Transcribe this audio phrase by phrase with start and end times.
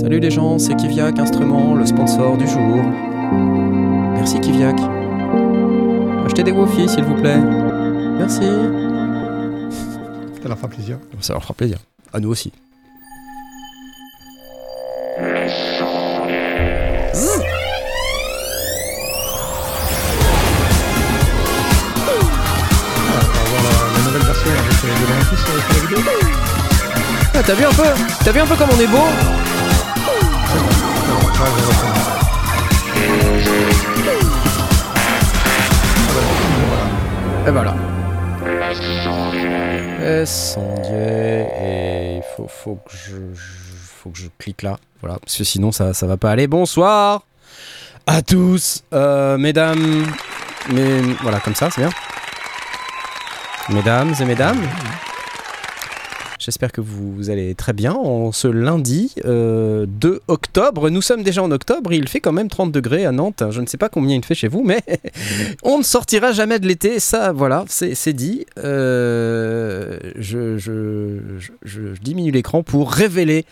[0.00, 2.82] Salut les gens, c'est Kiviak Instrument, le sponsor du jour.
[4.14, 4.76] Merci Kiviak.
[6.24, 7.36] Achetez des wofis s'il vous plaît.
[8.16, 8.48] Merci.
[10.42, 10.98] Ça leur fera plaisir.
[11.20, 11.76] Ça leur fera plaisir.
[12.14, 12.50] À nous aussi.
[25.82, 25.98] Vidéo.
[27.34, 27.82] Ah, t'as vu un peu
[28.24, 29.59] T'as vu un peu comme on est beau?
[37.46, 37.74] Et voilà.
[40.02, 43.60] Et sondier, et il faut, faut que je, je-
[44.02, 46.46] faut que je clique là, voilà, parce que sinon ça, ça va pas aller.
[46.46, 47.22] Bonsoir
[48.06, 50.06] à tous, euh, mesdames,
[50.72, 51.90] mais voilà comme ça, c'est bien.
[53.68, 54.60] Mesdames et mesdames,
[56.40, 60.90] j'espère que vous, allez très bien en ce lundi euh, 2 octobre.
[60.90, 63.44] Nous sommes déjà en octobre, il fait quand même 30 degrés à Nantes.
[63.50, 64.80] Je ne sais pas combien il fait chez vous, mais
[65.62, 68.46] on ne sortira jamais de l'été, ça, voilà, c'est dit.
[68.58, 73.44] Euh, je, je- je- je- je diminue l'écran pour révéler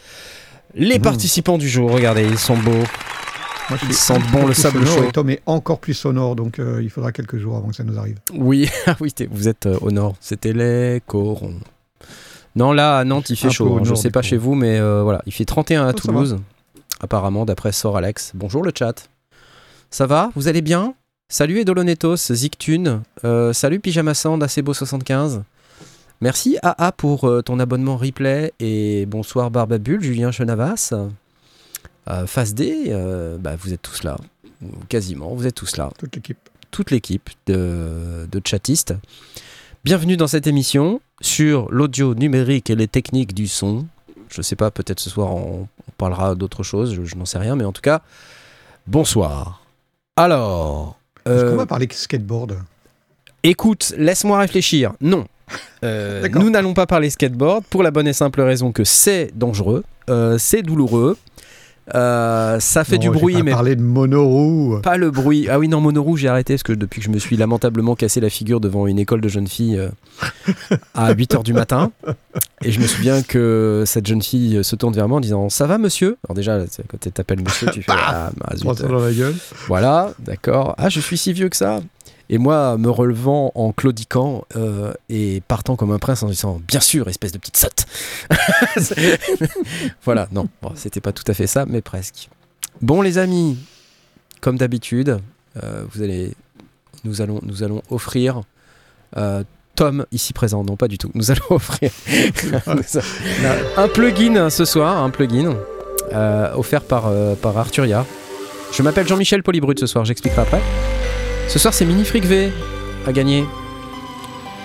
[0.74, 1.02] les Mhm.
[1.02, 1.90] participants du jour.
[1.90, 2.84] Regardez, ils sont beaux.
[3.70, 5.04] Moi, Ils sentent bon le sable chaud.
[5.06, 7.84] Et Tom est encore plus sonore, donc euh, il faudra quelques jours avant que ça
[7.84, 8.16] nous arrive.
[8.34, 10.14] Oui, ah oui, vous êtes euh, au nord.
[10.20, 11.56] C'était les corons.
[12.58, 13.68] Non, là, à Nantes, il fait Un chaud.
[13.68, 13.80] au hein.
[13.84, 16.38] Je nord sais pas chez vous, mais euh, voilà, il fait 31 à Oh, Toulouse.
[17.00, 18.32] Apparemment, d'après Sor Alex.
[18.34, 19.08] Bonjour le chat.
[19.90, 20.30] Ça va?
[20.34, 20.94] Vous allez bien?
[21.28, 23.02] Salut Edolonetos, Zictune.
[23.24, 25.42] Euh, salut Pyjama Sand, Acebo75.
[26.20, 28.52] Merci AA pour euh, ton abonnement replay.
[28.58, 30.92] Et bonsoir Barbabule, Julien Chenavas.
[32.10, 34.16] Euh, Face D, euh, bah, vous êtes tous là.
[34.88, 36.38] Quasiment, vous êtes tous là Toute l'équipe.
[36.72, 38.94] toute l'équipe de, de chatistes.
[39.84, 43.86] Bienvenue dans cette émission sur l'audio numérique et les techniques du son.
[44.30, 47.38] Je sais pas, peut-être ce soir on, on parlera d'autre chose, je, je n'en sais
[47.38, 48.02] rien, mais en tout cas,
[48.86, 49.62] bonsoir.
[50.16, 52.58] Alors, Est-ce euh, qu'on va parler skateboard?
[53.44, 54.92] écoute, laisse-moi réfléchir.
[55.00, 55.26] Non.
[55.84, 59.84] Euh, nous n'allons pas parler skateboard pour la bonne et simple raison que c'est dangereux,
[60.10, 61.16] euh, c'est douloureux,
[61.94, 64.80] euh, ça fait Non, du bruit, pas mais parler de monoroue.
[64.82, 65.48] pas le bruit.
[65.50, 68.20] Ah oui, non, Monorouge, j'ai arrêté parce que depuis que je me suis lamentablement cassé
[68.20, 69.88] la figure devant une école de jeunes filles euh,
[70.94, 71.90] à 8h du matin.
[72.62, 75.66] Et je me souviens que cette jeune fille se tourne vers moi en disant Ça
[75.66, 76.16] va, monsieur?
[76.28, 78.66] Alors, déjà, quand tu t'appelles monsieur, tu fais Ah, bah, zut.
[78.86, 79.34] Dans la gueule.
[79.68, 80.74] Voilà, d'accord.
[80.78, 81.80] Ah, je suis si vieux que ça.
[82.30, 86.80] Et moi, me relevant en claudiquant euh, et partant comme un prince en disant Bien
[86.80, 87.86] sûr, espèce de petite sotte
[90.04, 92.28] Voilà, non, c'était pas tout à fait ça, mais presque.
[92.82, 93.58] Bon, les amis,
[94.40, 95.18] comme d'habitude,
[95.62, 95.84] euh,
[97.04, 98.42] nous, allons, offrir.
[99.16, 99.42] euh,
[99.74, 101.10] Tom, ici présent, non pas du tout.
[101.14, 101.90] Nous allons offrir
[103.76, 105.56] un plugin ce soir, un plugin
[106.54, 108.04] offert par, par Arturia.
[108.72, 110.97] Je m'appelle Jean-Michel Polybrut ce soir, j'expliquerai après.
[111.48, 112.52] Ce soir, c'est Mini Fric V
[113.06, 113.46] à gagner.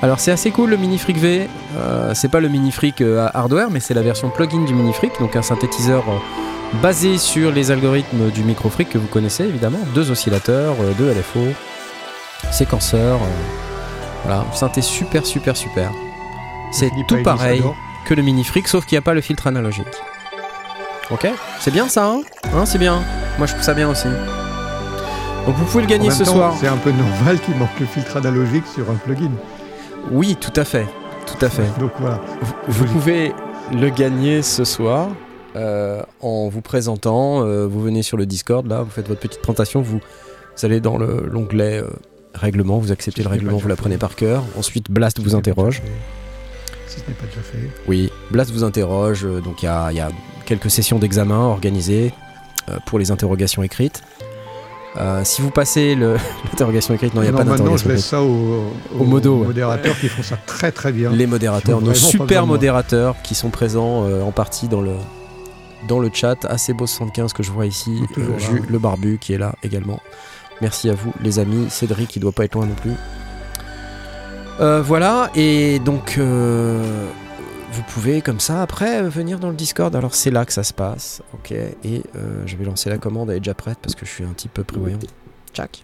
[0.01, 1.47] Alors, c'est assez cool le Mini Fric V.
[1.77, 4.91] Euh, c'est pas le Mini Fric euh, hardware, mais c'est la version plugin du Mini
[4.93, 9.45] Fric, donc un synthétiseur euh, basé sur les algorithmes du Micro Fric que vous connaissez
[9.45, 9.79] évidemment.
[9.95, 11.47] Deux oscillateurs, deux LFO,
[12.51, 13.19] séquenceur.
[14.25, 15.91] voilà, synthé super, super, super.
[16.73, 17.63] C'est tout pareil
[18.05, 19.87] que le Mini Fric, sauf qu'il n'y a pas le filtre analogique.
[21.11, 21.27] Ok?
[21.61, 22.21] C'est bien ça, hein,
[22.53, 23.03] Hein, C'est bien.
[23.37, 24.07] Moi, je trouve ça bien aussi.
[25.45, 26.55] Donc, vous pouvez le En gagner même ce temps, soir.
[26.59, 29.31] C'est un peu normal qu'il manque le filtre analogique sur un plugin.
[30.11, 30.85] Oui, tout à fait.
[31.25, 31.67] Tout à fait.
[31.79, 32.19] Donc voilà.
[32.41, 33.33] Vous, vous pouvez
[33.73, 35.09] le gagner ce soir
[35.55, 37.43] euh, en vous présentant.
[37.45, 40.79] euh, vous venez sur le Discord, là, vous faites votre petite présentation, vous, vous allez
[40.79, 41.87] dans le- l'onglet euh,
[42.33, 43.99] règlement, vous acceptez Si le règlement, vous la déjà prenez fait.
[43.99, 44.43] par cœur.
[44.57, 45.81] Ensuite, Blast vous Si interroge.
[46.87, 47.69] Si ce n'est pas déjà fait.
[47.87, 49.23] Oui, Blast vous interroge.
[49.43, 50.09] donc il y a, il y a
[50.45, 52.13] quelques sessions d'examen organisées
[52.85, 54.01] pour les interrogations écrites.
[54.97, 55.95] Euh, si vous passez
[56.45, 57.97] l'interrogation écrite, non, il n'y a Non, pas maintenant, d'interrogation je écrite.
[57.97, 59.47] laisse ça aux, Aux modos, ouais.
[59.47, 61.09] modérateurs qui font ça très très bien.
[61.11, 64.93] les modérateurs, nos super modérateurs qui sont présents euh, en partie dans le,
[65.87, 66.35] dans le chat.
[66.45, 69.99] Acebo75 que je vois ici, euh, là, le barbu qui est là également.
[70.61, 72.93] Merci à vous les amis, Cédric qui doit pas être loin non plus.
[74.59, 77.07] Voilà, et donc euh,
[77.73, 79.95] vous pouvez comme ça après euh, venir dans le Discord.
[79.95, 81.51] Alors c'est là que ça se passe, ok.
[81.51, 84.23] Et euh, je vais lancer la commande, elle est déjà prête parce que je suis
[84.23, 84.99] un petit peu prévoyant.
[85.53, 85.83] Tchac.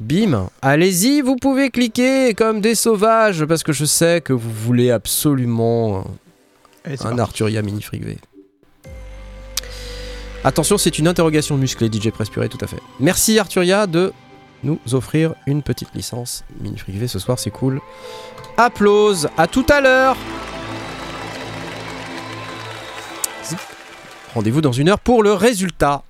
[0.00, 4.90] Bim, allez-y, vous pouvez cliquer comme des sauvages parce que je sais que vous voulez
[4.90, 6.04] absolument
[6.84, 7.18] c'est un.
[7.18, 8.18] Arturia Mini Fric V.
[10.44, 12.80] Attention, c'est une interrogation musclée, DJ Press Purée, tout à fait.
[13.00, 14.12] Merci Arturia de
[14.62, 17.80] nous offrir une petite licence Mini Fric V ce soir, c'est cool.
[18.56, 20.16] Applause, à tout à l'heure
[24.36, 26.04] Rendez-vous dans une heure pour le résultat.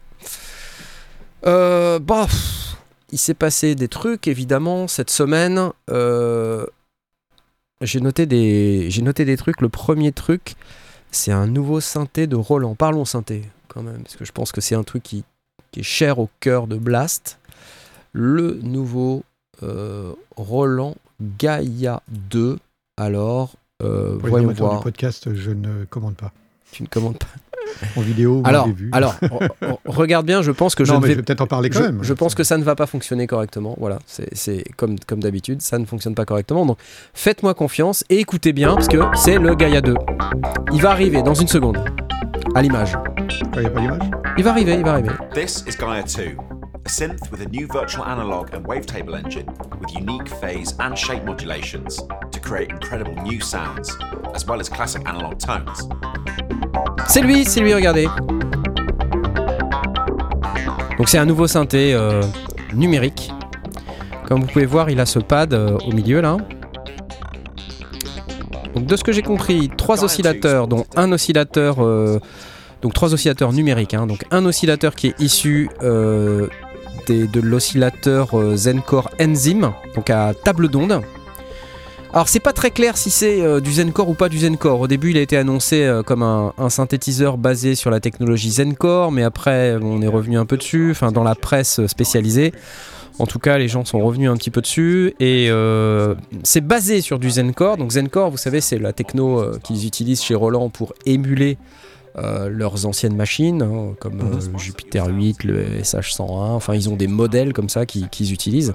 [1.46, 2.26] Euh, bah,
[3.12, 5.70] il s'est passé des trucs évidemment cette semaine.
[5.90, 6.67] Euh,
[7.82, 9.61] j'ai noté des, j'ai noté des trucs.
[9.61, 10.56] Le premier truc,
[11.12, 12.75] c'est un nouveau synthé de Roland.
[12.75, 15.22] Parlons synthé quand même, parce que je pense que c'est un truc qui,
[15.70, 17.38] qui est cher au cœur de Blast.
[18.11, 19.22] Le nouveau
[19.62, 20.96] euh, Roland
[21.38, 22.58] Gaia 2.
[22.96, 24.79] Alors, euh, Pour voyons voir.
[24.79, 26.32] du podcast, je ne commande pas.
[26.72, 27.26] Tu ne commandes pas.
[27.97, 28.89] En vidéo, Alors, vu.
[28.93, 31.25] alors re- re- regarde bien, je pense que je non, ne mais vais je vais
[31.25, 31.99] peut-être en parler je, quand même.
[32.03, 33.75] je pense que ça ne va pas fonctionner correctement.
[33.79, 36.65] Voilà, c'est- c'est comme, comme d'habitude, ça ne fonctionne pas correctement.
[36.67, 36.79] Donc
[37.15, 39.95] faites-moi confiance et écoutez bien parce que c'est le Gaia 2.
[40.73, 41.79] Il va arriver dans une seconde.
[42.55, 42.97] À l'image.
[43.55, 45.11] Il n'y a pas d'image Il va arriver, il va arriver.
[45.35, 46.37] This is Gaia 2,
[46.87, 49.47] a synth with a new virtual analog and wavetable engine
[49.81, 52.00] with unique phase and shape modulations
[52.31, 53.97] to create incredible new sounds,
[54.37, 55.88] as well as classic analog tones.
[57.09, 58.06] C'est lui, c'est lui, regardez.
[60.97, 62.23] Donc c'est un nouveau synthé euh,
[62.73, 63.32] numérique.
[64.29, 66.37] Comme vous pouvez voir, il a ce pad euh, au milieu là.
[68.77, 72.21] Donc de ce que j'ai compris, trois oscillateurs, dont un oscillateur, euh,
[72.81, 74.06] donc trois oscillateurs numériques, hein.
[74.06, 75.69] donc un oscillateur qui est issu
[77.12, 81.03] de l'oscillateur euh, Zencore Enzyme, donc à table d'onde.
[82.12, 84.81] Alors c'est pas très clair si c'est euh, du Zencore ou pas du Zencore.
[84.81, 89.12] Au début il a été annoncé euh, comme un, synthétiseur basé sur la technologie Zencore,
[89.12, 92.53] mais après on est revenu un peu dessus, enfin dans la presse spécialisée.
[93.19, 95.50] En tout cas les gens sont revenus un petit peu dessus et
[96.43, 97.76] c'est basé sur du Zencore.
[97.76, 101.56] Donc Zencore vous savez c'est la techno qu'ils utilisent chez Roland pour émuler
[102.19, 106.23] euh, leurs anciennes machines, hein, comme euh, le Jupiter 8, le SH101.
[106.53, 108.75] Enfin, ils ont des modèles comme ça qu'ils utilisent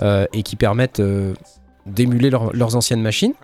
[0.00, 1.02] euh, et qui permettent
[1.86, 3.34] d'émuler leur- leurs anciennes machines.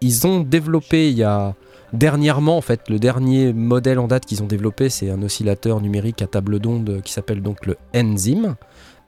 [0.00, 1.54] Ils ont développé il y a
[1.92, 6.22] dernièrement, en fait, le dernier modèle en date qu'ils ont développé, c'est un oscillateur numérique
[6.22, 8.54] à table d'onde qui s'appelle donc le Enzyme,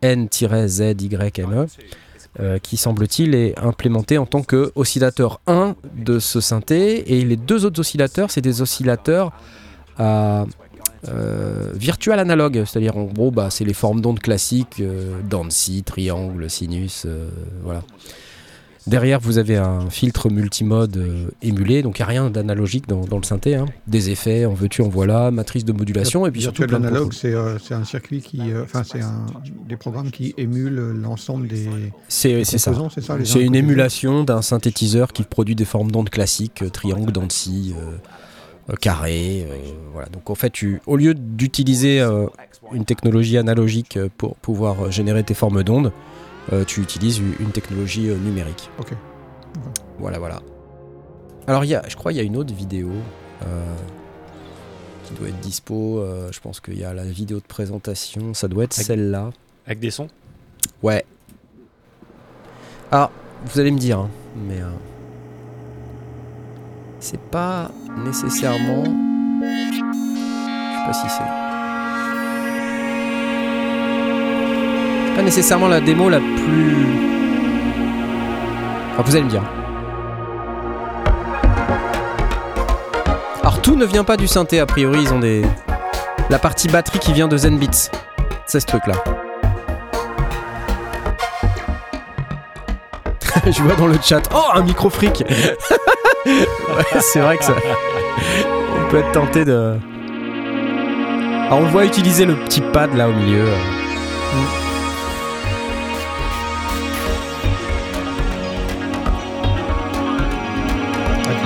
[0.02, 1.66] N-Z-Y-M-E,
[2.38, 7.14] euh, qui semble-t-il est implémenté en tant que oscillateur 1 de ce synthé.
[7.14, 9.32] Et les deux autres oscillateurs, c'est des oscillateurs
[9.98, 10.46] à
[11.08, 16.50] euh, virtual analogue, c'est-à-dire en gros, bah, c'est les formes d'ondes classiques, euh, Dancy, triangle,
[16.50, 17.30] sinus, euh,
[17.62, 17.82] voilà.
[18.86, 23.02] Derrière, vous avez un filtre multimode euh, émulé, donc il n'y a rien d'analogique dans,
[23.02, 23.54] dans le synthé.
[23.54, 23.66] hein.
[23.86, 26.62] Des effets, en veux-tu, en voilà, matrice de modulation, et puis surtout
[27.12, 28.40] c'est euh, c'est un circuit qui.
[28.52, 29.00] euh, Enfin, c'est
[29.68, 31.68] des programmes qui émulent l'ensemble des.
[32.08, 32.70] C'est ça.
[32.70, 32.90] composants,
[33.24, 37.74] c'est une émulation d'un synthétiseur qui produit des formes d'ondes classiques, triangle, dents de scie,
[38.80, 39.46] carré.
[39.50, 39.56] euh,
[39.92, 40.08] voilà.
[40.08, 42.26] Donc en fait, tu, au lieu d'utiliser euh,
[42.72, 45.92] une technologie analogique pour pouvoir générer tes formes d'ondes,
[46.66, 48.70] tu utilises une technologie euh, numérique.
[48.78, 48.92] Ok.
[49.98, 50.40] Voilà, voilà.
[51.46, 52.90] Alors, il y a, je crois qu'il y a une autre vidéo
[53.42, 53.74] euh,
[55.04, 55.98] qui doit être dispo.
[55.98, 58.34] euh, je pense qu'il y a la vidéo de présentation.
[58.34, 59.30] Ça doit être celle-là.
[59.66, 60.08] Avec des sons?
[60.82, 61.04] Ouais.
[62.90, 63.10] Alors,
[63.44, 64.68] vous allez me dire, hein, mais euh,
[66.98, 67.70] c'est pas
[68.04, 68.84] nécessairement.
[68.84, 71.39] Je sais pas si c'est.
[75.22, 76.86] Nécessairement la démo la plus.
[78.92, 79.42] Enfin, vous allez me dire.
[83.40, 85.42] Alors, tout ne vient pas du synthé, a priori, ils ont des.
[86.28, 87.90] La partie batterie qui vient de Zenbits.
[88.46, 88.94] C'est ce truc-là.
[93.46, 94.22] Je vois dans le chat.
[94.34, 95.24] Oh, un micro fric
[97.00, 97.54] C'est vrai que ça.
[98.78, 99.76] On peut être tenté de.
[101.46, 103.46] Alors, on voit utiliser le petit pad là au milieu.
[103.48, 104.59] Ah,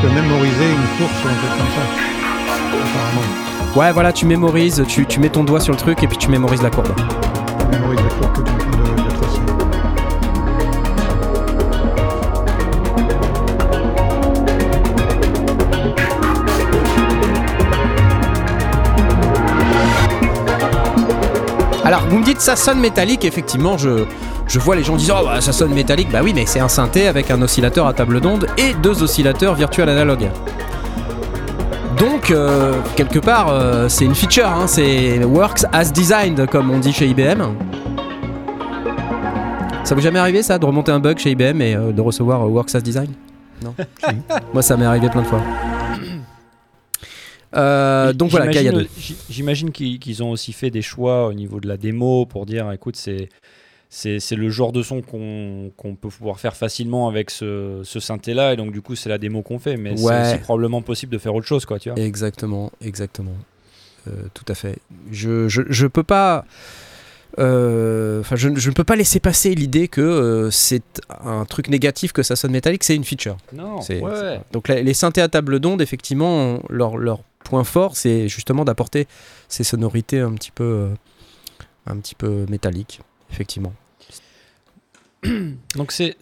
[0.09, 1.85] mémoriser une course ou un truc comme ça.
[2.85, 3.27] Apparemment.
[3.77, 6.29] Ouais, voilà, tu mémorises, tu, tu mets ton doigt sur le truc et puis tu
[6.29, 6.95] mémorises la courbe.
[6.95, 9.41] Tu mémorises la course que tu es en train de, de tracer.
[21.85, 24.07] Alors, vous me dites ça sonne métallique, effectivement, je,
[24.55, 26.13] je vois les gens disant oh, bah, ça sonne métallique.
[26.13, 29.57] Bah oui, mais c'est un synthé avec un oscillateur à table d'onde et deux oscillateurs
[29.57, 30.31] virtuels analogues.
[31.99, 36.79] Donc, euh, quelque part, euh, c'est une feature, hein, c'est works as designed, comme on
[36.79, 37.43] dit chez IBM.
[39.83, 42.01] Ça vous est jamais arrivé ça, de remonter un bug chez IBM et euh, de
[42.01, 43.11] recevoir works as design
[43.61, 43.75] Non?
[44.53, 45.43] Moi, ça m'est arrivé plein de fois.
[47.57, 48.87] Euh, donc voilà, Gaia 2.
[49.29, 52.95] J'imagine- qu'ils ont aussi fait des choix au niveau de la démo pour dire écoute,
[52.95, 53.29] c'est.
[53.97, 58.53] C'est le genre de son qu'on qu'on peut pouvoir faire facilement avec ce, ce synthé-là,
[58.53, 59.77] et donc du coup, c'est la démo qu'on fait.
[59.77, 59.97] Mais Ouais.
[60.25, 61.99] c'est aussi probablement possible de faire autre chose, quoi, tu vois.
[62.03, 63.37] Exactement, exactement.
[64.09, 64.79] euh, tout à fait.
[65.13, 66.45] Je, je, je peux pas.
[67.39, 70.83] euh, Enfin, je, je ne peux pas laisser passer l'idée que euh, c'est
[71.25, 73.37] un truc négatif que ça sonne métallique, c'est une feature.
[73.53, 74.41] Non, ouais, ouais.
[74.53, 79.07] Donc la- les synthés à table d'onde, effectivement, leur, leur point fort, c'est justement d'apporter
[79.49, 80.89] ces sonorités un petit peu,
[81.87, 83.73] un petit peu métalliques, effectivement.
[85.76, 86.16] Donc c'est-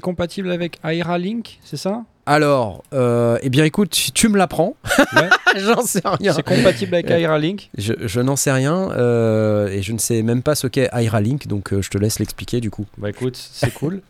[0.00, 2.02] compatible avec Aira Link, c'est ça?
[2.26, 4.76] Alors, euh, eh bien écoute, tu- tu me l'apprends.
[5.16, 5.30] Ouais.
[5.56, 6.34] J'en sais rien.
[6.34, 7.70] C'est compatible avec Aira Link?
[7.78, 11.22] Je, je n'en sais rien euh, et je ne sais même pas ce qu'est Aira
[11.22, 12.84] Link, donc euh, je te laisse l'expliquer du coup.
[12.98, 14.02] Bah écoute, c'est cool.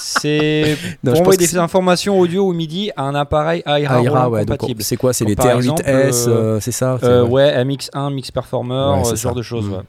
[0.00, 4.82] C'est pour envoyer des informations audio au MIDI à un appareil Aira, Aira, ouais, compatible.
[4.82, 8.98] c'est quoi C'est les par TR8S, exemple, euh, euh, c'est ça ouais, MX1, Mix Performer,
[8.98, 9.68] Ouais, ce genre de choses.
[9.68, 9.82] Mm.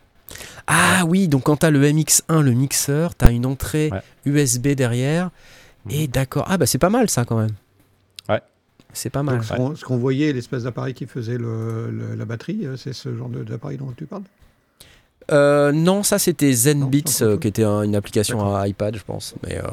[0.67, 4.01] Ah oui, donc quand tu as le MX1, le mixeur, tu as une entrée Ouais.
[4.25, 5.29] USB derrière.
[5.89, 6.45] Et d'accord.
[6.47, 7.51] Ah bah c'est pas mal ça quand même.
[8.29, 8.41] Ouais.
[8.93, 9.35] C'est pas mal.
[9.37, 12.77] Donc, ce qu'on- ce qu'on voyait, l'espèce d'appareil qui faisait le- le- la batterie, euh,
[12.77, 14.23] c'est ce genre de- d'appareil dont tu parles?
[15.31, 16.89] Euh, non, ça c'était non,
[17.21, 19.33] euh, qui était un- une application à iPad, je pense.
[19.47, 19.63] Mais euh,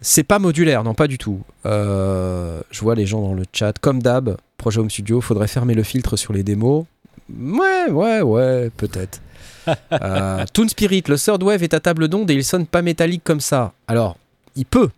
[0.00, 1.40] c'est pas modulaire, non, pas du tout.
[1.66, 3.78] Euh, je vois les gens dans le chat.
[3.78, 6.86] Comme d'hab, projet Home Studio, faudrait fermer le filtre sur les démos.
[7.38, 9.20] Ouais, ouais, ouais, peut-être.
[9.92, 13.22] Euh, Toon Spirit, le Third Wave est à table d'onde et il sonne pas métallique
[13.24, 13.72] comme ça.
[13.88, 14.16] Alors,
[14.56, 14.88] il peut.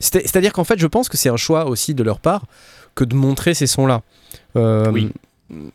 [0.00, 2.44] C'est- C'est-à-dire qu'en fait, je pense que c'est un choix aussi de leur part
[2.94, 4.02] que de montrer ces sons-là.
[4.56, 5.10] Euh, Oui.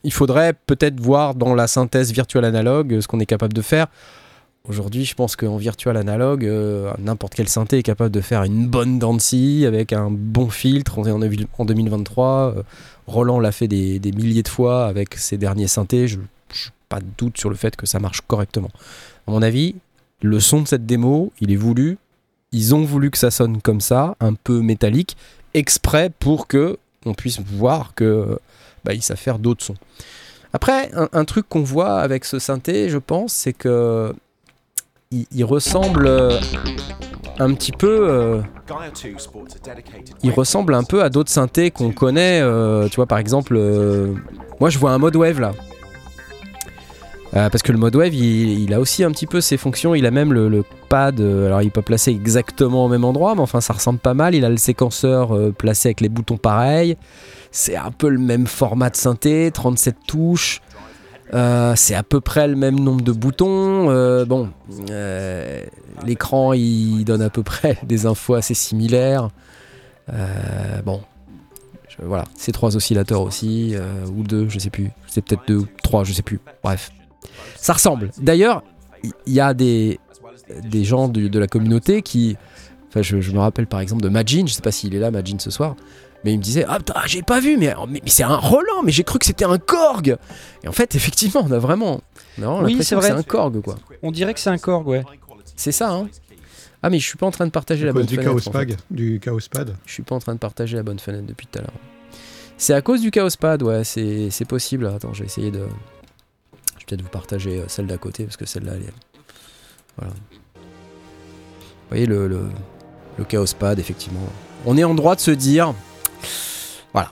[0.04, 3.62] Il faudrait peut-être voir dans la synthèse virtuelle analogue euh, ce qu'on est capable de
[3.62, 3.88] faire.
[4.68, 8.68] Aujourd'hui, je pense qu'en virtual analogue, euh, n'importe quel synthé est capable de faire une
[8.68, 10.98] bonne scie avec un bon filtre.
[10.98, 11.22] On est en,
[11.58, 12.54] en 2023.
[12.58, 12.64] euh,
[13.08, 16.08] Roland l'a fait des, des milliers de fois avec ses derniers synthés.
[16.08, 16.18] Je
[16.90, 18.72] pas de doute sur le fait que ça marche correctement.
[19.28, 19.76] À mon avis,
[20.22, 21.98] le son de cette démo, il est voulu.
[22.52, 25.16] Ils ont voulu que ça sonne comme ça, un peu métallique,
[25.54, 28.40] exprès pour que on puisse voir que
[28.84, 29.78] bah, savent faire d'autres sons.
[30.52, 34.14] Après, un, truc qu'on voit avec ce synthé, je pense, c'est que
[35.12, 36.40] il, il ressemble euh,
[37.38, 38.10] un petit peu.
[38.10, 38.42] euh,
[40.24, 42.42] il ressemble un peu à d'autres synthés qu'on connaît.
[42.42, 43.60] euh, tu vois, par exemple,
[44.60, 45.54] moi je vois un mode wave là.
[47.36, 49.94] Euh, parce que le mode wave, il, il a aussi un petit peu ses fonctions.
[49.94, 51.20] Il a même le, pad.
[51.20, 54.34] euh, alors, il peut placer exactement au même endroit, mais enfin, ça ressemble pas mal.
[54.34, 56.98] Il a le séquenceur euh, placé avec les boutons pareils.
[57.52, 60.62] C'est un peu le même format de synthé, 37 touches.
[61.32, 63.86] C'est à peu près le même nombre de boutons.
[64.26, 64.50] Bon,
[66.04, 69.30] l'écran il donne à peu près des infos assez similaires.
[70.86, 71.02] Bon,
[72.02, 73.76] voilà, c'est trois oscillateurs aussi,
[74.16, 74.92] ou deux, je sais plus.
[75.08, 76.40] C'est peut-être deux ou trois, je sais plus.
[76.64, 76.92] Bref,
[77.56, 78.12] ça ressemble.
[78.18, 78.64] D'ailleurs,
[79.26, 80.00] il y, a des,
[80.64, 82.38] des gens de la communauté qui.
[82.90, 85.12] Enfin, je, je me rappelle par exemple de Majin, je sais pas s'il est là,
[85.12, 85.76] Majin, ce soir.
[86.26, 88.84] Mais il me disait, ah putain, j'ai pas vu, mais, mais, mais c'est un Roland,
[88.84, 90.18] mais j'ai cru que c'était un Korg.
[90.64, 92.02] Et en fait, effectivement, on a vraiment,
[92.38, 93.22] on a vraiment Oui, l'impression c'est que vrai.
[93.22, 93.76] c'est un Korg, quoi.
[94.04, 95.04] On dirait que c'est un Korg, ouais.
[95.56, 96.10] C'est ça, hein.
[96.82, 98.32] Ah, mais je suis pas en train de partager la bonne du fenêtre.
[98.32, 98.78] Chaos en fait.
[98.90, 99.76] Du Chaos Pad.
[99.86, 101.74] Je suis pas en train de partager la bonne fenêtre depuis tout à l'heure.
[102.58, 104.88] C'est à cause du Chaos Pad, ouais, c'est c'est possible.
[104.88, 105.68] Attends, je vais essayer de.
[106.90, 108.94] Peut-être vous partager euh, celle d'à côté parce que celle-là, elle est.
[109.96, 110.12] Voilà.
[110.56, 112.42] Vous voyez le, le,
[113.20, 114.26] le Chaos Pad, effectivement.
[114.66, 115.76] On est en droit de se dire.
[116.92, 117.12] Voilà.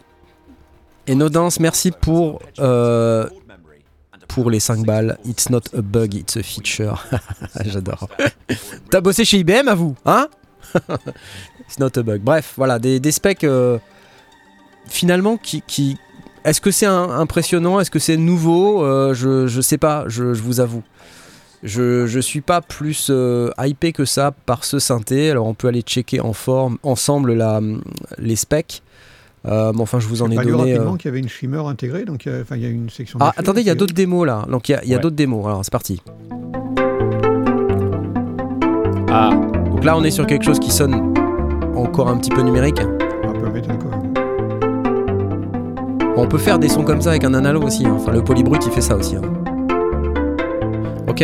[1.05, 3.29] Et Nodens, merci pour, euh,
[4.27, 5.19] pour les 5 balles.
[5.25, 7.05] It's not a bug, it's a feature.
[7.63, 8.09] J'adore.
[8.89, 10.27] T'as bossé chez IBM à vous, hein?
[11.61, 12.21] It's not a bug.
[12.21, 13.77] Bref, voilà, des, des specs euh,
[14.87, 15.61] finalement qui.
[15.61, 15.97] qui-
[16.47, 17.79] Est-ce que c'est impressionnant?
[17.81, 18.81] Est-ce que c'est nouveau?
[18.83, 20.81] Euh, je, je sais pas, je, je vous avoue.
[21.61, 25.29] Je, je suis pas plus euh, hypé que ça par ce synthé.
[25.29, 27.59] Alors on peut aller checker en forme, ensemble la,
[28.17, 28.81] les specs.
[29.45, 30.51] Euh, mais enfin, je vous en ai donné.
[30.51, 32.65] euh, rapidement qu'il y avait une shimmer intégrée, donc il y a- enfin, il y
[32.65, 33.19] a une section.
[33.21, 34.45] Ah, attendez, il y a d'autres démos là.
[34.49, 35.01] Donc il y a, il y a Ouais.
[35.01, 35.45] d'autres démos.
[35.45, 36.01] Alors c'est parti.
[39.09, 39.31] Ah,
[39.69, 41.13] Donc là, on est sur quelque chose qui sonne
[41.75, 42.79] encore un petit peu numérique.
[42.79, 43.96] Un peu métal même.
[46.19, 47.85] On peut faire des sons comme ça avec un analo aussi.
[47.85, 47.93] hein.
[47.95, 49.15] Enfin, le polybrut, il fait ça aussi.
[49.15, 49.21] hein.
[51.07, 51.23] Ok.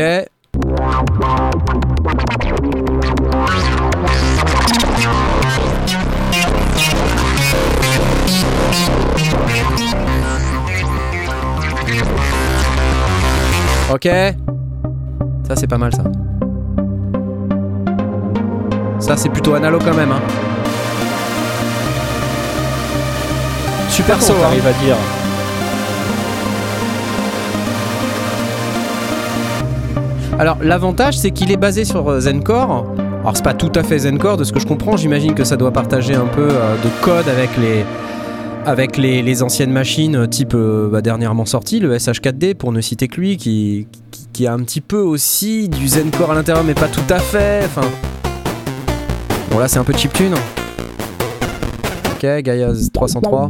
[13.93, 14.07] Ok.
[15.47, 16.03] Ça, c'est pas mal, ça.
[18.99, 20.11] Ça, c'est plutôt analo quand même.
[20.11, 20.21] Hein.
[23.93, 24.33] Super saut.
[24.33, 24.41] hein.
[24.41, 24.95] t'arrives à dire
[30.39, 32.85] Alors l'avantage c'est qu'il est basé sur euh, Zencore.
[33.21, 35.55] Alors c'est pas tout à fait Zencore de ce que je comprends, j'imagine que ça
[35.57, 37.85] doit partager un peu euh, de code avec les
[38.65, 42.79] avec les, les anciennes machines euh, type euh, bah, dernièrement sorti, le SH4D pour ne
[42.79, 46.63] citer que lui, qui, qui, qui a un petit peu aussi du Zencore à l'intérieur,
[46.63, 47.61] mais pas tout à fait.
[47.65, 47.87] Enfin,
[49.51, 50.33] bon là c'est un peu chiptune.
[52.23, 53.49] Ok, Gaia's 303.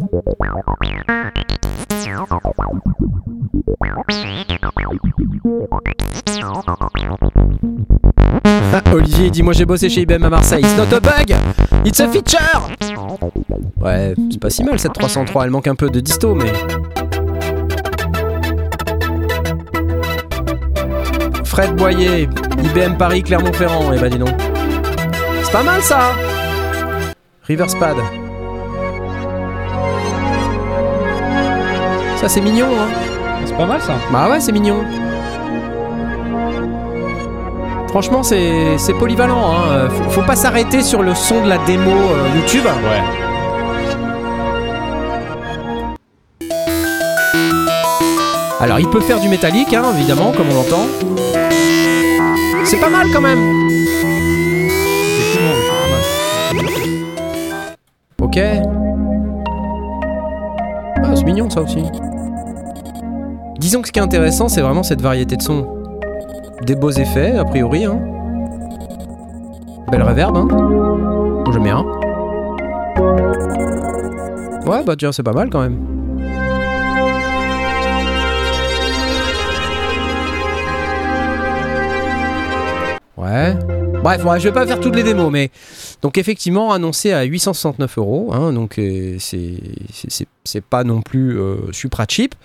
[8.43, 10.63] Ah, Olivier dit moi j'ai bossé chez IBM à Marseille.
[10.63, 11.35] It's not a bug,
[11.85, 12.67] it's a feature.
[13.79, 15.45] Ouais, c'est pas si mal cette 303.
[15.45, 16.51] Elle manque un peu de disto, mais.
[21.43, 22.27] Fred Boyer,
[22.63, 23.93] IBM Paris, Clermont-Ferrand.
[23.93, 24.33] Eh ben dis donc.
[25.43, 26.13] C'est pas mal ça.
[27.43, 27.97] Riverspad.
[32.23, 32.87] Ça c'est mignon, hein.
[33.45, 33.95] C'est pas mal ça.
[34.09, 34.77] Bah ouais, c'est mignon.
[37.89, 39.51] Franchement, c'est polyvalent.
[39.51, 39.89] Hein.
[39.89, 42.63] Faut, faut pas s'arrêter sur le son de la démo euh, YouTube.
[42.63, 43.03] Ouais.
[48.61, 50.87] Alors, il peut faire du métallique, hein, évidemment, comme on l'entend.
[52.63, 53.37] C'est pas mal quand même.
[58.21, 58.39] Ok.
[61.05, 61.83] Ah, c'est mignon ça aussi.
[63.63, 65.65] Disons que ce qui est intéressant, c'est vraiment cette variété de sons.
[66.63, 67.85] Des beaux effets, a priori.
[67.85, 67.97] Hein.
[69.89, 70.47] Belle reverb, hein.
[70.51, 71.85] Moi, J'aime bien.
[74.67, 75.77] Ouais, bah tiens, c'est pas mal quand même.
[83.15, 83.55] Ouais.
[84.03, 85.51] Bref, ouais, je vais pas faire toutes les démos, mais
[86.03, 92.05] donc effectivement annoncé à 869 euros, hein, donc euh, c'est pas non plus euh, supra
[92.07, 92.35] cheap.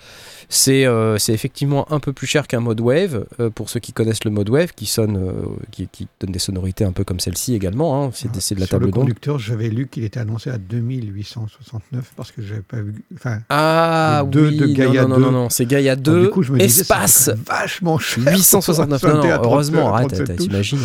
[0.51, 4.23] C'est euh, effectivement un peu plus cher qu'un mode wave euh, pour ceux qui connaissent
[4.23, 5.31] le mode wave, qui sonne, euh,
[5.69, 8.03] qui, qui donne des sonorités un peu comme celle-ci également.
[8.05, 8.93] hein, c'est de- la Sur le table d'onde.
[9.03, 12.95] conducteur, j'avais lu qu'il était annoncé à 2869 parce que j'avais pas vu.
[13.13, 15.31] Enfin, Ah Le deux oui, de Gaia non, non, non, 2.
[15.33, 18.23] non, c'est Gaia alors, 2, du coup, je me disais, espace serait vachement cher.
[18.33, 19.01] 869.
[19.01, 20.47] pour Non, non, sauter à 30, heureusement, arrête, 37 t'as- touches.
[20.47, 20.79] t'imagines.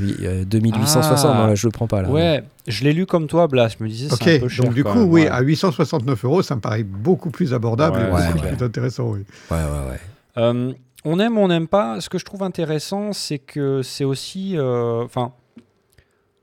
[0.00, 1.38] Oui, euh, 2860, Ah.
[1.38, 2.10] non, là, je le prends pas là.
[2.10, 3.68] Ouais, je l'ai lu comme toi, Blas.
[3.78, 4.64] Je me disais, c'est un peu Ok, cher.
[4.64, 5.28] donc du coup, même, oui, ouais.
[5.28, 9.04] à 869 euros, ça me paraît beaucoup plus abordable Ouais, et beaucoup ouais, plus intéressant.
[9.10, 9.20] Oui.
[9.50, 10.00] Ouais, ouais, ouais.
[10.38, 10.72] Euh,
[11.04, 12.00] on aime, on n'aime pas.
[12.00, 15.32] Ce que je trouve intéressant, c'est que c'est aussi, euh, enfin,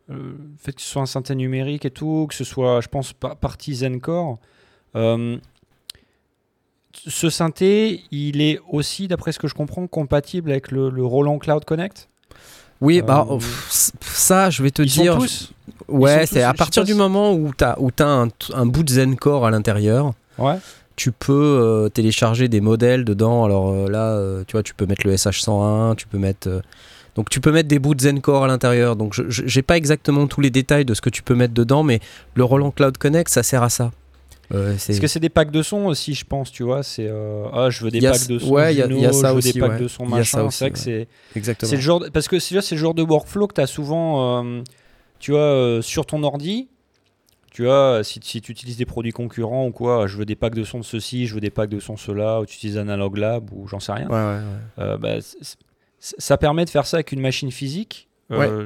[0.09, 2.87] euh, le fait que ce soit un synthé numérique et tout, que ce soit, je
[2.87, 4.39] pense, pa- partie Zencore.
[4.95, 5.37] euh,
[7.05, 11.37] ce synthé, il est aussi, d'après ce que je comprends, compatible avec le, le Roland
[11.37, 12.09] Cloud Connect?
[12.81, 15.13] Oui, Euh, bah, pff, ça, je vais te Ils dire.
[15.13, 15.51] sont tous.
[15.87, 19.45] Ouais, c'est à partir du moment où tu as, où un, un bout de Zencore
[19.45, 20.57] à l'intérieur, Ouais.
[20.95, 23.45] tu peux euh, télécharger des modèles dedans.
[23.45, 26.47] Alors euh, là, euh, tu vois, tu peux mettre le SH101, tu peux mettre.
[26.49, 26.61] euh,
[27.15, 28.95] donc tu peux mettre des bouts de Zencore à l'intérieur.
[28.95, 31.99] Donc j'ai pas exactement tous les détails de ce que tu peux mettre dedans, mais
[32.35, 33.91] le Roland Cloud Connect, ça sert à ça.
[34.53, 36.81] Euh, c'est- Parce que c'est des packs de son aussi, je pense, tu vois.
[36.83, 38.51] C'est euh, ah, je veux des packs de son.
[38.51, 40.49] ouais, il y a- ça aussi, des packs de son Il y a ça machin.
[40.51, 41.69] C'est vrai que c'est exactement.
[41.69, 44.43] C'est le genre de- parce que c'est le genre de workflow que tu as souvent
[44.43, 44.61] euh,
[45.19, 46.69] tu vois euh, sur ton ordi.
[47.51, 50.53] Tu vois, si, si tu utilises des produits concurrents ou quoi, je veux des packs
[50.53, 53.17] de son de ceci, je veux des packs de son cela, ou tu utilises Analog
[53.17, 54.07] Lab ou j'en sais rien.
[54.07, 54.15] Ouais,
[54.77, 54.97] ouais, ouais.
[54.99, 55.15] Bah,
[55.99, 58.07] ça permet de faire ça avec une machine physique.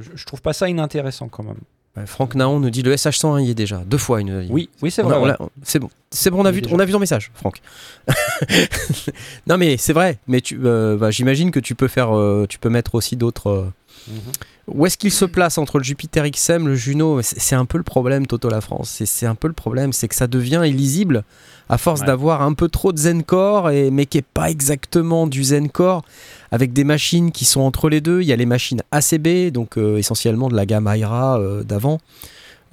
[0.02, 1.60] Je- Je trouve pas ça inintéressant quand même.
[1.97, 4.21] Ouais, Franck Naon nous dit le SH101 y est déjà, deux fois.
[4.21, 4.47] Il nous a dit.
[4.49, 5.17] Oui, oui, c'est vrai.
[5.19, 5.34] ouais.
[5.63, 6.73] C'est bon, c'est bon, on a, vu, déjà.
[6.73, 7.62] on a vu ton message, Franck.
[9.47, 12.60] non mais c'est vrai, mais tu, euh, bah, j'imagine que tu peux faire, euh, tu
[12.60, 13.47] peux mettre aussi d'autres.
[13.49, 13.65] euh,
[14.08, 14.32] Mhm.
[14.73, 17.21] Où est-ce qu'il se place entre le Jupiter XM, le Juno?
[17.21, 19.01] C'est un peu le problème, Toto la France.
[19.05, 21.23] C'est- un peu le problème, c'est que ça devient illisible
[21.69, 22.07] à force Ouais.
[22.07, 26.03] d'avoir un peu trop de Zencore, et, mais qui est pas exactement du Zencore,
[26.51, 28.21] avec des machines qui sont entre les deux.
[28.21, 31.99] Il y a les machines ACB, donc euh, essentiellement de la gamme Aira euh, d'avant.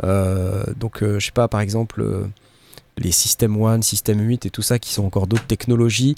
[0.05, 2.05] Euh, donc je sais pas, par exemple,
[2.97, 6.17] les System 1, System 8 et tout ça, qui sont encore d'autres technologies.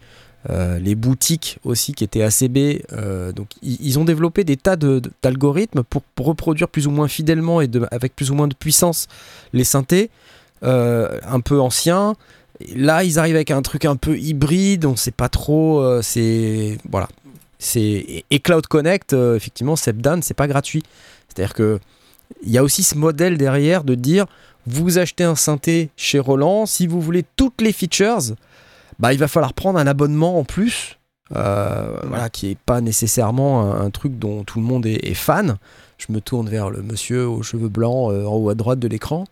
[0.49, 2.83] Euh, les boutiques aussi qui étaient ACB.
[2.95, 6.91] euh, donc ils ont développé des tas de- de- d'algorithmes pour, pour reproduire plus ou
[6.91, 9.07] moins fidèlement et avec plus ou moins de puissance
[9.53, 10.09] les synthés
[10.63, 12.15] euh, un peu anciens.
[12.75, 16.01] Là, ils arrivent avec un truc un peu hybride, on sait pas trop.
[16.01, 17.09] c'est voilà.
[17.59, 19.93] C'est et- Cloud Connect, effectivement, c'est
[20.35, 20.83] pas gratuit.
[21.29, 21.79] C'est-à-dire que
[22.43, 24.25] il y a aussi ce modèle derrière de dire
[24.67, 28.21] vous achetez un synthé chez Roland, si vous voulez toutes les features,
[29.01, 30.99] bah, il va falloir prendre un abonnement en plus,
[31.35, 35.15] euh, voilà, qui est pas nécessairement un, un truc dont tout le monde est, est
[35.15, 35.57] fan.
[35.99, 38.89] Je me tourne vers le monsieur aux cheveux blancs euh, en haut à droite de
[38.89, 39.25] l'écran.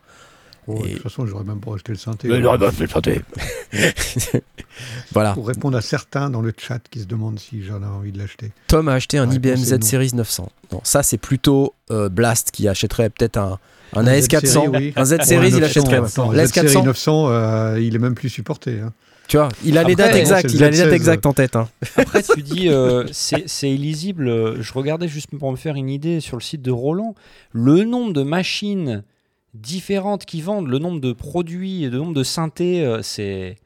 [0.67, 2.29] Oh, Et- De toute façon, j'aurais même pas acheté le synthé.
[2.29, 3.23] Mais il aurait pas fait le synthé.
[5.13, 5.33] Voilà.
[5.35, 8.19] Pour répondre à certains dans le chat qui se demandent si j'en ai envie de
[8.19, 8.53] l'acheter.
[8.69, 9.83] Tom a acheté un IBM Z.
[9.83, 10.51] Series 900.
[10.73, 13.59] Non, ça c'est plutôt euh, Blast qui achèterait peut-être un,
[13.95, 14.47] un Un AS400.
[14.47, 14.93] Z-Série, oui.
[14.95, 15.97] Un Z Series, un il 900, achèterait.
[16.07, 18.79] attends, La Z série S400, 900, euh, il est même plus supporté.
[18.81, 18.93] hein.
[19.29, 20.95] Tu vois, il a les dates exactes, il a le les dates Z16.
[20.95, 21.55] exactes en tête.
[21.57, 21.69] hein.
[21.97, 24.27] Après, tu dis, euh, c'est illisible.
[24.29, 27.15] euh, Je regardais juste pour me faire une idée sur le site de Roland.
[27.53, 29.05] Le nombre de machines
[29.55, 33.57] différentes qui vendent, le nombre de produits, le nombre de synthés, euh, c'est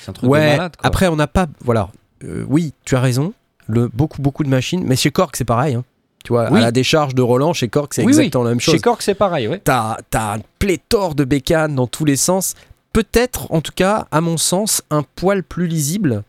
[0.00, 0.76] c'est un truc de Ouais, malade.
[0.76, 0.86] quoi.
[0.86, 1.46] après on n'a pas.
[1.64, 1.88] Voilà.
[2.24, 3.32] Euh, oui, tu as raison.
[3.66, 4.82] Le, beaucoup, beaucoup de machines.
[4.84, 5.74] Mais chez Cork, c'est pareil.
[5.74, 5.84] hein.
[6.24, 6.58] Tu vois, Oui.
[6.58, 8.18] à la décharge de Roland, chez Cork, c'est Oui, oui.
[8.18, 8.74] exactement la même chose.
[8.74, 9.60] Chez Cork, c'est pareil, ouais.
[9.62, 12.54] T'as as un pléthore de bécanes dans tous les sens.
[12.92, 16.24] Peut-être, en tout cas, à mon sens, un poil plus lisible.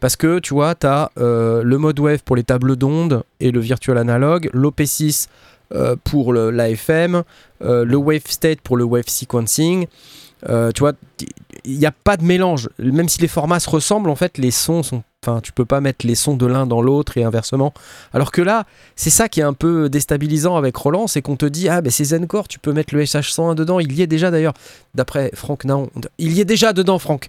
[0.00, 3.60] Parce que tu vois, tu as le mode wave pour les tables d'ondes et le
[3.60, 5.28] virtual analogue, l'OP6
[5.72, 7.22] euh, pour l'AFM,
[7.62, 9.86] euh, le wave state pour le wave sequencing.
[10.48, 10.94] Euh, tu vois,
[11.64, 12.68] il n'y a pas de mélange.
[12.80, 15.04] Même si les formats se ressemblent, en fait, les sons sont.
[15.26, 17.74] Enfin, tu peux pas mettre les sons de l'un dans l'autre et inversement.
[18.14, 18.64] Alors que là,
[18.96, 21.90] c'est ça qui est un peu déstabilisant avec Roland, c'est qu'on te dit ah ben
[21.90, 23.80] c'est Zencore, tu peux mettre le SH101 dedans.
[23.80, 24.54] Il y est déjà d'ailleurs,
[24.94, 27.28] d'après Franck Naon, il y est déjà dedans, Franck.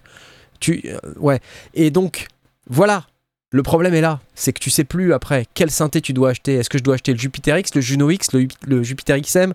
[0.58, 1.40] Tu euh, ouais.
[1.74, 2.28] Et donc
[2.66, 3.04] voilà.
[3.50, 6.54] Le problème est là, c'est que tu sais plus après quel synthé tu dois acheter.
[6.54, 9.52] Est-ce que je dois acheter le Jupiter X, le Juno X, le, le Jupiter XM,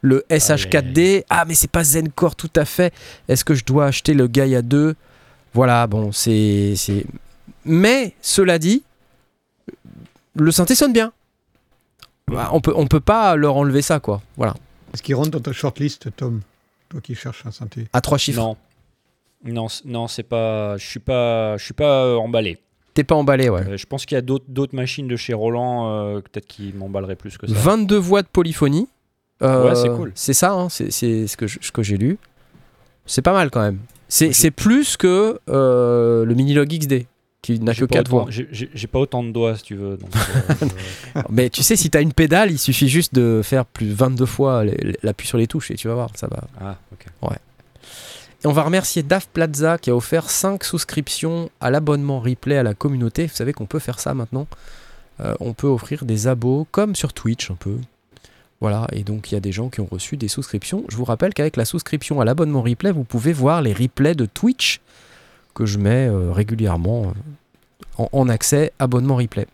[0.00, 2.92] le SH4D Ah mais c'est pas Zencore tout à fait.
[3.28, 4.96] Est-ce que je dois acheter le Gaia 2
[5.54, 7.06] Voilà, bon, c'est c'est
[7.64, 8.82] mais cela dit,
[10.34, 11.12] le synthé sonne bien.
[12.28, 14.20] Bah, on peut on peut pas leur enlever ça quoi.
[14.36, 14.54] Voilà,
[14.92, 16.42] Est-ce qu'il rentre dans ta shortlist, Tom
[16.88, 17.86] Toi qui cherches un synthé?
[17.92, 18.40] à trois chiffres.
[18.40, 18.56] Non.
[19.44, 20.76] Non, non c'est pas.
[20.76, 22.58] Je suis pas, je suis pas euh, emballé.
[22.94, 23.62] T'es pas emballé, ouais.
[23.66, 26.72] Euh, je pense qu'il y a d'autres d'autres machines de chez Roland, euh, peut-être qui
[26.76, 27.52] m'emballeraient plus que ça.
[27.54, 28.88] 22 voix de polyphonie.
[29.42, 30.10] Euh, Ouais, c'est cool.
[30.16, 32.18] C'est ça, hein, c'est c'est ce que je- ce que j'ai lu.
[33.06, 33.78] C'est pas mal quand même.
[34.08, 37.06] C'est plus que euh, le Minilog XD
[37.42, 38.30] qui n'a que pas 4 autant- voix.
[38.30, 39.96] j'ai- pas autant de doigts, si tu veux.
[39.96, 43.86] donc, euh, Mais tu sais, si t'as une pédale, il suffit juste de faire plus
[43.86, 44.64] de 22 fois
[45.02, 46.44] l'appui sur les touches et tu vas voir, ça va.
[46.60, 47.06] Ah, ok.
[48.44, 52.62] Et on va remercier Daf Plaza qui a offert 5 souscriptions à l'abonnement replay à
[52.62, 53.26] la communauté.
[53.26, 54.46] Vous savez qu'on peut faire ça maintenant.
[55.20, 57.76] Euh, on peut offrir des abos comme sur Twitch un peu.
[58.60, 60.84] Voilà, et donc il y a des gens qui ont reçu des souscriptions.
[60.88, 64.26] Je vous rappelle qu'avec la souscription à l'abonnement replay, vous pouvez voir les replays de
[64.26, 64.80] Twitch
[65.58, 67.12] que je mets euh, régulièrement
[67.98, 69.48] euh, en, accès abonnement replay.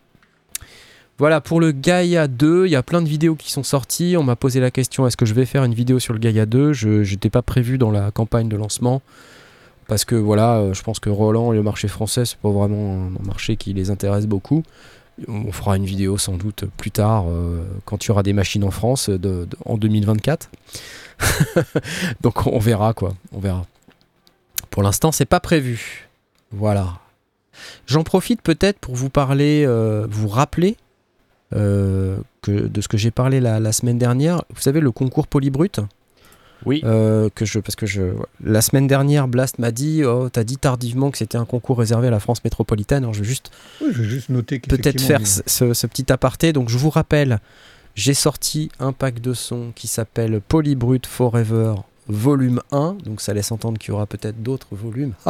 [1.16, 4.16] Voilà, pour le Gaia 2, il y a plein de vidéos qui sont sorties.
[4.18, 6.44] On m'a posé la question est-ce que je vais faire une vidéo sur le Gaia
[6.44, 9.00] 2 Je n'étais pas prévu dans la campagne de lancement.
[9.88, 13.08] Parce que voilà, euh, je pense que Roland et le marché français, c'est pas vraiment
[13.18, 14.62] un marché qui les intéresse beaucoup.
[15.26, 17.26] On fera une vidéo sans doute plus tard,
[17.84, 20.50] quand il y aura des machines en France, de- en 2024.
[22.20, 23.64] Donc on verra quoi, on verra.
[24.74, 26.08] Pour l'instant, c'est pas prévu.
[26.50, 26.98] Voilà.
[27.86, 30.76] J'en profite peut-être pour vous parler, euh, vous rappeler
[31.54, 34.42] euh, que, de ce que j'ai parlé la, la semaine dernière.
[34.52, 35.78] Vous savez, le concours Polybrut
[36.66, 36.80] Oui.
[36.84, 38.02] euh, que je, parce que je,
[38.42, 42.08] la semaine dernière, Blast m'a dit, oh, t'as dit tardivement que c'était un concours réservé
[42.08, 43.04] à la France métropolitaine.
[43.04, 46.52] Alors je vais juste Oui, je vais juste noter peut-être faire ce- ce petit aparté.
[46.52, 47.38] Donc je vous rappelle,
[47.94, 51.74] j'ai sorti un pack de sons qui s'appelle Polybrut Forever
[52.08, 52.98] volume 1.
[53.04, 55.14] Donc ça laisse entendre qu'il y aura peut-être d'autres volumes.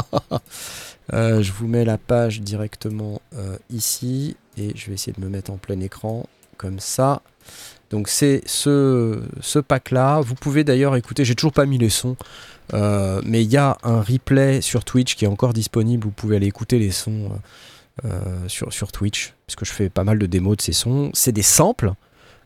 [1.13, 5.29] Euh, je vous mets la page directement euh, ici et je vais essayer de me
[5.29, 6.25] mettre en plein écran
[6.57, 7.21] comme ça.
[7.91, 10.23] Donc c'est ce, ce pack-là.
[10.23, 12.17] Vous pouvez d'ailleurs écouter, j'ai toujours pas mis les sons,
[12.73, 16.05] euh, mais il y a un replay sur Twitch qui est encore disponible.
[16.05, 17.33] Vous pouvez aller écouter les sons
[18.49, 21.11] sur, sur Twitch, parce que je fais pas mal de démos de ces sons.
[21.13, 21.93] C'est des samples,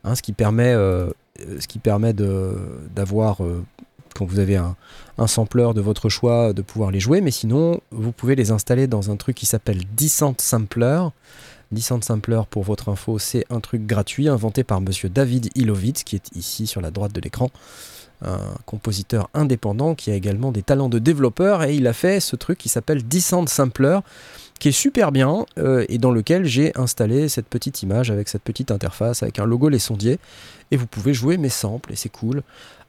[0.03, 3.41] hein, ce qui permet, ce qui permet d'avoir,
[4.19, 4.77] quand vous avez un,
[5.27, 7.21] sampler de votre choix, de pouvoir les jouer.
[7.21, 11.03] Mais sinon, vous pouvez les installer dans un truc qui s'appelle Descent Sampler.
[11.71, 16.17] Descent Sampler, pour votre info, c'est un truc gratuit inventé par monsieur David Ilovitz, qui
[16.17, 17.51] est ici sur la droite de l'écran.
[18.25, 22.35] Un compositeur indépendant qui a également des talents de développeur et il a fait ce
[22.35, 24.01] truc qui s'appelle Descent Sampler
[24.59, 28.43] qui est super bien euh, et dans lequel j'ai installé cette petite image avec cette
[28.43, 30.19] petite interface avec un logo Les Sondiers
[30.73, 32.43] et vous pouvez jouer mes samples et c'est cool.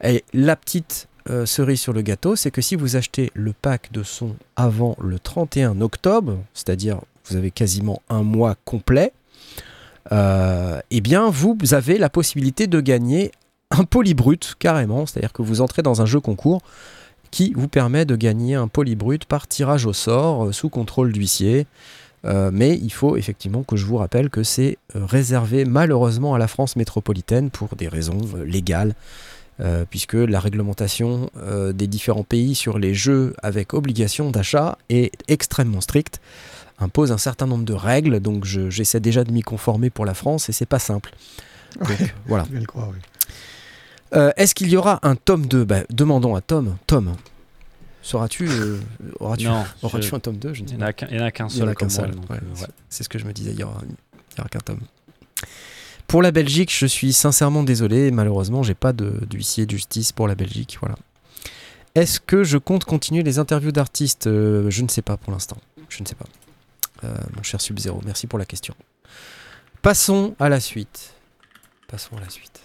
[0.04, 3.92] Et la petite euh, cerise sur le gâteau, c'est que si vous achetez le pack
[3.92, 9.14] de sons avant le 31 octobre, c'est-à-dire vous avez quasiment un mois complet,
[10.12, 13.32] euh, eh bien vous avez la possibilité de gagner
[13.70, 16.62] un polybrut carrément, c'est-à-dire que vous entrez dans un jeu concours
[17.30, 21.68] qui vous permet de gagner un polybrut par tirage au sort euh, sous contrôle d'huissier.
[22.52, 26.76] Mais il faut effectivement que je vous rappelle que c'est réservé malheureusement à la France
[26.76, 28.94] métropolitaine pour des raisons légales
[29.62, 35.12] euh, puisque la réglementation euh, des différents pays sur les jeux avec obligation d'achat est
[35.28, 36.22] extrêmement stricte,
[36.80, 40.14] impose un certain nombre de règles, donc je- j'essaie déjà de m'y conformer pour la
[40.14, 41.12] France et c'est pas simple.
[41.80, 42.14] Donc, Ouais.
[42.26, 42.44] voilà.
[42.48, 43.00] Je viens de croire, oui.
[44.16, 46.78] Euh, Est-ce qu'il y aura un tome 2 Bah, Demandons à Tom.
[46.88, 47.16] Tom,
[48.02, 48.80] sauras-tu euh,
[49.20, 49.46] Auras-tu
[49.84, 50.90] auras je- un tome 2 Je ne il sais n'y en pas.
[50.90, 51.68] a qu'un il y en a qu'un seul.
[51.68, 51.76] ouais,
[52.56, 52.68] c'est- ouais.
[52.90, 54.80] C'est ce que je me disais, il y aura, il y aura qu'un tome.
[56.10, 60.28] Pour la Belgique, je suis sincèrement désolé, malheureusement, j'ai pas de- d'huissier de justice pour
[60.28, 60.96] la Belgique, voilà.
[61.96, 64.26] Est-ce que je compte continuer les interviews d'artistes?
[64.28, 65.58] Euh, Je ne sais pas pour l'instant.
[65.88, 66.26] Je ne sais pas.
[67.04, 68.74] Euh, mon cher Sub-Zero, merci pour la question.
[69.84, 71.14] Passons à la suite.
[71.88, 72.60] Passons à la suite.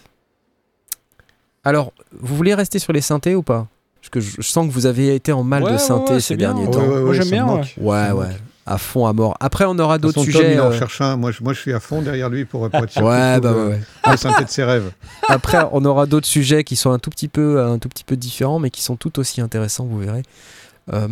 [1.63, 3.67] Alors, vous voulez rester sur les synthés ou pas?
[4.01, 6.19] Parce que je, je sens que vous avez été en mal Ouais, de synthé ouais,
[6.19, 6.87] ces derniers Ouais, temps.
[6.87, 7.63] ouais, Moi, j'aime bien, ouais.
[7.77, 8.31] Ouais,
[8.67, 9.37] À fond, à mort.
[9.39, 10.53] Après, on aura d'autres façon, Tom, sujets.
[10.55, 11.17] il en euh, cherche un.
[11.17, 13.57] Moi je, moi, je suis à fond derrière lui pour, pour être Ouais, bah ouais,
[13.59, 13.77] euh,
[14.09, 14.17] ouais.
[14.17, 14.91] synthé de ses rêves.
[15.29, 18.15] Après, on aura d'autres sujets qui sont un tout petit peu, un tout petit peu
[18.15, 20.23] différents, mais qui sont tout aussi intéressants, vous verrez.
[20.93, 21.07] Euh,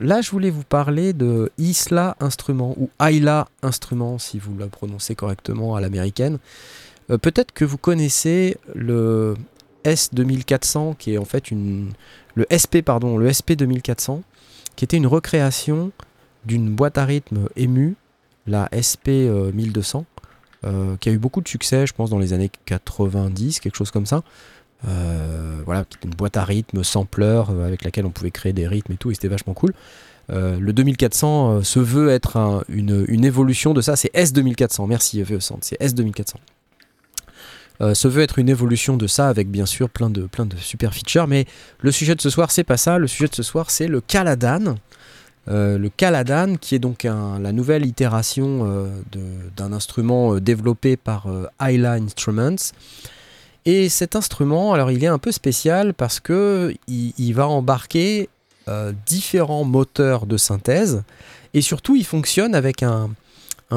[0.00, 5.14] là, je voulais vous parler de Isla Instrument ou Ayla Instrument, si vous la prononcez
[5.14, 6.38] correctement à l'américaine.
[7.10, 9.34] Euh, Peut-être que vous connaissez le
[9.84, 11.92] S2400, qui est en fait une,
[12.34, 14.22] le SP pardon, le SP 2400,
[14.76, 15.90] qui était une recréation
[16.48, 17.94] d'une boîte à rythme émue,
[18.46, 20.04] la SP euh, 1200
[20.64, 23.92] euh, qui a eu beaucoup de succès, je pense, dans les années 90, quelque chose
[23.92, 24.22] comme ça.
[24.88, 28.92] Euh, voilà, une boîte à rythme, sampler, euh, avec laquelle on pouvait créer des rythmes
[28.92, 29.72] et tout, et c'était vachement cool.
[30.30, 35.58] Le 2400 euh, se veut être un- une, évolution de ça, c'est S2400, merci VE100,
[35.62, 36.34] c'est S2400.
[37.80, 40.56] Euh, se veut être une évolution de ça avec bien sûr plein de, plein de
[40.56, 41.46] super features, mais
[41.80, 44.00] le sujet de ce soir c'est pas ça, le sujet de ce soir c'est le
[44.00, 44.74] Caladan.
[45.50, 48.88] Euh, le Caladan, qui est donc la nouvelle itération euh,
[49.56, 51.26] d'un instrument euh, développé par
[51.60, 52.72] Ayla Instruments.
[53.64, 58.28] Et cet instrument, alors il est un peu spécial parce que il, va embarquer
[59.06, 61.02] différents moteurs de synthèse
[61.52, 63.10] et surtout il fonctionne avec un,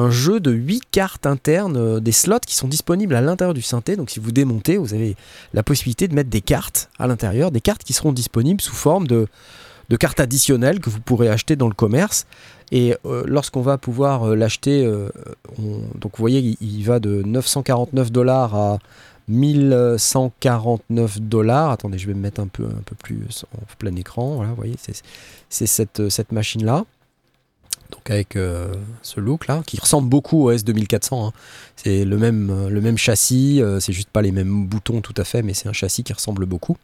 [0.08, 3.96] jeu de 8 cartes internes, des slots qui sont disponibles à l'intérieur du synthé.
[3.96, 5.14] Donc si vous démontez, vous avez
[5.52, 9.06] la possibilité de mettre des cartes à l'intérieur, des cartes qui seront disponibles sous forme
[9.06, 9.26] de,
[9.88, 12.26] de cartes additionnelles que vous pourrez acheter dans le commerce.
[12.70, 15.08] Et euh, lorsqu'on va pouvoir euh, l'acheter, euh,
[15.58, 18.78] on- donc vous voyez, il, va de 949 dollars à
[19.28, 21.70] 1149 dollars.
[21.70, 24.36] Attendez, je vais me mettre un peu, un peu plus en plein écran.
[24.36, 25.02] Voilà, vous voyez, c'est-
[25.66, 26.84] cette, cette machine-là.
[27.90, 28.38] Donc avec
[29.02, 31.26] ce look-là, qui ressemble beaucoup au S2400.
[31.28, 31.32] hein.
[31.76, 35.42] C'est le même, le même châssis, c'est juste pas les mêmes boutons tout à fait,
[35.42, 36.78] mais c'est un châssis qui ressemble beaucoup.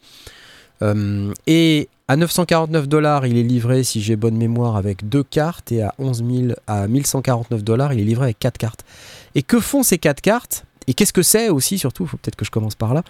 [0.83, 5.73] Euh, et à 949 dollars, il est livré, si j'ai bonne mémoire, avec deux cartes,
[5.73, 8.85] et à 11 000, à 1149 dollars, il est livré avec quatre cartes.
[9.35, 10.65] Et que font ces quatre cartes?
[10.87, 13.05] Et qu'est-ce que c'est aussi, surtout Faut peut-être que je commence par là.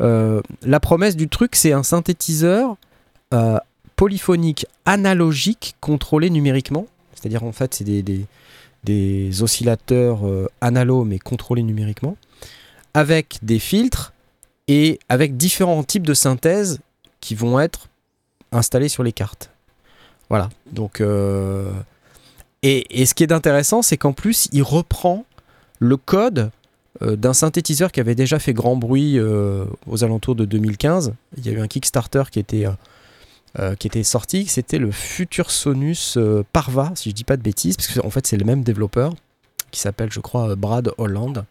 [0.00, 2.76] Euh, la promesse du truc, c'est un synthétiseur
[3.32, 3.58] euh,
[3.94, 6.86] polyphonique analogique contrôlé numériquement.
[7.14, 12.16] C'est-à-dire, en fait, c'est des, oscillateurs euh, analo mais contrôlés numériquement,
[12.92, 14.12] avec des filtres
[14.66, 16.80] et avec différents types de synthèse
[17.22, 17.88] qui vont être
[18.50, 19.50] installés sur les cartes.
[20.28, 20.50] Voilà.
[20.70, 21.72] Donc, euh,
[22.62, 25.24] et, ce qui est intéressant, c'est qu'en plus, il reprend
[25.78, 26.50] le code
[27.00, 31.14] euh, d'un synthétiseur qui avait déjà fait grand bruit euh, aux alentours de 2015.
[31.38, 32.66] Il y a eu un Kickstarter qui était,
[34.02, 36.18] sorti, c'était le Futur Sonus
[36.52, 39.14] Parva, si je dis pas de bêtises, parce qu'en fait c'est le même développeur
[39.70, 41.44] qui s'appelle, je crois, Brad Holland.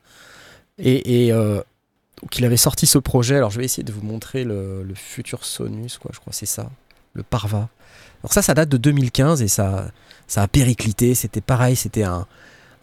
[2.22, 3.36] Euh, donc il avait sorti ce projet.
[3.38, 6.12] Alors je vais essayer de vous montrer le, le Futur Sonus, quoi.
[6.14, 6.70] Je crois c'est ça,
[7.14, 7.70] le Parva.
[8.24, 9.92] Alors ça, ça date de 2015 et ça,
[10.28, 11.16] ça a périclité.
[11.16, 12.28] C'était pareil, c'était un,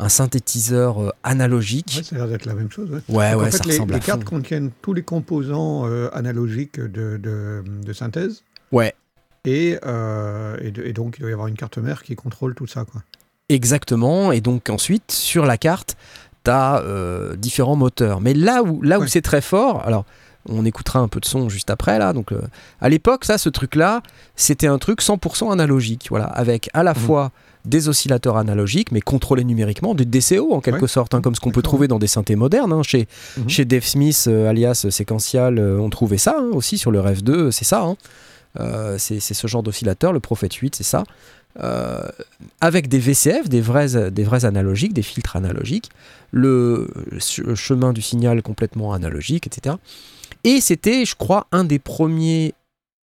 [0.01, 1.95] un synthétiseur euh, analogique.
[1.99, 2.91] Ouais, ça a l'air d'être la même chose.
[2.91, 2.97] Ouais.
[3.09, 4.29] Ouais, Donc, ouais, en fait, ça les, ressemble les à cartes fond.
[4.31, 8.43] contiennent tous les composants euh, analogiques de, de- de synthèse.
[8.73, 8.95] Ouais,
[9.45, 12.55] Et, euh, et, de- et donc, il doit y avoir une carte mère qui contrôle
[12.57, 12.85] tout ça.
[12.85, 13.03] Quoi.
[13.49, 14.33] exactement.
[14.33, 15.97] Et donc ensuite, sur la carte,
[16.45, 16.83] tu as
[17.37, 18.21] différents moteurs.
[18.21, 19.09] Mais là où, là où Ouais.
[19.09, 20.05] c'est très fort, alors
[20.51, 22.13] on écoutera un peu de son juste après là.
[22.13, 22.41] Donc euh,
[22.81, 24.03] à l'époque, ça, ce truc-là,
[24.37, 26.99] c'était un truc 100% analogique, voilà, avec à la Mhm.
[27.01, 27.31] fois
[27.65, 30.89] des oscillateurs analogiques, mais contrôlés numériquement, des DCO en quelque Ouais.
[30.89, 32.73] sorte, hein, comme ce qu'on peut trouver dans des synthés modernes.
[32.73, 32.83] hein.
[32.83, 33.49] Chez, Mhm.
[33.51, 37.23] chez Dave Smith, euh, alias Séquential, euh, on trouvait ça hein, aussi sur le Rêve
[37.23, 37.85] 2, c'est ça.
[38.59, 41.05] Euh, c'est c'est ce genre d'oscillateur, le Prophet 8, c'est ça.
[41.61, 42.07] Euh,
[42.61, 45.91] avec des VCF, des vrais, des vrais analogiques, des filtres analogiques,
[46.31, 49.75] le ch- chemin du signal complètement analogique, etc.
[50.45, 52.55] Et c'était, je crois, un des premiers,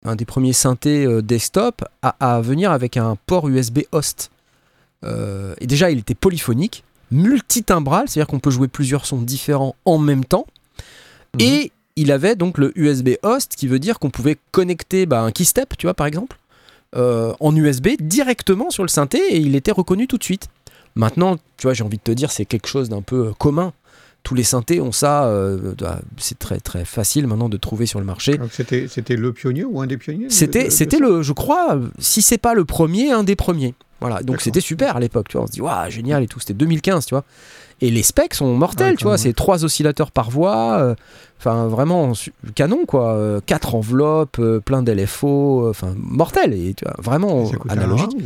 [0.04, 4.30] un des premiers synthés euh, desktop à, à venir avec un port USB host.
[5.04, 9.96] Euh, et déjà, il était polyphonique, multitimbral, c'est-à-dire qu'on peut jouer plusieurs sons différents en
[9.98, 10.46] même temps.
[11.34, 11.40] Mhm.
[11.40, 15.30] Et il avait donc le USB host qui veut dire qu'on pouvait connecter bah, un
[15.30, 16.36] keystep, tu vois, par exemple,
[16.94, 20.48] en USB directement sur le synthé et il était reconnu tout de suite.
[20.96, 23.72] Maintenant, tu vois, j'ai envie de te dire, c'est quelque chose d'un peu euh, commun.
[24.22, 27.98] Tous les synthés ont ça, euh, bah, c'est très très facile maintenant de trouver sur
[27.98, 28.38] le marché.
[28.88, 32.64] C'était le pionnier ou un des pionniers C'était le, je crois, si c'est pas le
[32.64, 33.74] premier, un des premiers.
[34.00, 35.44] Voilà, donc c'était super à l'époque, tu vois.
[35.44, 36.38] On se dit, waouh, génial et tout.
[36.40, 37.24] C'était 2015, tu vois.
[37.80, 39.18] Et les specs sont mortels, Ouais, tu vois.
[39.18, 40.78] C'est trois oscillateurs par voix.
[40.78, 40.94] euh,
[41.44, 42.12] Enfin, vraiment
[42.54, 43.12] canon, quoi.
[43.16, 45.66] Euh, quatre enveloppes, euh, plein d'LFO.
[45.66, 46.54] euh, Enfin, mortel.
[46.54, 48.16] Et tu vois, vraiment Ça analogique.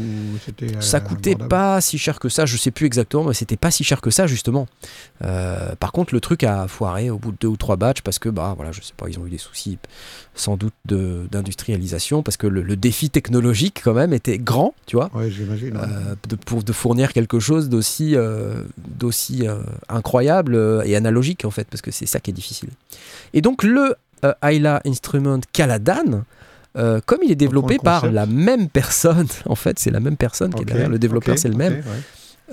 [0.80, 3.70] Ça coûtait abordable pas si cher que ça, je sais plus exactement, mais c'était pas
[3.72, 4.66] si cher que ça justement.
[5.24, 8.18] Euh, par contre, le truc a foiré au bout de deux ou trois batchs parce
[8.20, 9.78] que bah voilà, je sais pas, ils ont eu des soucis
[10.34, 14.94] sans doute de- d'industrialisation parce que le, le défi technologique quand même était grand, tu
[14.96, 15.76] vois, Ouais, j'imagine.
[15.76, 15.82] ouais.
[15.82, 19.46] euh, de, pour de fournir quelque chose d'aussi euh, d'aussi
[19.88, 22.68] incroyable et analogique en fait, parce que c'est ça qui est difficile.
[23.32, 23.94] Et donc le
[24.24, 26.24] euh, Ayla Instrument Caladan.
[26.76, 30.52] euh, comme il est développé par la même personne, en fait, c'est la même personne
[30.54, 30.88] qui est derrière.
[30.88, 31.82] Le développeur, c'est le même ouais.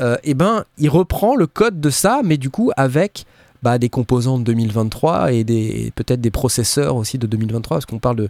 [0.01, 3.25] euh, eh ben, il reprend le code de ça, mais du coup avec
[3.63, 7.97] bah, des composants de 2023 et des peut-être des processeurs aussi de 2023, parce qu'on
[7.97, 8.29] parle de,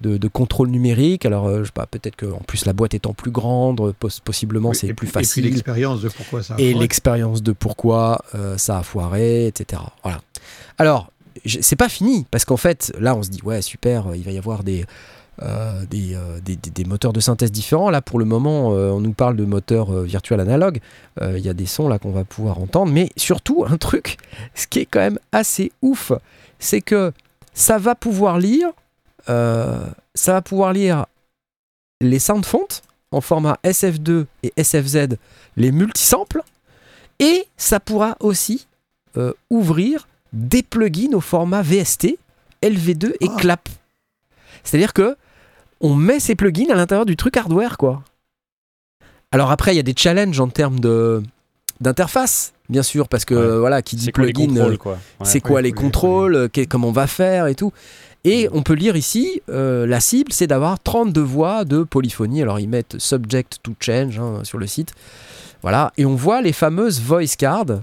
[0.00, 1.24] de, de contrôle numérique.
[1.24, 4.70] Alors, euh, je sais pas, peut-être qu'en plus la boîte étant plus grande, pos- possiblement
[4.70, 5.44] Oui, c'est et plus puis- Et puis facile.
[5.44, 9.82] l'expérience de pourquoi ça a Et l'expérience de pourquoi euh, ça a foiré, etc.
[10.02, 10.20] Voilà.
[10.78, 11.11] Alors,
[11.46, 14.30] c'est pas fini, parce qu'en fait, là, on se dit, ouais, super, euh, il va
[14.30, 14.84] y avoir des,
[15.42, 17.90] euh, euh, des, des- des moteurs de synthèse différents.
[17.90, 20.80] Là, pour le moment, on nous parle de moteurs virtuels analogues.
[21.20, 22.92] Il y a des sons là qu'on va pouvoir entendre.
[22.92, 24.18] Mais surtout, un truc,
[24.54, 26.12] ce qui est quand même assez ouf,
[26.58, 27.12] c'est que
[27.54, 28.68] ça va pouvoir lire,
[29.26, 31.06] ça va pouvoir lire
[32.00, 32.68] les sound fonts
[33.10, 35.16] en format SF2 et SFZ,
[35.56, 36.42] les multisamples,
[37.18, 38.66] et ça pourra aussi
[39.50, 42.18] ouvrir des plugins au format VST,
[42.62, 43.36] LV2 et Ah.
[43.38, 43.68] CLAP.
[44.64, 45.16] C'est-à-dire que
[45.80, 48.02] on met ces plugins à l'intérieur du truc hardware, quoi.
[49.32, 51.22] Alors après, il y a des challenges en termes de
[51.80, 53.58] d'interface, bien sûr, parce que Ouais.
[53.58, 54.92] voilà, qui dit C'est quoi les plugin, contrôles, quoi?
[54.92, 54.98] Ouais.
[55.26, 57.72] c'est quoi Ouais, les contrôles, euh, qu'est- comment on va faire et tout.
[58.22, 58.50] Et Mm.
[58.52, 62.40] on peut lire ici, euh, la cible, c'est d'avoir 32 voix de polyphonie.
[62.40, 64.92] Alors ils mettent subject to change hein, sur le site.
[65.62, 67.80] Voilà, et on voit les fameuses voice cards.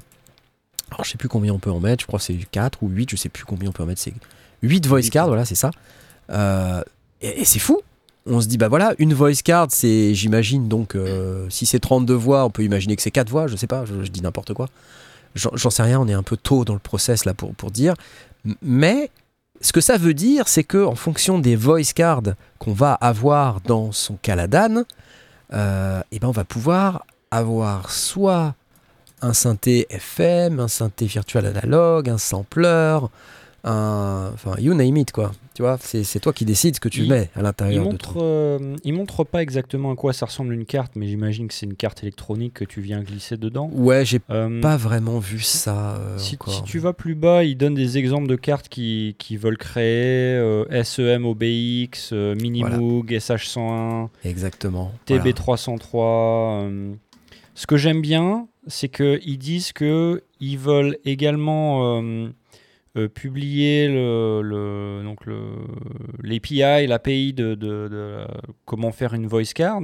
[1.00, 2.90] Alors je sais plus combien on peut en mettre, je crois que c'est 4 ou
[2.90, 4.02] 8, je sais plus combien on peut en mettre.
[4.02, 4.14] C'est
[4.64, 5.72] 8 voice cards, voilà, c'est ça.
[6.30, 6.84] Euh,
[7.22, 7.80] et et c'est fou.
[8.26, 12.14] On se dit, bah voilà, une voice card, c'est, j'imagine, donc, euh, si c'est 32
[12.14, 14.54] voix, on peut imaginer que c'est 4 voix, je sais pas, je, je dis n'importe
[14.54, 14.68] quoi.
[15.36, 17.94] J'en sais rien, on est un peu tôt dans le process là pour, pour dire.
[18.62, 19.10] Mais
[19.62, 23.62] ce que ça veut dire, c'est que en fonction des voice cards qu'on va avoir
[23.62, 24.84] dans son Caladan,
[25.54, 28.54] euh, eh ben on va pouvoir avoir soit
[29.22, 33.00] un synthé FM, un synthé virtuel analogue, un sampler,
[33.66, 35.32] un, enfin you name it quoi.
[35.54, 38.14] Tu vois, c'est toi qui décides ce que tu Il- mets à l'intérieur de montre,
[38.14, 38.20] ton.
[38.22, 41.66] euh, il montre pas exactement à quoi ça ressemble une carte, mais j'imagine que c'est
[41.66, 43.70] une carte électronique que tu viens glisser dedans.
[43.74, 47.74] Ouais, j'ai Euh, pas vraiment vu ça euh, si, tu vas plus bas, il donne
[47.76, 54.94] des exemples de cartes qui, qui veulent créer euh, SEM OBX, euh, Minimoog, SH101, Exactement.
[55.10, 55.24] voilà.
[55.26, 56.64] TB303.
[56.64, 56.94] euh.
[57.56, 62.30] Ce que j'aime bien, c'est qu'ils disent que ils veulent également euh,
[62.98, 65.40] euh, publier le, le- donc le,
[66.24, 68.18] l'API, l'API de, de- de,
[68.66, 69.82] comment faire une voice card,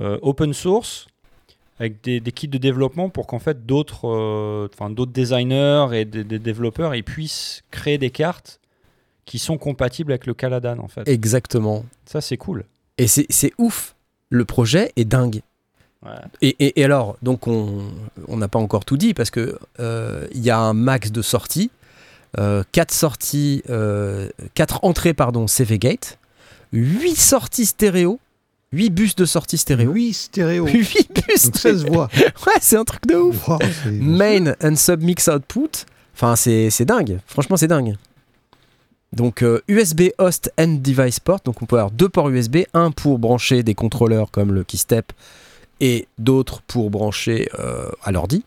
[0.00, 1.06] euh, open source,
[1.78, 6.04] avec des, des kits de développement pour qu'en fait d'autres, euh, enfin, d'autres designers et
[6.04, 8.60] des, des développeurs ils puissent créer des cartes
[9.24, 11.08] qui sont compatibles avec le Caladan en fait.
[11.08, 11.84] Exactement.
[12.06, 12.64] Ça c'est cool.
[12.98, 13.94] Et c'est c'est ouf.
[14.30, 15.40] Le projet est dingue.
[16.04, 16.10] Ouais.
[16.42, 17.82] Et, et- et alors, donc on
[18.28, 21.70] n'a pas encore tout dit parce que euh, il y a un max de sorties,
[22.38, 26.18] euh, 4 sorties, euh, quatre entrées pardon CV Gate,
[26.72, 28.20] 8 sorties stéréo,
[28.72, 30.66] 8 bus de sortie stéréo, 8 stéréo.
[30.68, 31.44] 8 bus.
[31.46, 32.08] Donc 16 voix.
[32.14, 33.48] Ouais, c'est un truc de ouf.
[33.48, 33.58] Wow,
[33.90, 35.70] Main and submix output.
[36.14, 37.20] Enfin, c'est c'est dingue.
[37.26, 37.96] Franchement, c'est dingue.
[39.12, 41.40] Donc, euh, USB host and device port.
[41.44, 42.58] Donc, on peut avoir deux ports USB.
[42.74, 45.12] Un pour brancher des contrôleurs comme le Keystep
[45.80, 48.44] et d'autres pour brancher euh, à l'ordi.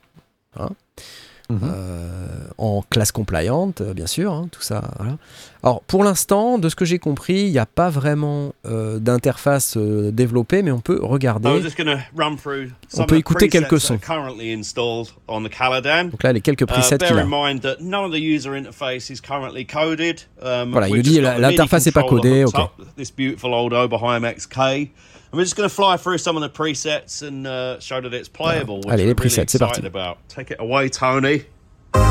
[1.51, 1.59] Mhm.
[1.63, 2.27] euh,
[2.59, 4.83] en classe compliant, euh, bien sûr, hein, tout ça.
[4.97, 5.17] voilà.
[5.63, 9.75] Alors, pour l'instant, de ce que j'ai compris, il n'y a pas vraiment euh, d'interface
[9.75, 11.59] euh, développée, mais on peut regarder.
[11.63, 13.97] just going to run through On peut écouter quelques sons.
[13.97, 16.09] currently installed on the Caladan.
[16.09, 17.25] Donc là, les quelques presets qu'il a.
[17.25, 20.21] mind that none of the user interface is currently coded.
[20.43, 22.57] Um, Voilà, il nous dit l'interface est pas codée, ok
[25.31, 28.81] we're just going to fly through some of the presets and uh, show that playable.
[28.89, 29.85] Allez, les presets, c'est parti.
[29.85, 30.17] About.
[30.27, 31.43] Take it away, Tony.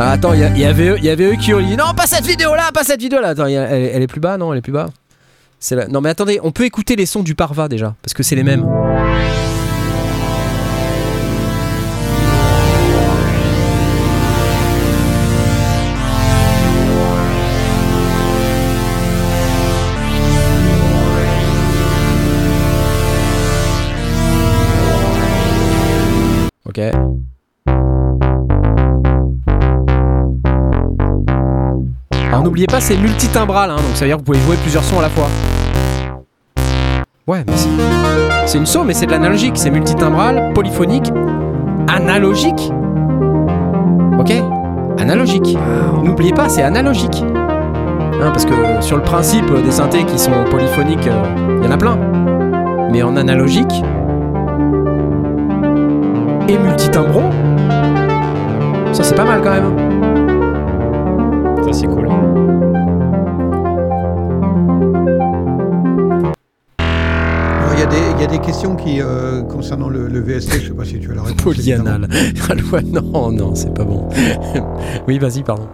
[0.00, 2.24] Ah, attends, il y, avait eux, y avait eux qui ont dit non, pas cette
[2.24, 3.30] vidéo là, pas cette vidéo là.
[3.30, 4.90] Attends, elle, est plus bas, non, elle est plus bas.
[5.90, 8.44] Non, mais attendez, on peut écouter les sons du Parva déjà, parce que c'est les
[8.44, 8.64] mêmes.
[32.28, 34.84] Alors n'oubliez pas, c'est multitimbral, hein, donc ça veut dire que vous pouvez jouer plusieurs
[34.84, 35.28] sons à la fois.
[37.26, 37.68] Ouais, mais c'est,
[38.46, 39.56] c'est une saut, mais c'est de l'analogique.
[39.56, 41.10] C'est multitimbral, polyphonique,
[41.88, 42.70] analogique.
[44.18, 44.32] Ok?
[44.98, 45.56] Analogique.
[46.02, 47.24] N'oubliez pas, c'est analogique.
[48.20, 51.08] Hein, parce que sur le principe des synthés qui sont polyphoniques,
[51.60, 51.98] il y en a plein.
[52.92, 53.82] Mais en analogique
[56.48, 57.30] et multitimbron,
[58.92, 59.87] ça c'est pas mal quand même.
[61.68, 62.08] Ça, c'est cool.
[66.78, 70.20] Alors, Il y, a des- il y a des questions qui, euh, concernant le, le
[70.20, 71.42] VST, je sais pas si tu as la réponse.
[71.42, 72.08] Polyanal.
[72.72, 74.08] Ouais, non, non, c'est pas bon.
[75.08, 75.68] oui, vas-y, pardon.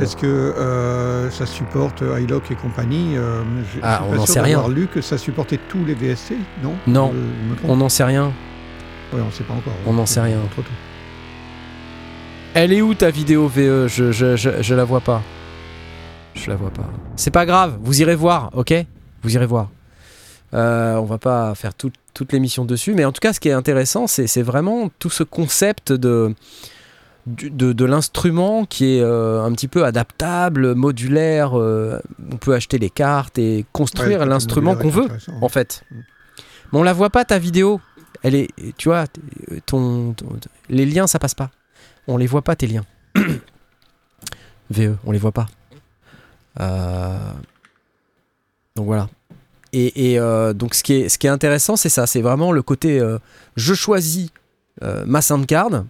[0.00, 3.42] Est-ce que euh, ça supporte iLock et compagnie euh,
[3.72, 4.68] je- je Ah, suis on n'en sait rien.
[4.68, 6.74] lu que ça supportait tous les VST, non?
[6.86, 7.12] Non.
[7.66, 8.32] On n'en sait rien.
[9.12, 9.72] Ouais, on sait pas encore.
[9.86, 10.38] on n'en sait rien.
[10.52, 10.68] Trop tôt.
[12.54, 15.22] Elle est où ta vidéo VE je, je, je, je la vois pas.
[16.42, 16.88] Je la vois pas.
[17.16, 18.72] C'est pas grave, vous irez voir, ok?
[19.22, 19.68] Vous irez voir.
[20.54, 23.48] Euh, on va pas faire tout- toute l'émission dessus, mais en tout cas, ce qui
[23.48, 26.34] est intéressant, c'est vraiment tout ce concept de,
[27.26, 31.58] de, de l'instrument qui est euh, un petit peu adaptable, modulaire.
[31.58, 32.00] euh,
[32.32, 35.08] on peut acheter les cartes et construire l'instrument qu'on veut,
[35.42, 35.82] en fait.
[36.72, 37.80] Mais on la voit pas ta vidéo.
[38.22, 39.20] Elle est, tu vois, t-
[39.66, 40.26] ton, ton-
[40.70, 41.50] les liens ça passe pas.
[42.06, 42.84] On les voit pas tes liens.
[44.70, 45.46] VE, on les voit pas.
[46.60, 47.16] Euh,
[48.76, 49.08] Donc voilà.
[49.72, 52.52] Et, et, euh, donc ce qui est, ce qui est intéressant, c'est ça, c'est vraiment
[52.52, 53.18] le côté euh,
[53.56, 54.30] je choisis
[55.06, 55.84] ma soundcard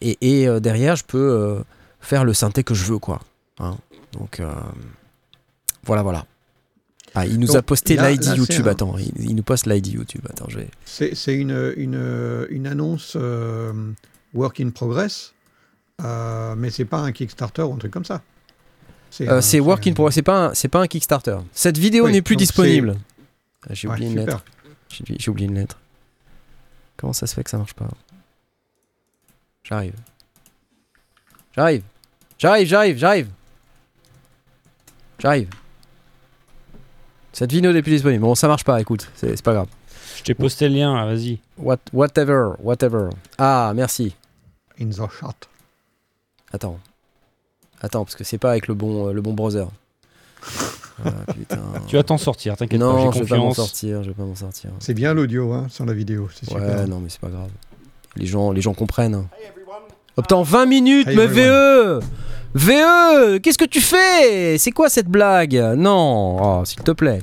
[0.00, 1.62] et, et, derrière je peux
[2.00, 3.20] faire le synthé que je veux quoi.
[3.58, 3.76] Hein.
[4.12, 4.40] Donc
[5.84, 6.26] voilà voilà.
[7.14, 8.68] Ah, il nous Donc, a posté l'ID YouTube.
[8.68, 10.24] un- Attends, il, il nous poste l'ID YouTube.
[10.30, 10.68] Attends, je vais.
[10.84, 13.72] C'est c'est une, une, une annonce euh,
[14.34, 15.32] work in progress,
[16.04, 18.22] euh, mais c'est pas un Kickstarter ou un truc comme ça.
[19.10, 20.14] C'est Euh, c'est work in progress.
[20.14, 21.38] C'est pas un, c'est pas un Kickstarter.
[21.52, 22.96] Cette vidéo Oui, n'est plus disponible.
[23.68, 24.34] Ah, J'ai Ouais, oublié une super.
[24.36, 24.44] lettre.
[25.18, 25.78] J'ai oublié une lettre.
[26.96, 27.88] Comment ça se fait que ça marche pas
[29.64, 29.94] J'arrive.
[31.56, 31.82] J'arrive.
[32.38, 33.28] J'arrive, j'arrive, j'arrive.
[35.18, 35.48] J'arrive.
[37.32, 38.22] Cette vidéo n'est plus disponible.
[38.22, 39.68] Bon, ça marche pas, écoute, c'est pas grave.
[40.16, 41.38] Je t'ai posté le lien, là, vas-y.
[41.58, 43.08] What, whatever, whatever.
[43.38, 44.14] Ah, merci.
[44.80, 45.34] In the shot.
[46.52, 46.78] Attends.
[47.82, 49.66] Attends, parce que c'est pas avec le bon, euh, le bon browser.
[51.02, 51.56] Ah, putain.
[51.86, 54.24] Tu vas t'en sortir, t'inquiète pas, Non, je vais pas m'en sortir, je vais pas
[54.24, 54.68] m'en sortir.
[54.80, 56.86] C'est bien l'audio hein, sur la vidéo, c'est Ouais, super.
[56.88, 57.48] non, mais c'est pas grave.
[58.16, 59.26] Les gens, les gens comprennent.
[60.14, 62.00] putain, 20 minutes, Hey mais everyone.
[62.54, 64.58] VE VE Qu'est-ce que tu fais?
[64.58, 65.54] C'est quoi cette blague?
[65.74, 67.20] Non, oh, s'il te plaît.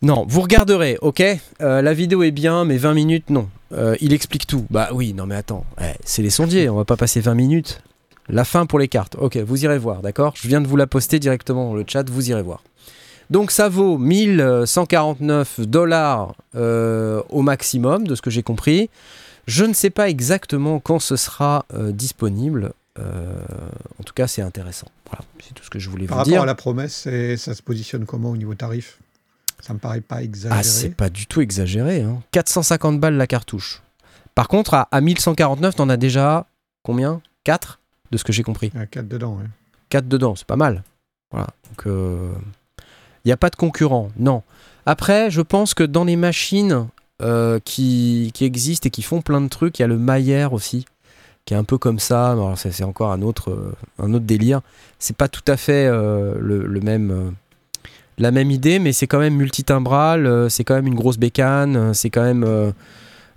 [0.00, 1.22] Non, vous regarderez, ok?
[1.60, 3.50] Euh, La vidéo est bien, mais 20 minutes, non.
[3.72, 4.64] Euh, il explique tout.
[4.70, 7.82] Bah oui, non mais attends, eh, c'est les sondiers, on va pas passer 20 minutes.
[8.28, 9.16] La fin pour les cartes.
[9.18, 10.34] Ok, vous irez voir, d'accord?
[10.36, 12.62] Je viens de vous la poster directement dans le chat, vous irez voir.
[13.30, 18.90] Donc ça vaut 1149 dollars euh, au maximum, de ce que j'ai compris.
[19.46, 22.72] Je ne sais pas exactement quand ce sera euh, disponible.
[22.98, 23.32] Euh,
[24.00, 24.88] en tout cas, c'est intéressant.
[25.10, 26.42] Voilà, c'est tout ce que je voulais Par vous rapport dire.
[26.42, 28.98] à la promesse, ça se positionne comment au niveau tarif?
[29.60, 30.60] Ça me paraît pas exagéré.
[30.60, 32.02] Ah, c'est pas du tout exagéré.
[32.02, 32.22] hein.
[32.32, 33.82] 450 balles la cartouche.
[34.34, 36.46] Par contre, à, à 1149, t'en as déjà
[36.82, 37.20] combien?
[37.44, 37.78] 4
[38.10, 38.70] De ce que j'ai compris.
[38.74, 39.34] Il y a 4 dedans.
[39.36, 39.46] ouais.
[39.90, 40.82] 4 dedans, c'est pas mal.
[41.30, 41.48] Voilà.
[41.68, 44.10] Donc, il n'y a pas de concurrent.
[44.18, 44.42] Non.
[44.86, 46.86] Après, je pense que dans les machines
[47.20, 50.52] euh, qui, qui existent et qui font plein de trucs, il y a le Maillère
[50.54, 50.86] aussi,
[51.44, 52.30] qui est un peu comme ça.
[52.32, 54.60] Alors, c'est encore un autre, euh, un autre délire.
[54.98, 57.10] C'est pas tout à fait euh, le, le même.
[57.10, 57.30] euh,
[58.20, 61.76] la même idée, mais c'est quand même multitimbral, euh, c'est quand même une grosse bécane,
[61.76, 62.72] euh, c'est quand même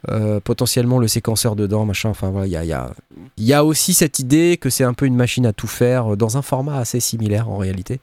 [0.10, 2.10] euh, potentiellement le séquenceur dedans, machin.
[2.10, 2.92] Enfin voilà, il y a, y, a,
[3.38, 6.16] y a aussi cette idée que c'est un peu une machine à tout faire euh,
[6.16, 8.00] dans un format assez similaire en réalité.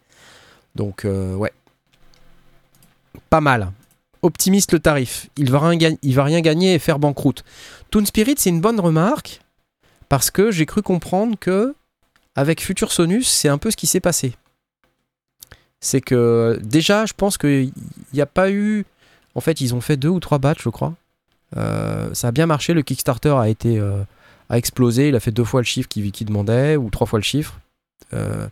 [0.74, 1.52] Donc euh, ouais,
[3.30, 3.72] pas mal.
[4.22, 5.28] Optimiste le tarif.
[5.36, 7.44] Il va rien, va rien gagner et faire banqueroute.
[7.90, 9.40] Toon Spirit, c'est une bonne remarque
[10.08, 11.74] parce que j'ai cru comprendre que
[12.34, 14.34] avec Future Sonus, c'est un peu ce qui s'est passé.
[15.80, 17.72] C'est que déjà, je pense qu'il
[18.12, 18.84] n'y a pas eu.
[19.34, 20.94] En fait, ils ont fait deux ou trois batchs, je crois.
[21.56, 22.74] Euh, ça a bien marché.
[22.74, 24.02] Le Kickstarter a été, euh,
[24.48, 25.08] a explosé.
[25.08, 27.60] Il a fait deux fois le chiffre qu'il qu'il demandait, ou trois fois le chiffre.
[28.12, 28.46] Euh,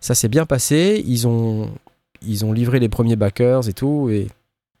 [0.00, 1.02] ça s'est bien passé.
[1.06, 1.70] Ils ont,
[2.22, 4.08] ils ont livré les premiers backers et tout.
[4.10, 4.28] Et...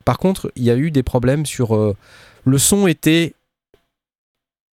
[0.04, 1.94] Par contre, il y a eu des problèmes sur.
[2.44, 3.34] le son était.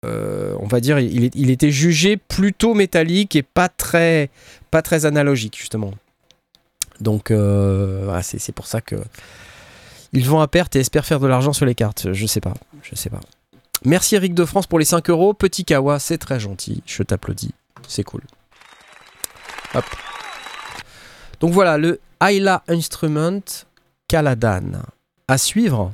[0.04, 4.30] on va dire, il, était jugé plutôt métallique et pas très,
[4.70, 5.92] pas très analogique, justement.
[7.00, 7.32] Donc,
[8.22, 8.96] c'est pour ça que.
[10.12, 12.12] Ils vont à perte et espèrent faire de l'argent sur les cartes.
[12.12, 12.54] Je sais pas.
[12.82, 13.20] Je sais pas.
[13.84, 15.34] Merci Eric de France pour les 5 euros.
[15.34, 16.82] Petit Kawa, c'est très gentil.
[16.86, 17.52] Je t'applaudis.
[17.86, 18.22] C'est cool.
[19.74, 19.84] Hop.
[21.40, 23.42] Donc voilà, le Ayla Instrument
[24.08, 24.82] Caladan.
[25.28, 25.92] À suivre.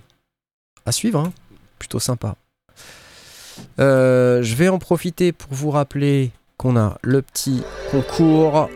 [0.87, 1.33] À suivre, hein.
[1.79, 2.37] Plutôt sympa.
[3.79, 8.69] Euh, je vais en profiter pour vous rappeler qu'on a le petit concours.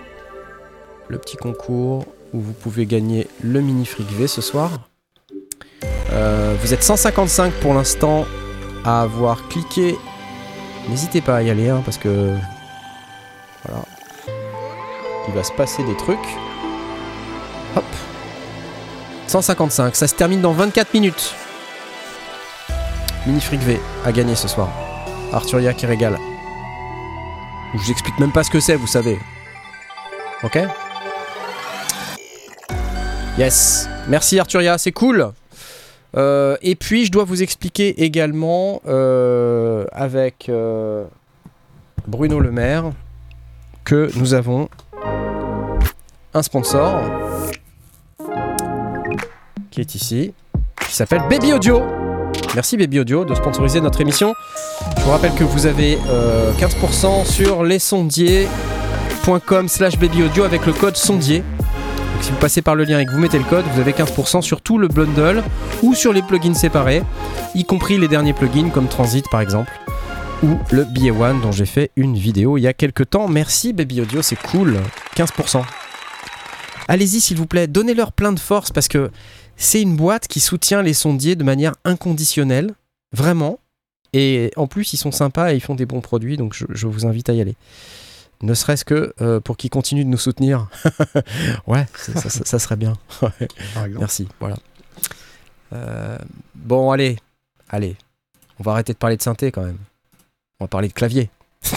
[1.09, 4.89] Le petit concours où vous pouvez gagner le mini fric V ce soir.
[6.13, 8.27] Euh, vous êtes 155 pour l'instant
[8.85, 9.97] à avoir cliqué.
[10.89, 12.37] N'hésitez pas à y aller hein, parce que
[13.65, 13.83] voilà,
[15.29, 16.19] il va se passer des trucs.
[17.77, 17.85] Hop,
[19.27, 19.97] 155.
[19.97, 21.35] Ça se termine dans 24 minutes.
[23.27, 24.69] Mini Fric V à gagner ce soir.
[25.33, 26.19] Arturia qui régale.
[27.75, 29.19] Je vous explique même pas ce que c'est, vous savez.
[30.45, 30.59] Ok?
[33.37, 33.89] Yes.
[34.09, 35.33] Merci Arturia, c'est cool.
[36.17, 41.05] Euh, et puis, je dois vous expliquer également euh, avec euh,
[42.07, 42.93] Bruno Le Maire
[43.85, 44.69] que nous avons
[46.35, 47.01] un sponsor
[49.71, 50.35] qui est ici,
[50.89, 51.83] qui s'appelle Baby Audio.
[52.55, 54.35] Merci Baby Audio de sponsoriser notre émission.
[54.99, 60.73] Je vous rappelle que vous avez euh, 15% sur lesondiers.com slash baby audio avec le
[60.73, 61.43] code sondier.
[62.13, 63.93] Donc si vous passez par le lien et que vous mettez le code, vous avez
[63.93, 65.43] 15% sur tout le bundle
[65.83, 67.03] ou sur les plugins séparés,
[67.55, 69.73] y compris les derniers plugins comme Transit par exemple,
[70.43, 73.29] ou le BA1 dont j'ai fait une vidéo il y a quelques temps.
[73.29, 74.79] Merci Baby Audio, c'est cool.
[75.17, 75.63] 15%.
[76.89, 79.11] Allez-y s'il vous plaît, donnez-leur plein de force parce que
[79.57, 82.75] c'est une boîte qui soutient les sondiers de manière inconditionnelle,
[83.13, 83.59] vraiment.
[84.13, 86.87] Et en plus, ils sont sympas et ils font des bons produits, donc je, je
[86.87, 87.57] vous invite à y aller.
[88.43, 90.69] Ne serait-ce que euh, pour qu'ils continuent de nous soutenir.
[91.67, 92.93] ouais, ça, ça- ça- ça serait bien.
[93.99, 94.57] Merci, voilà.
[95.73, 96.19] Euh,
[96.55, 97.17] bon, allez,
[97.71, 97.97] allez.
[98.61, 99.79] On va arrêter de parler de synthé quand même.
[100.61, 101.31] On va parler de clavier.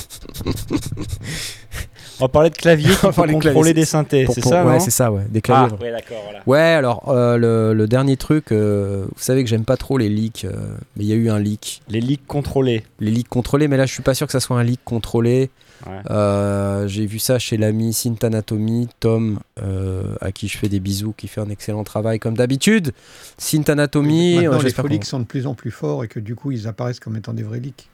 [2.22, 4.66] On va parler de clavier On va pour parler de contrôler des synthés, c'est ça
[4.66, 5.24] Ouais, c'est ça, ouais.
[5.30, 5.78] Des Ah, claviers.
[5.80, 6.42] ouais, d'accord, voilà.
[6.46, 10.10] Ouais, alors euh, le, le dernier truc, euh, vous savez que j'aime pas trop les
[10.10, 10.52] leaks, euh,
[10.98, 11.82] mais il y a eu un leak.
[11.88, 12.84] Les leaks contrôlés.
[13.00, 15.50] Les leaks contrôlés, mais là je suis pas sûr que ça soit un leak contrôlé.
[15.88, 15.94] Ouais.
[16.10, 20.80] Euh, J'ai vu ça chez l'ami Synth Anatomy, Tom, euh, à qui je fais des
[20.80, 22.92] bisous, qui fait un excellent travail comme d'habitude.
[23.38, 26.20] Synth Anatomy, Maintenant, euh, les faux leaks sont de plus en plus forts et que
[26.20, 27.88] du coup, ils apparaissent comme étant des vrais leaks.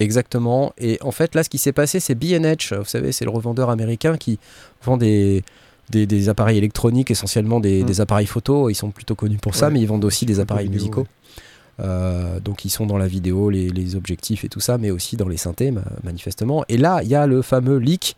[0.00, 0.72] Exactement.
[0.78, 2.74] Et en fait, là, ce qui s'est passé, c'est B&H.
[2.74, 4.38] Vous savez, c'est le revendeur américain qui
[4.82, 5.44] vend des,
[5.90, 7.86] des, des appareils électroniques, essentiellement des, Mm.
[7.86, 8.70] des appareils photo.
[8.70, 9.74] Ils sont plutôt connus pour ça, Ouais.
[9.74, 11.06] mais ils vendent aussi des appareils vidéo, musicaux.
[11.80, 15.16] Euh, donc, ils sont dans la vidéo, les, les objectifs et tout ça, mais aussi
[15.16, 16.64] dans les synthés, ma- manifestement.
[16.68, 18.16] Et là, il y a le fameux leak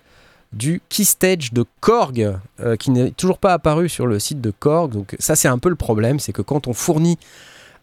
[0.52, 4.92] du Keystage de Korg, euh, qui n'est toujours pas apparu sur le site de Korg.
[4.92, 7.18] Donc, ça, c'est un peu le problème, c'est que quand on fournit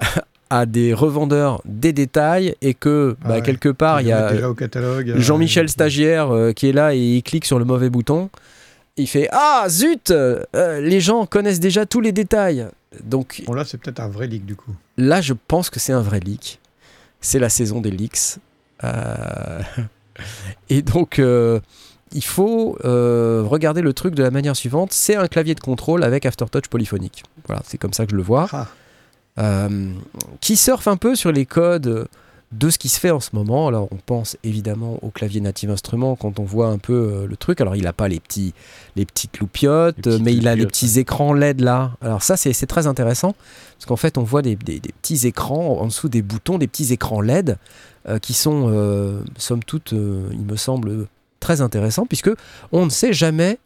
[0.50, 3.42] à des revendeurs des détails et que Ah bah, ouais.
[3.44, 4.40] quelque part il y a euh,
[5.20, 8.30] Jean-Michel stagiaire euh, qui est là et il clique sur le mauvais bouton.
[8.98, 10.12] Il fait ah zut
[10.54, 12.66] les gens connaissent déjà tous les détails.
[13.04, 14.76] Donc Bon, là, c'est peut-être un vrai leak du coup.
[14.98, 16.60] là je pense que c'est un vrai leak.
[17.22, 18.38] C'est la saison des leaks.
[18.84, 19.62] Euh,
[20.70, 21.60] Et donc euh,
[22.12, 24.92] il faut euh, regarder le truc de la manière suivante.
[24.92, 27.24] C'est un clavier de contrôle avec aftertouch polyphonique.
[27.48, 28.48] Voilà, c'est comme ça que je le vois
[29.38, 29.68] Ah,
[30.42, 32.08] qui surfe un peu sur les codes
[32.52, 33.68] de ce qui se fait en ce moment.
[33.68, 37.38] Alors on pense évidemment au clavier Native Instruments quand on voit un peu euh, le
[37.38, 37.62] truc.
[37.62, 38.54] Alors il n'a pas les, petits,
[38.96, 41.92] les petites loupiottes, Les petites mais il a les petits écrans LED là.
[42.02, 43.36] Alors ça c'est c'est très intéressant
[43.78, 46.68] parce qu'en fait on voit des, des- des petits écrans en dessous des boutons, des
[46.68, 47.58] petits écrans LED
[48.08, 51.08] euh, qui sont euh, somme toute, il me semble,
[51.40, 52.32] très intéressants puisque
[52.72, 53.60] on ne sait jamais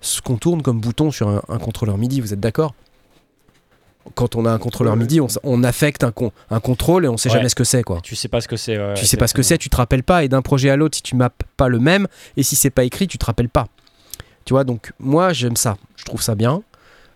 [0.00, 2.20] ce qu'on tourne comme bouton sur un, un contrôleur MIDI.
[2.20, 2.74] Vous êtes d'accord?
[4.14, 4.96] Quand on a un contrôleur.
[4.96, 7.36] MIDI, on, affecte un, con- un contrôle et on sait Ouais.
[7.36, 8.00] jamais ce que c'est quoi.
[8.02, 8.78] Tu sais pas ce que c'est.
[8.78, 10.76] ouais, tu sais pas ce que c'est, tu te rappelles pas et d'un projet à
[10.76, 13.48] l'autre si tu mappes pas le même et si c'est pas écrit, tu te rappelles
[13.48, 13.66] pas.
[14.44, 16.62] Tu vois donc moi j'aime ça, je trouve ça bien.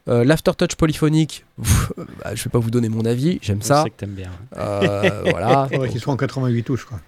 [0.08, 3.82] Euh, L'aftertouch polyphonique, bah, je vais pas vous donner mon avis, j'aime Je ça.
[3.84, 4.30] sais que t'aimes bien.
[4.56, 5.68] Euh, voilà.
[5.72, 6.98] faudrait qu'il soit en 88 touches quoi.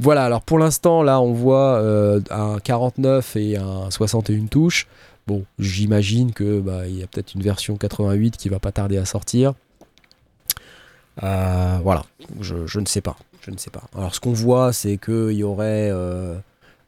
[0.00, 4.86] Voilà, alors pour l'instant, là, on voit euh, un 49 et un 61 touches.
[5.26, 8.98] Bon, j'imagine que bah, il y a peut-être une version 88 qui va pas tarder
[8.98, 9.54] à sortir.
[11.22, 12.04] Euh, voilà,
[12.40, 13.16] je, ne sais pas.
[13.40, 13.84] Je ne sais pas.
[13.96, 16.36] Alors ce qu'on voit, c'est qu'il y aurait euh,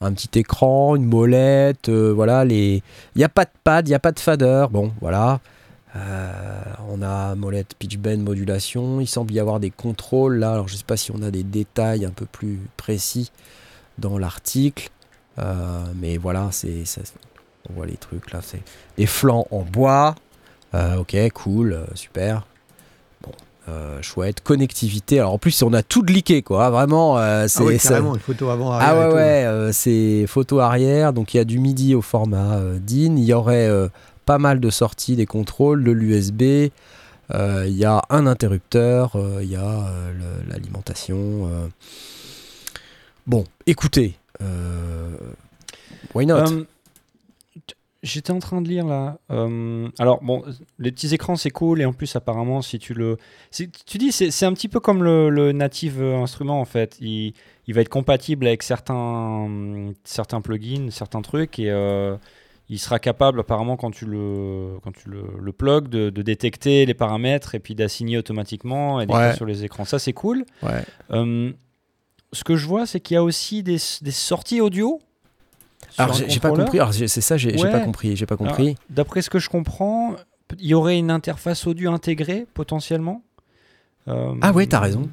[0.01, 2.45] un petit écran, une molette, euh, voilà.
[2.45, 2.83] Les...
[3.15, 4.67] Il n'y a pas de pad, il n'y a pas de fader.
[4.71, 5.41] Bon, voilà.
[6.91, 9.01] On a molette pitch bend modulation.
[9.01, 10.53] Il semble y avoir des contrôles là.
[10.53, 13.33] Alors je ne sais pas si on a des détails un peu plus précis
[13.97, 14.91] dans l'article.
[15.95, 17.01] Mais voilà, c'est ça-
[17.71, 18.41] on voit les trucs là.
[18.43, 18.63] C'est
[18.99, 20.15] des flancs en bois.
[20.75, 22.45] Euh, ok, cool, euh, super.
[23.23, 23.31] Bon,
[23.69, 24.41] euh, chouette.
[24.43, 25.21] Connectivité.
[25.21, 26.71] Alors en plus, on a tout de liqué quoi.
[26.71, 28.89] Vraiment, euh, c'est Ah ça- carrément, une photo avant, arrière.
[28.91, 32.57] ah ouais, ouais, euh, c'est photo arrière, donc il y a du MIDI au format
[32.57, 33.89] euh, DIN, il y aurait euh,
[34.27, 36.71] pas mal de sorties des contrôles, de l'USB,
[37.35, 41.17] euh, il y a un interrupteur, euh, il y a euh, le- l'alimentation.
[41.49, 41.67] euh.
[43.27, 45.11] Bon, écoutez, euh,
[46.15, 46.45] why not?
[46.45, 46.67] T-
[48.07, 49.19] J'étais en train de lire là.
[49.33, 50.45] euh, alors bon,
[50.79, 53.17] les petits écrans c'est cool et en plus apparemment si tu le,
[53.51, 56.97] si- tu dis c'est un petit peu comme le, le native instrument en fait.
[57.01, 57.35] Il,
[57.67, 62.17] il va être compatible avec certains certains plugins, certains trucs et euh,
[62.69, 66.87] il sera capable apparemment quand tu le quand tu le, le plug de, de détecter
[66.87, 69.35] les paramètres et puis d'assigner automatiquement et Ouais.
[69.35, 69.85] sur les écrans.
[69.85, 70.45] Ça c'est cool.
[70.63, 70.83] Ouais.
[71.11, 71.53] Euh,
[72.33, 75.01] ce que je vois c'est qu'il y a aussi des, des sorties audio.
[75.99, 77.71] Alors j'ai pas compris, c'est ça, j'ai Ouais.
[77.71, 78.77] pas compris, j'ai pas compris.
[78.91, 80.15] D'après ce que je comprends,
[80.59, 83.23] il y aurait une interface audio intégrée potentiellement?
[84.09, 85.09] Euh, Ah ouais, t'as raison.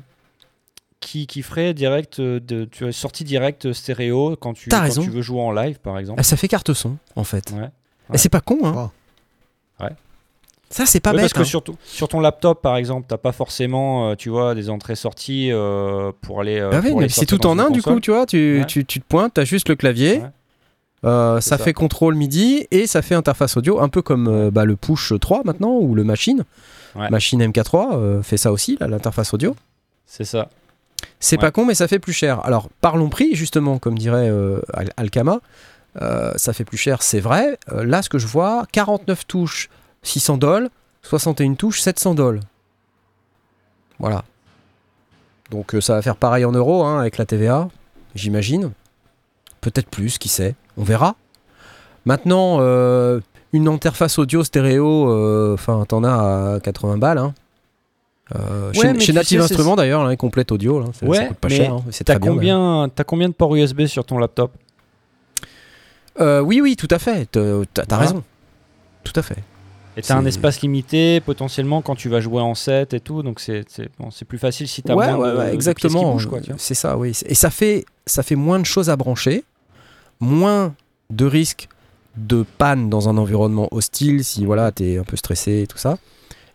[0.99, 4.83] Qui, qui ferait direct euh, de tu as sortie directe stéréo quand tu T'as quand
[4.83, 5.01] raison.
[5.03, 6.17] tu veux jouer en live par exemple.
[6.19, 7.51] Ah, ça fait carte son en fait.
[7.51, 7.69] Ouais.
[8.13, 8.91] Et c'est pas con, hein
[9.81, 9.89] Ouais.
[10.69, 11.23] Ça c'est pas Ouais, bête.
[11.23, 11.43] parce que hein.
[11.43, 15.49] sur, ton- sur ton laptop par exemple, t'as pas forcément euh, tu vois des entrées-sorties
[15.51, 16.59] euh, pour aller.
[16.59, 18.65] euh, Bah oui, pour mais c'est tout en un du coup, tu vois, tu, Ouais.
[18.65, 20.29] tu, tu te pointes, t'as juste le clavier, Ouais.
[21.05, 21.63] Euh, ça, ça.
[21.63, 25.13] fait contrôle MIDI et ça fait interface audio, un peu comme euh, bah, le Push
[25.19, 26.43] 3 maintenant ou le Machine.
[26.95, 27.09] Ouais.
[27.09, 29.55] Machine MK3 euh, fait ça aussi, l'interface audio.
[30.05, 30.49] C'est ça.
[31.19, 31.41] C'est Ouais.
[31.41, 32.45] pas con, mais ça fait plus cher.
[32.45, 34.31] Alors parlons prix, justement, comme dirait
[34.73, 35.39] Al- Alkama.
[36.35, 37.57] Ça fait plus cher, c'est vrai.
[37.71, 39.69] Là, ce que je vois, 49 touches,
[40.03, 40.69] 600 dollars,
[41.03, 42.43] 61 touches, 700 dollars.
[43.99, 44.23] Voilà.
[45.51, 47.69] Donc ça va faire pareil en euros hein, avec la TVA,
[48.15, 48.71] j'imagine.
[49.63, 50.55] Peut-être plus, qui sait.
[50.77, 51.15] On verra.
[52.05, 53.19] Maintenant, euh,
[53.53, 57.17] une interface audio stéréo, euh, enfin, t'en as à 80 balles.
[57.17, 57.33] hein.
[58.35, 61.37] Euh, Ouais, chez Native sais, Instruments d'ailleurs, là, complète audio, là, ça, ça Ouais, coûte
[61.37, 64.51] pas cher, hein, c'est T'as combien t'as combien de ports USB sur ton laptop?
[66.19, 67.25] Oui, oui, tout à fait.
[67.31, 67.41] T'as
[67.87, 67.97] Voilà.
[67.97, 68.23] raison.
[69.03, 69.37] Tout à fait.
[69.95, 73.39] Et t'as un espace limité potentiellement quand tu vas jouer en set et tout, donc
[73.39, 73.63] c'est
[73.99, 76.11] bon, plus facile si t'as Ouais, moins ouais, de, ouais, de pièces qui exactement.
[76.13, 76.55] bougent, quoi, tu vois.
[76.57, 77.15] C'est ça, oui.
[77.27, 79.43] Et ça fait, ça fait moins de choses à brancher,
[80.19, 80.73] moins
[81.09, 81.67] de risques
[82.17, 85.97] de panne dans un environnement hostile si voilà t'es un peu stressé et tout ça.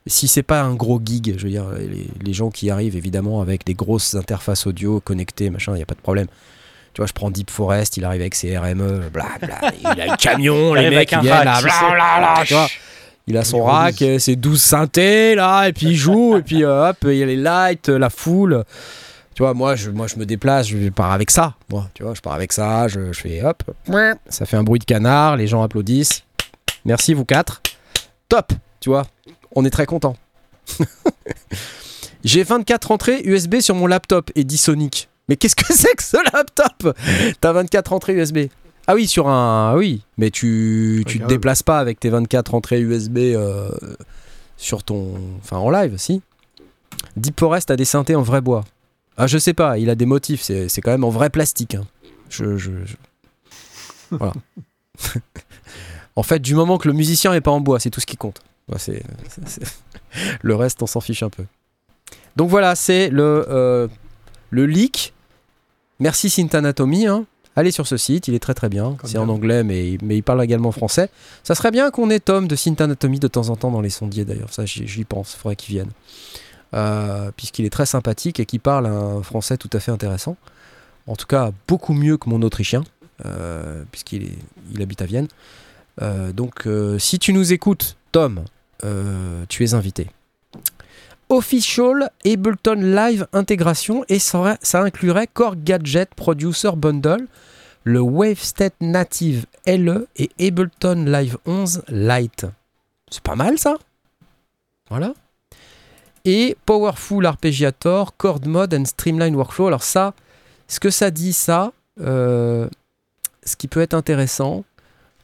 [0.06, 3.42] Si c'est pas un gros gig, je veux dire, les, les gens qui arrivent évidemment
[3.42, 6.28] avec des grosses interfaces audio connectées, machin, il y a pas de problème.
[6.94, 10.06] Tu vois, je prends Deep Forest, il arrive avec ses RME, bla bla, il a
[10.06, 12.66] le camion, les mecs ils viennent là, bla bla.
[13.26, 16.88] Il a son rack, ses 12 synthés là, et puis il joue, et puis euh,
[16.88, 18.64] hop, il y a les lights, la foule.
[19.38, 21.54] Tu vois, moi je, moi je me déplace, je pars avec ça.
[21.70, 23.62] Moi, tu vois, je pars avec ça, je, je fais hop,
[24.28, 26.24] ça fait un bruit de canard, les gens applaudissent.
[26.84, 27.62] Merci vous quatre.
[28.28, 29.06] Top, tu vois,
[29.54, 30.16] on est très content.
[32.24, 35.08] J'ai 24 entrées USB sur mon laptop et dit Sonic.
[35.28, 36.96] Mais qu'est-ce que c'est que ce laptop?
[37.40, 38.38] T'as 24 entrées USB.
[38.88, 39.70] Ah oui, sur un.
[39.72, 43.70] ah Oui, mais tu, tu te déplaces pas avec tes 24 entrées USB euh,
[44.56, 45.14] sur ton.
[45.44, 46.22] Enfin, en live, si?
[47.16, 48.64] Deep Forest a des synthés en vrai bois.
[49.18, 51.74] Ah, je sais pas, il a des motifs, c'est c'est quand même en vrai plastique.
[51.74, 51.84] hein.
[52.30, 52.96] Je, je- je-
[54.12, 54.32] Voilà.
[56.16, 58.16] en fait, du moment que le musicien est pas en bois, c'est tout ce qui
[58.16, 58.40] compte.
[58.70, 59.76] Ouais, c'est- c'est- c'est-
[60.42, 61.44] Le reste, on s'en fiche un peu.
[62.36, 63.88] Donc voilà, c'est le, euh,
[64.50, 65.12] le leak.
[65.98, 67.06] Merci Synth Anatomy.
[67.06, 67.26] hein.
[67.56, 68.94] Allez sur ce site, il est très très bien.
[69.00, 71.10] Comme C'est en anglais, mais, mais il parle également français.
[71.42, 73.90] Ça serait bien qu'on ait Tom de Synth Anatomy de temps en temps dans les
[73.90, 74.52] sondiers d'ailleurs.
[74.52, 75.34] Ça, j'y j'y pense.
[75.34, 75.90] Il faudrait qu'il vienne.
[76.74, 80.36] Euh, Puisqu'il est très sympathique et qu'il parle un français tout à fait intéressant.
[81.06, 82.84] En tout cas, beaucoup mieux que mon autrichien,
[83.24, 84.32] euh, puisqu'il
[84.72, 85.28] il habite à Vienne.
[86.02, 88.44] Euh, donc, si tu nous écoutes, Tom,
[89.48, 90.08] tu es invité.
[91.30, 97.26] Official Ableton Live intégration et ça, ça inclurait Core Gadget Producer Bundle,
[97.84, 102.46] le Wavestate Native LE et Ableton Live 11 Lite.
[103.10, 103.76] C'est pas mal ça?
[104.88, 105.12] Voilà.
[106.30, 109.68] Et Powerful Arpeggiator, Chord Mode and Streamline Workflow.
[109.68, 110.12] Alors ça,
[110.66, 111.72] ce que ça dit ça,
[112.02, 112.68] euh,
[113.44, 114.66] ce qui peut être intéressant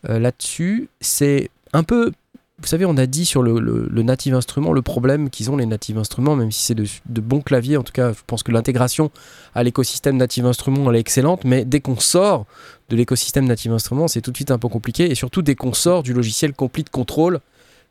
[0.09, 2.11] euh, là-dessus, c'est un peu
[2.59, 5.99] vous savez, on a dit sur le, native instrument le problème qu'ils ont les native
[5.99, 7.77] instruments, même si c'est de, bons claviers.
[7.77, 9.11] En tout cas, je pense que l'intégration
[9.55, 12.47] à l'écosystème native instrument elle est excellente, mais dès qu'on sort
[12.89, 15.11] de l'écosystème native instrument, c'est tout de suite un peu compliqué.
[15.11, 17.41] Et surtout dès qu'on sort du logiciel Complete Control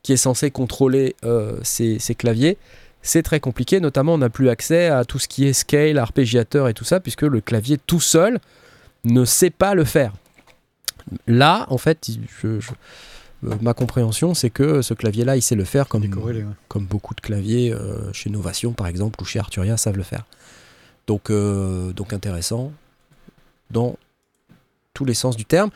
[0.02, 2.58] qui est censé contrôler euh, ces claviers,
[3.04, 3.80] c'est très compliqué.
[3.80, 7.00] Notamment, on n'a plus accès à tout ce qui est scale, arpégiateur et tout ça,
[7.00, 8.40] puisque le clavier tout seul
[9.04, 10.14] ne sait pas le faire.
[11.28, 12.10] Là, en fait,
[12.42, 12.72] je- je-
[13.46, 16.54] euh, ma compréhension, c'est que ce clavier-là, il sait le faire comme, Décorrélé, ouais.
[16.70, 20.26] comme beaucoup de claviers euh, chez Novation, par exemple, ou chez Arturia savent le faire.
[21.08, 22.72] Donc, euh, donc intéressant
[23.70, 23.98] dans
[24.94, 25.72] tous les sens du terme.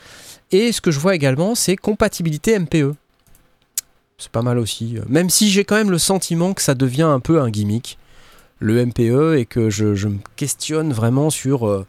[0.52, 2.94] Et ce que je vois également, c'est compatibilité MPE.
[4.18, 4.98] C'est pas mal aussi.
[4.98, 7.98] euh, Même si j'ai quand même le sentiment que ça devient un peu un gimmick,
[8.58, 11.86] le MPE, et que je, je me questionne vraiment sur euh,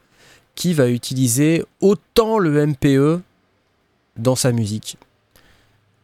[0.56, 3.22] qui va utiliser autant le MPE
[4.18, 4.98] dans sa musique.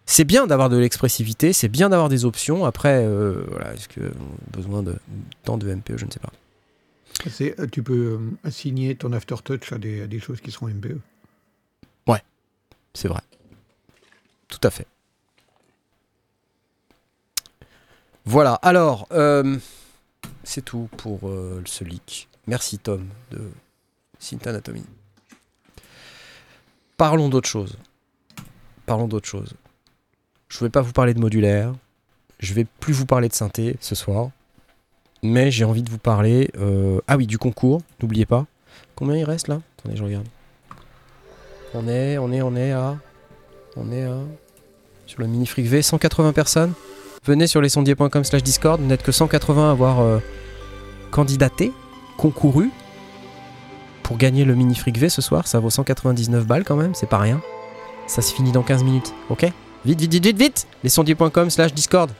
[0.07, 2.65] C'est bien d'avoir de l'expressivité, c'est bien d'avoir des options.
[2.65, 4.95] Après, euh, voilà, est-ce qu'on a besoin de
[5.43, 6.31] tant de MPE Je ne sais pas.
[7.29, 10.67] C'est- euh, Tu peux euh, assigner ton aftertouch à des, à des choses qui seront
[10.69, 10.97] MPE.
[12.97, 13.19] C'est vrai.
[14.47, 14.87] Tout à fait.
[18.25, 19.57] Voilà, alors, euh,
[20.43, 22.27] c'est tout pour euh, ce leak.
[22.47, 23.51] Merci Tom de
[24.19, 24.83] Synth Anatomy.
[26.97, 27.77] Parlons d'autre chose.
[28.85, 29.53] Parlons d'autre chose.
[30.49, 31.73] Je ne vais pas vous parler de modulaire.
[32.39, 34.29] Je vais plus vous parler de synthé ce soir.
[35.21, 36.49] Mais j'ai envie de vous parler.
[36.57, 38.45] euh, ah oui, du concours, n'oubliez pas.
[38.95, 39.61] Combien il reste là?
[39.79, 40.27] Attendez, je regarde.
[41.73, 42.97] On est, on est, on est à.
[43.75, 44.17] On est à.
[45.05, 46.73] Sur le mini fric V, 180 personnes?
[47.25, 48.79] Venez sur lesondiers.com slash Discord.
[48.79, 50.19] Vous n'êtes que 180 à avoir euh,
[51.09, 51.71] candidaté,
[52.17, 52.69] concouru
[54.03, 55.47] pour gagner le mini fric V ce soir.
[55.47, 57.41] Ça vaut 199 balles quand même, c'est pas rien.
[58.05, 59.51] Ça se finit dans 15 minutes, ok?
[59.85, 62.11] Vite, vite, vite, vite, vite Lesondiers.com slash Discord.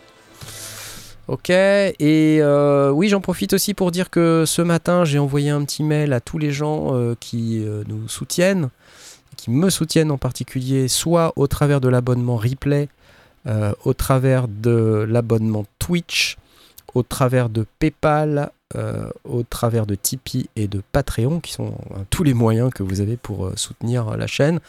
[1.28, 5.64] Ok, et euh, oui, j'en profite aussi pour dire que ce matin, j'ai envoyé un
[5.66, 8.70] petit mail à tous les gens euh, qui nous soutiennent,
[9.38, 12.90] qui me soutiennent en particulier, soit au travers de l'abonnement replay,
[13.48, 16.38] euh, au travers de l'abonnement Twitch,
[16.96, 22.00] au travers de PayPal, euh, au travers de Tipeee et de Patreon, qui sont euh,
[22.10, 24.60] tous les moyens que vous avez pour soutenir la chaîne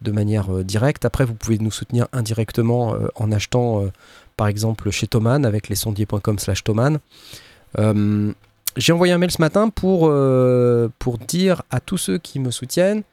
[0.00, 1.04] de manière directe.
[1.04, 3.84] Après, vous pouvez nous soutenir indirectement en achetant,
[4.36, 6.98] par exemple, chez Thoman avec lesondiers.com slash Thoman.
[8.76, 10.12] J'ai envoyé un mail ce matin pour,
[10.98, 13.04] pour dire à tous ceux qui me soutiennent,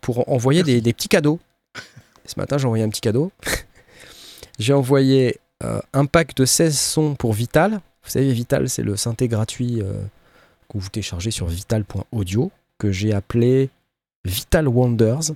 [0.00, 1.40] pour envoyer des, des petits cadeaux.
[2.24, 3.32] Ce matin, j'ai envoyé un petit cadeau.
[4.58, 7.80] J'ai envoyé euh, un pack de 16 sons pour Vital.
[8.02, 9.92] Vous savez, Vital, c'est le synthé gratuit euh,
[10.70, 13.68] que vous téléchargez sur vital.audio, que j'ai appelé
[14.24, 15.32] Vital Wonders.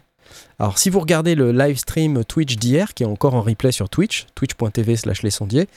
[0.58, 3.90] Alors, si vous regardez le live stream Twitch d'hier, qui est encore en replay sur
[3.90, 5.68] Twitch, twitch.tv slash les sondiers,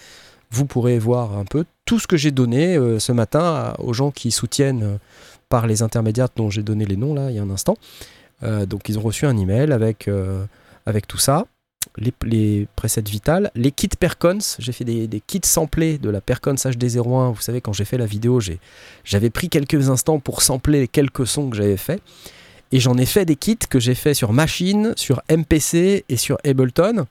[0.49, 4.11] vous pourrez voir un peu tout ce que j'ai donné euh, ce matin aux gens
[4.11, 4.97] qui soutiennent
[5.49, 7.77] par les intermédiaires dont j'ai donné les noms là il y a un instant.
[8.41, 10.09] Donc ils ont reçu un email avec,
[10.85, 11.47] avec tout ça,
[11.97, 14.39] les, les presets Vital, les kits Percons.
[14.59, 17.33] J'ai fait des, kits samplés de la Percons HD01.
[17.33, 18.39] Vous savez, quand j'ai fait la vidéo,
[19.03, 22.01] j'avais pris quelques instants pour sampler quelques sons que j'avais fait.
[22.71, 26.37] Et j'en ai fait des kits que j'ai fait sur Machine, sur MPC et sur
[26.45, 27.05] Ableton.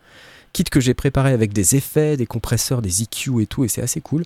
[0.53, 3.83] Kits que j'ai préparé avec des effets, des compresseurs, des EQ et tout, et c'est
[3.83, 4.25] assez cool.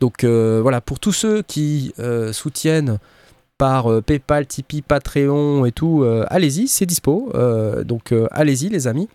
[0.00, 2.98] Donc euh, voilà, pour tous ceux qui euh, soutiennent
[3.56, 7.32] par euh, PayPal, Tipeee, Patreon et tout, allez-y, c'est dispo.
[7.84, 9.08] Donc allez-y les amis.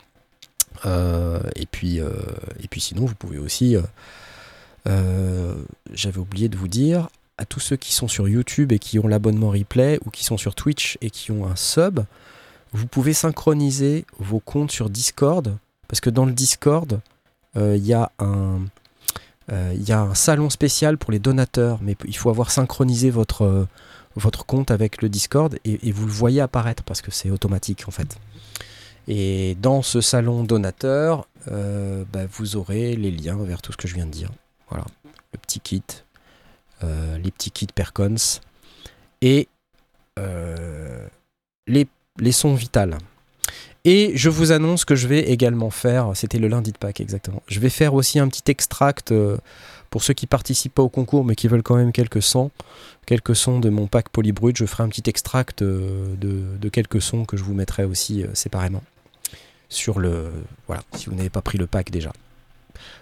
[0.86, 2.12] Euh, et, puis, euh,
[2.62, 3.78] et puis sinon, vous pouvez aussi...
[4.88, 5.56] euh,
[5.94, 9.08] J'avais oublié de vous dire, à tous ceux qui sont sur YouTube et qui ont
[9.08, 12.02] l'abonnement replay, ou qui sont sur Twitch et qui ont un sub,
[12.74, 15.58] vous pouvez synchroniser vos comptes sur Discord,
[15.88, 17.00] parce que dans le Discord,
[17.56, 18.60] il y a un...
[19.52, 23.68] Il y a un salon spécial pour les donateurs, mais il faut avoir synchronisé votre,
[24.16, 27.92] votre compte avec le Discord et vous le voyez apparaître parce que c'est automatique en
[27.92, 28.18] fait.
[29.08, 33.88] Et dans ce salon donateur, euh, bah, vous aurez les liens vers tout ce que
[33.88, 34.32] je viens de dire.
[34.70, 34.86] Voilà,
[35.34, 35.84] le petit kit,
[36.84, 38.16] euh, les petits kits Percons
[39.22, 39.48] et
[40.18, 41.08] euh,
[41.68, 41.88] les,
[42.32, 42.98] sons vitales.
[43.84, 47.44] Et je vous annonce que je vais également faire, c'était le lundi de Pâques exactement,
[47.48, 49.14] je vais faire aussi un petit extract
[49.92, 52.50] pour ceux qui participent pas au concours mais qui veulent quand même quelques sons,
[53.06, 57.38] quelques sons de mon pack Polybrut, je ferai un petit extract de, quelques sons que
[57.38, 58.82] je vous mettrai aussi séparément
[59.70, 60.32] sur le
[60.68, 62.12] voilà, si vous n'avez pas pris le pack déjà.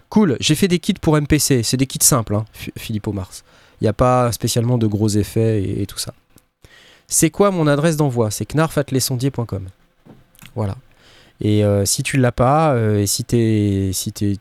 [0.09, 3.43] Cool, j'ai fait des kits pour MPC, c'est des kits simples, hein, Ph- Philippe Mars.
[3.81, 6.13] Il n'y a pas spécialement de gros effets et, et tout ça.
[7.07, 8.31] C'est quoi mon adresse d'envoi?
[8.31, 9.67] C'est knarf@lesondiers.com.
[10.55, 10.75] Voilà.
[11.41, 14.37] Et euh, si tu l'as pas, euh, et si t'es, si tu-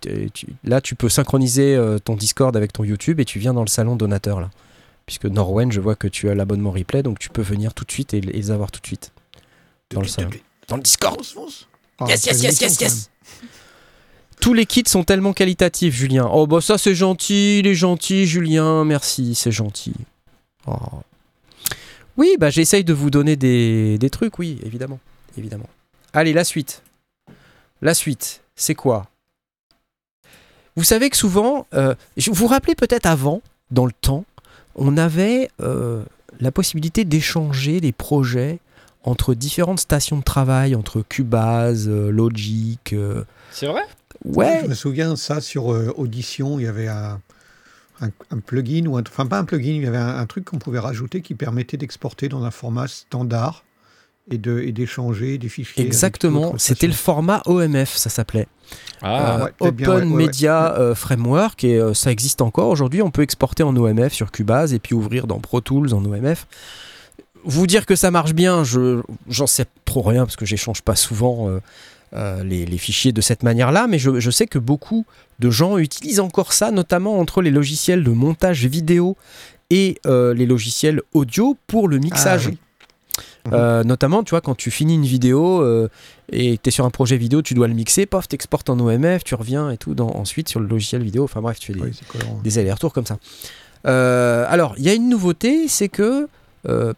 [0.62, 3.68] là tu peux synchroniser euh, ton Discord avec ton YouTube et tu viens dans le
[3.68, 4.50] salon donateur là.
[5.06, 7.90] Puisque Norwen, je vois que tu as l'abonnement replay, donc tu peux venir tout de
[7.90, 9.10] suite et, et les avoir tout de suite
[9.90, 10.30] dans le salon.
[10.68, 11.18] Dans le Discord.
[12.08, 13.10] Yes, yes, yes, yes, yes.
[14.40, 16.28] Tous les kits sont tellement qualitatifs, Julien.
[16.32, 18.84] Oh bah ça c'est gentil, il est gentil, Julien.
[18.84, 19.94] Merci, c'est gentil.
[20.66, 20.74] Oh.
[22.16, 24.98] Oui, bah j'essaye de vous donner des, des trucs, oui, évidemment,
[25.38, 25.68] évidemment.
[26.12, 26.82] Allez, la suite.
[27.80, 29.06] La suite, c'est quoi?
[30.76, 34.24] Vous savez que souvent, euh, je vous vous rappelez peut-être avant, dans le temps,
[34.74, 36.02] on avait euh,
[36.40, 38.58] la possibilité d'échanger des projets
[39.04, 42.92] entre différentes stations de travail, entre Cubase, euh, Logic.
[42.92, 43.82] euh, C'est vrai?
[44.24, 47.20] Ouais, Je me souviens de ça sur euh, Audition, il y avait un,
[48.00, 50.44] un- un plugin, ou un, enfin pas un plugin, il y avait un, un truc
[50.44, 53.64] qu'on pouvait rajouter qui permettait d'exporter dans un format standard
[54.30, 55.84] et de et d'échanger des fichiers.
[55.84, 56.54] exactement.
[56.56, 58.46] C'était le format OMF, ça s'appelait.
[59.02, 62.68] Ah, Euh, ouais, bien, Open ouais, ouais, Media euh, Framework et euh, ça existe encore
[62.68, 63.02] aujourd'hui.
[63.02, 66.46] On peut exporter en OMF sur Cubase et puis ouvrir dans Pro Tools en OMF.
[67.44, 70.94] Vous dire que ça marche bien, je j'en sais trop rien parce que j'échange pas
[70.96, 71.60] souvent euh,
[72.14, 75.04] euh, les, les fichiers de cette manière-là, mais je, je sais que beaucoup
[75.40, 79.16] de gens utilisent encore ça, notamment entre les logiciels de montage vidéo
[79.70, 82.46] et euh, les logiciels audio pour le Ah, mixage.
[82.48, 82.58] oui.
[83.52, 85.88] Euh, notamment, tu vois, quand tu finis une vidéo euh,
[86.30, 89.24] et tu es sur un projet vidéo, tu dois le mixer, pof, t'exportes en OMF,
[89.24, 91.24] tu reviens et tout, dans, ensuite sur le logiciel vidéo.
[91.24, 91.80] Enfin bref, tu fais des,
[92.44, 93.18] Oui, allers-retours comme ça.
[93.86, 96.28] Euh, alors, il y a une nouveauté, c'est que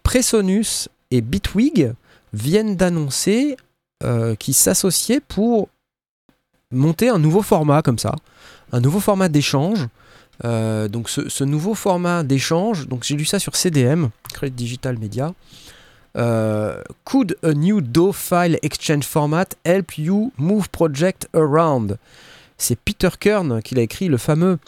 [0.02, 1.92] Presonus et Bitwig
[2.32, 3.56] viennent d'annoncer
[4.02, 5.68] euh, qu'ils s'associaient pour
[6.70, 8.14] monter un nouveau format comme ça,
[8.72, 9.86] un nouveau format d'échange.
[10.44, 15.32] Euh, donc ce, nouveau format d'échange, donc j'ai lu ça sur CDM, Credit Digital Media.
[16.16, 21.98] Euh, could a new DAW file exchange format help you move project around
[22.56, 24.58] C'est Peter Kern qui l'a écrit, le fameux.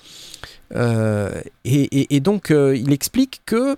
[0.75, 3.77] Euh, et, donc euh, il explique que,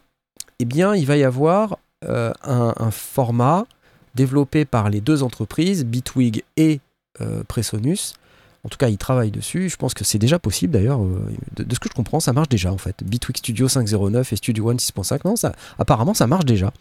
[0.59, 3.67] eh bien, il va y avoir euh, un, format
[4.15, 6.81] développé par les deux entreprises, Bitwig et
[7.21, 8.15] euh, Presonus.
[8.65, 9.69] En tout cas, ils travaillent dessus.
[9.69, 11.01] Je pense que c'est déjà possible d'ailleurs.
[11.03, 11.21] euh,
[11.57, 12.97] De, ce que je comprends, ça marche déjà en fait.
[13.05, 15.35] Bitwig Studio 5.09 et Studio One 6.5, non,
[15.79, 16.73] apparemment ça marche déjà.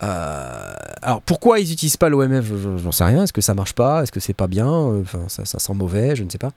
[0.00, 3.24] Alors pourquoi ils n'utilisent pas l'OMF je- J'en sais rien.
[3.24, 4.02] Est-ce que ça marche pas?
[4.02, 4.68] Est-ce que c'est pas bien?
[4.68, 6.14] Enfin, ça sent mauvais?
[6.16, 6.52] Je ne sais pas.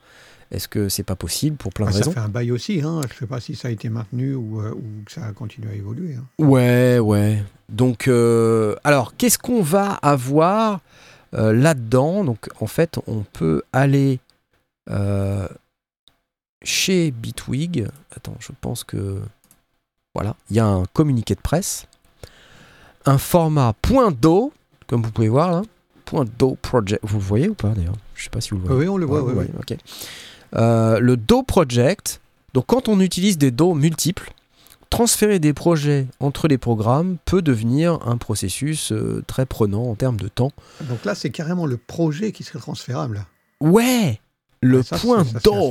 [0.52, 2.82] Est-ce que c'est pas possible pour plein de Ah, ça raisons fait un bail aussi.
[2.82, 3.02] Hein.
[3.08, 5.32] Je ne sais pas si ça a été maintenu ou, euh, ou que ça a
[5.32, 6.16] continué à évoluer.
[6.16, 6.26] hein.
[6.40, 7.42] Ouais, ouais.
[7.70, 10.82] Donc, euh, alors, qu'est-ce qu'on va avoir
[11.34, 12.26] euh, là-dedans?
[12.26, 14.20] Donc, en fait, on peut aller
[16.64, 17.88] chez Bitwig.
[18.16, 19.22] Attends, je pense que.
[20.14, 21.88] Voilà, il y a un communiqué de presse.
[23.06, 24.52] Un format point .do,
[24.88, 25.62] comme vous pouvez voir là.
[26.04, 27.00] Point .do project.
[27.06, 27.96] Vous le voyez ou pas d'ailleurs?
[28.16, 28.82] Je sais pas si vous le voyez.
[28.82, 29.24] Oui, on le voit.
[29.24, 29.78] Ouais, oui.
[30.56, 32.22] Euh, le Do Project,
[32.54, 34.32] donc quand on utilise des Do multiples,
[34.90, 40.18] transférer des projets entre les programmes peut devenir un processus euh, très prenant en termes
[40.18, 40.52] de temps.
[40.82, 43.26] Donc là, c'est carrément le projet qui serait transférable.
[43.62, 44.20] Ouais
[44.62, 45.24] Le Ça, c'est- point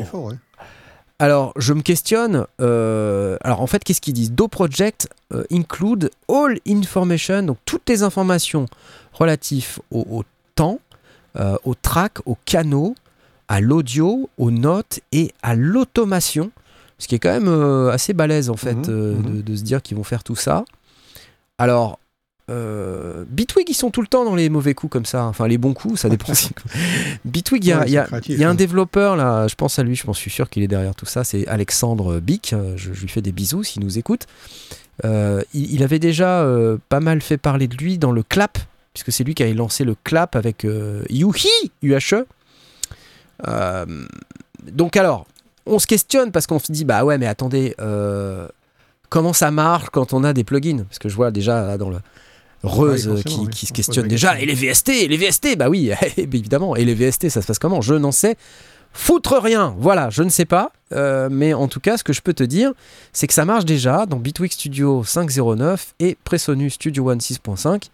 [0.05, 0.35] fort, ouais.
[1.19, 2.47] Alors, je me questionne.
[2.63, 4.33] euh, alors, en fait, qu'est-ce qu'ils disent?
[4.33, 8.65] Do Project euh, include all information, donc toutes les informations
[9.13, 10.25] relatives au, au
[10.55, 10.79] temps,
[11.65, 12.95] au track, aux canaux,
[13.51, 16.51] à l'audio, aux notes et à l'automation.
[16.99, 19.37] Ce qui est quand même euh, assez balèze, en fait, Mhm, euh, mhm.
[19.37, 20.65] de, de se dire qu'ils vont faire tout ça.
[21.59, 21.99] Alors.
[22.51, 25.25] euh, Bitwig, ils sont tout le temps dans les mauvais coups comme ça.
[25.25, 26.33] Enfin, les bons coups, ça dépend.
[27.25, 28.55] Bitwig, il y a, Ouais, y y un hein.
[28.55, 31.07] développeur là, je pense à lui, je pense, je suis sûr qu'il est derrière tout
[31.07, 31.23] ça.
[31.25, 32.55] C'est Alexandre Bic.
[32.77, 34.27] Je, je lui fais des bisous s'il nous écoute.
[35.05, 38.59] Euh, il, il avait déjà euh, pas mal fait parler de lui dans le clap,
[38.95, 40.67] puisque c'est lui qui avait lancé le clap avec
[41.09, 41.49] Yuhi
[41.83, 42.27] UHE.
[43.49, 43.87] Euh,
[44.71, 45.27] donc alors,
[45.67, 48.49] on se questionne parce qu'on se dit bah ouais, mais attendez, euh,
[49.09, 50.85] comment ça marche quand on a des plugins?
[50.85, 51.99] Parce que je vois déjà là dans le
[52.63, 53.67] Reuse Ouais, euh, qui, oui.
[53.67, 54.39] se questionne déjà.
[54.39, 56.77] Et les VST, et les VST, bah oui, évidemment.
[56.77, 57.81] Et les VST, ça se passe comment?
[57.81, 58.37] Je n'en sais
[58.93, 59.75] foutre rien.
[59.79, 60.73] Voilà, je ne sais pas.
[60.93, 62.73] Euh, mais en tout cas, ce que je peux te dire,
[63.13, 67.89] c'est que ça marche déjà dans Bitwig Studio 5.09 et Presonus Studio One 6.5.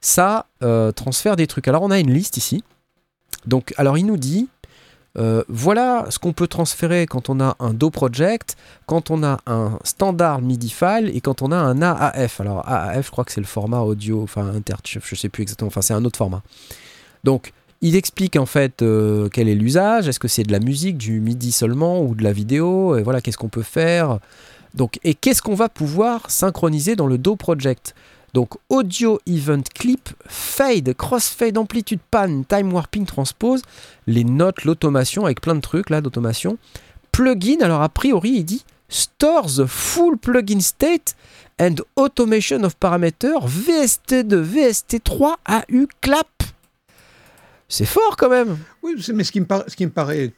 [0.00, 1.68] Ça euh, transfère des trucs.
[1.68, 2.64] Alors, on a une liste ici.
[3.46, 4.48] Donc, alors, il nous dit
[5.18, 8.56] euh, voilà ce qu'on peut transférer quand on a un Do Project,
[8.86, 12.40] quand on a un standard MIDI file et quand on a un AAF.
[12.40, 15.68] Alors AAF, je crois que c'est le format audio, enfin interchef, je sais plus exactement,
[15.68, 16.42] enfin c'est un autre format.
[17.24, 17.52] Donc
[17.82, 21.20] il explique en fait euh, quel est l'usage, est-ce que c'est de la musique, du
[21.20, 24.18] MIDI seulement ou de la vidéo, et voilà qu'est-ce qu'on peut faire?
[24.74, 27.94] Donc et qu'est-ce qu'on va pouvoir synchroniser dans le Do Project?
[28.32, 33.62] Donc audio, event, clip, fade, crossfade, amplitude, pan, time warping, transpose,
[34.06, 36.56] les notes, l'automation avec plein de trucs là d'automation.
[37.12, 41.14] Plugin, alors a priori il dit stores the full plugin state
[41.60, 46.26] and automation of parameter VST2, VST3, AU, clap.
[47.68, 48.58] C'est fort quand même.
[48.82, 50.32] Oui, mais ce qui me, paraît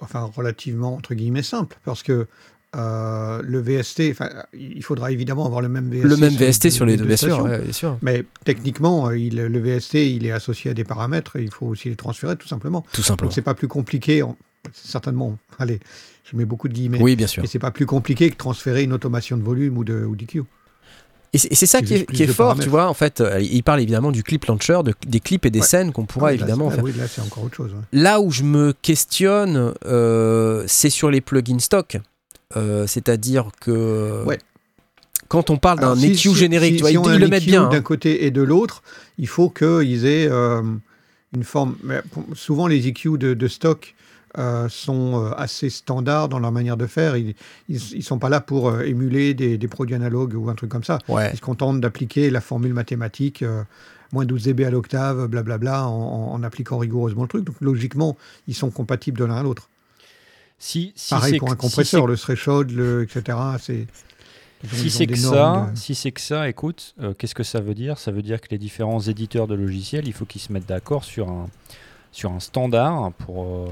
[0.00, 2.28] enfin, relativement, entre guillemets, simple, parce que
[2.76, 4.14] euh, le VST,
[4.52, 6.04] il faudra évidemment avoir le même VST.
[6.04, 7.28] Le même sur les VST deux- sur les deux, bien sûr.
[7.28, 7.44] stations.
[7.44, 7.98] ouais, bien sûr.
[8.02, 11.66] Mais techniquement, euh, il- le VST, il est associé à des paramètres et il faut
[11.66, 12.84] aussi les transférer, tout simplement.
[12.92, 13.28] Tout simplement.
[13.28, 14.36] Donc c'est pas plus compliqué, en-
[14.72, 15.38] certainement.
[15.58, 15.80] Allez,
[16.30, 17.00] je mets beaucoup de guillemets.
[17.00, 17.42] Oui, bien sûr.
[17.42, 20.42] Et c'est pas plus compliqué que transférer une automation de volume ou de ou d'EQ.
[21.34, 22.64] Et c'est ça qui est, qui fort, paramètres.
[22.64, 22.88] tu vois.
[22.88, 25.66] En fait, euh, il parle évidemment du clip launcher, de- des clips et des Ouais.
[25.66, 26.84] scènes qu'on pourra Ah, là, évidemment là, faire.
[26.84, 27.70] Oui, là, c'est encore autre chose.
[27.74, 27.80] ouais.
[27.92, 31.98] Là où je me questionne, euh, c'est sur les plugins stock.
[32.56, 34.38] Euh, C'est-à-dire que Ouais.
[35.28, 37.42] quand on parle d'un si- EQ si- générique, si- tu vois, ils, ils le mettent
[37.42, 37.68] EQ bien.
[37.68, 37.80] D'un hein.
[37.82, 38.82] côté et de l'autre,
[39.18, 40.62] il faut qu'ils aient euh,
[41.34, 41.76] une forme.
[42.34, 43.94] souvent, les EQ de, de stock
[44.38, 47.16] euh, sont assez standards dans leur manière de faire.
[47.16, 47.34] Ils
[47.68, 50.84] ne sont pas là pour euh, émuler des, des produits analogues ou un truc comme
[50.84, 50.98] ça.
[51.08, 51.30] Ouais.
[51.32, 53.42] Ils se contentent d'appliquer la formule mathématique.
[53.42, 53.62] euh,
[54.10, 57.44] moins 12 dB à l'octave, blablabla, en, en- en appliquant rigoureusement le truc.
[57.44, 59.68] Donc logiquement, ils sont compatibles de l'un à l'autre.
[60.58, 63.38] Si, si Pareil c'est pour un si compresseur, le etc.
[63.60, 63.86] C'est,
[64.74, 67.74] Si c'est que ça, de- si c'est que ça, écoute, euh, qu'est-ce que ça veut
[67.74, 67.96] dire?
[67.98, 71.04] Ça veut dire que les différents éditeurs de logiciels, il faut qu'ils se mettent d'accord
[71.04, 71.46] sur un,
[72.10, 73.66] sur un standard pour, euh,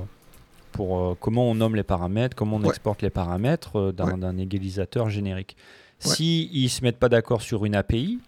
[0.70, 2.68] pour euh, comment on nomme les paramètres, comment on Ouais.
[2.68, 4.42] exporte les paramètres d'un Ouais.
[4.42, 5.56] égalisateur générique.
[6.04, 6.14] Ouais.
[6.14, 8.20] Si ils se mettent pas d'accord sur une API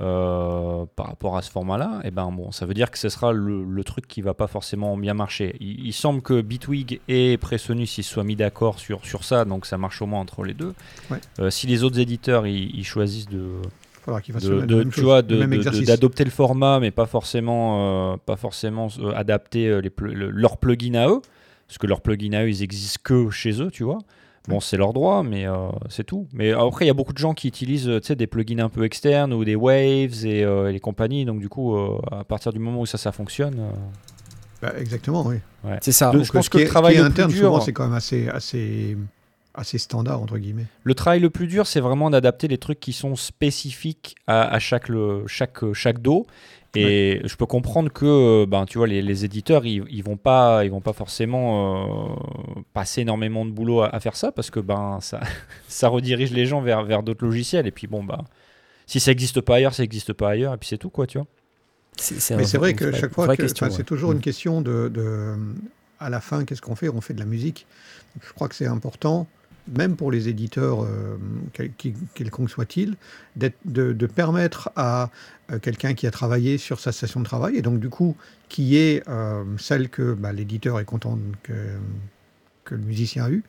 [0.00, 3.32] euh, par rapport à ce format-là, et ben bon, ça veut dire que ce sera
[3.32, 5.56] le, le truc qui va pas forcément bien marcher.
[5.60, 9.44] Il, il semble que Bitwig et Presonus ils se soient mis d'accord sur, sur ça,
[9.44, 10.74] donc ça marche au moins entre les deux.
[11.10, 11.18] Ouais.
[11.38, 13.46] Euh, si les autres éditeurs ils, ils choisissent de,
[15.86, 20.94] d'adopter le format, mais pas forcément, euh, pas forcément adapter les pl- le- leurs plugins
[20.96, 21.22] à eux,
[21.68, 23.98] parce que leurs plugins à eux, ils existent que chez eux, tu vois.
[24.48, 26.26] Bon, c'est leur droit, mais euh, c'est tout.
[26.34, 28.68] Mais après, il y a beaucoup de gens qui utilisent tu sais, des plugins un
[28.68, 31.24] peu externes ou des Waves et, euh, et les compagnies.
[31.24, 33.54] Donc, du coup, euh, à partir du moment où ça, ça fonctionne.
[33.58, 33.70] euh,
[34.60, 35.36] Bah, exactement, oui.
[35.80, 36.12] C'est ça.
[36.12, 37.94] Le- Donc, je pense que le travail le plus interne, dur- souvent, c'est quand même
[37.94, 38.98] assez, assez,
[39.54, 40.66] assez standard, entre guillemets.
[40.82, 44.58] Le travail le plus dur, c'est vraiment d'adapter les trucs qui sont spécifiques à, à
[44.58, 46.26] chaque, le, chaque, chaque dos.
[46.76, 50.16] Et je peux comprendre que euh, ben, tu vois, les, les éditeurs, ils, ils vont
[50.16, 52.14] pas, ils vont pas forcément euh,
[52.72, 55.20] passer énormément de boulot à, à faire ça parce que ben, ça,
[55.68, 57.66] ça redirige les gens vers, vers d'autres logiciels.
[57.66, 58.18] Et puis bon, ben,
[58.86, 60.54] si ça n'existe pas ailleurs, ça n'existe pas ailleurs.
[60.54, 61.26] Et puis c'est tout, quoi, tu vois.
[61.96, 63.84] C'est Mais un- c'est vrai que chaque fois, que- c'est ouais.
[63.84, 64.14] toujours Mm.
[64.14, 65.36] une question de, de-
[66.00, 66.88] à la fin, qu'est-ce qu'on fait?
[66.88, 67.66] On fait de la musique.
[68.20, 69.26] Je crois que c'est important,
[69.68, 71.16] même pour les éditeurs, euh,
[71.52, 72.96] quel- qui- quelconques soient-ils,
[73.36, 75.10] d'être- de, de permettre à
[75.50, 78.16] euh, quelqu'un qui a travaillé sur sa station de travail, et donc du coup,
[78.48, 81.52] qui est euh, celle que bah, l'éditeur est content que,
[82.64, 83.42] que le musicien a eu,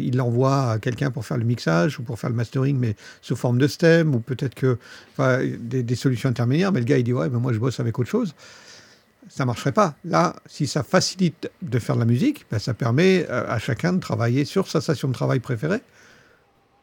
[0.00, 3.36] il l'envoie à quelqu'un pour faire le mixage ou pour faire le mastering, mais sous
[3.36, 4.78] forme de stem, ou peut-être que
[5.18, 7.98] des, des solutions intermédiaires, mais le gars il dit ouais, mais moi je bosse avec
[7.98, 8.34] autre chose.
[9.28, 9.94] Ça marcherait pas.
[10.04, 13.92] Là, si ça facilite de faire de la musique, ben, ça permet euh, à chacun
[13.94, 15.80] de travailler sur sa station de travail préférée.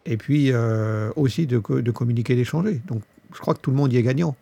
[0.06, 2.82] Et puis euh, aussi de, de communiquer, d'échanger.
[2.88, 4.36] Donc je crois que tout le monde y est gagnant.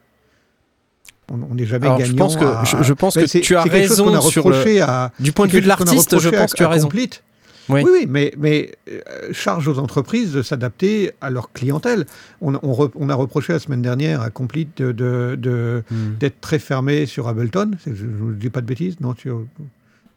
[1.32, 2.12] On n'est jamais Alors, gagnant.
[2.12, 4.22] je pense que, à- je, je pense Mais que c'est- tu as chose raison a
[4.22, 4.82] sur le...
[4.82, 6.88] à, Du point de vue de l'artiste, je pense que tu as raison.
[6.88, 7.24] Complete.
[7.70, 7.82] Oui.
[7.84, 9.00] Oui, oui, mais, mais euh,
[9.32, 12.06] charge aux entreprises de s'adapter à leur clientèle.
[12.42, 16.16] On, on re- on a reproché la semaine dernière à Complete de- de- de- Mm.
[16.20, 17.72] d'être très fermé sur Ableton.
[17.86, 19.46] Je ne dis pas de bêtises, non, sur-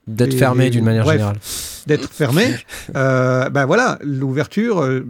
[0.09, 1.17] D'être fermé d'une manière bref.
[1.19, 1.37] générale.
[1.87, 2.47] d'être fermé.
[2.97, 5.05] Euh, ben voilà, l'ouverture, euh,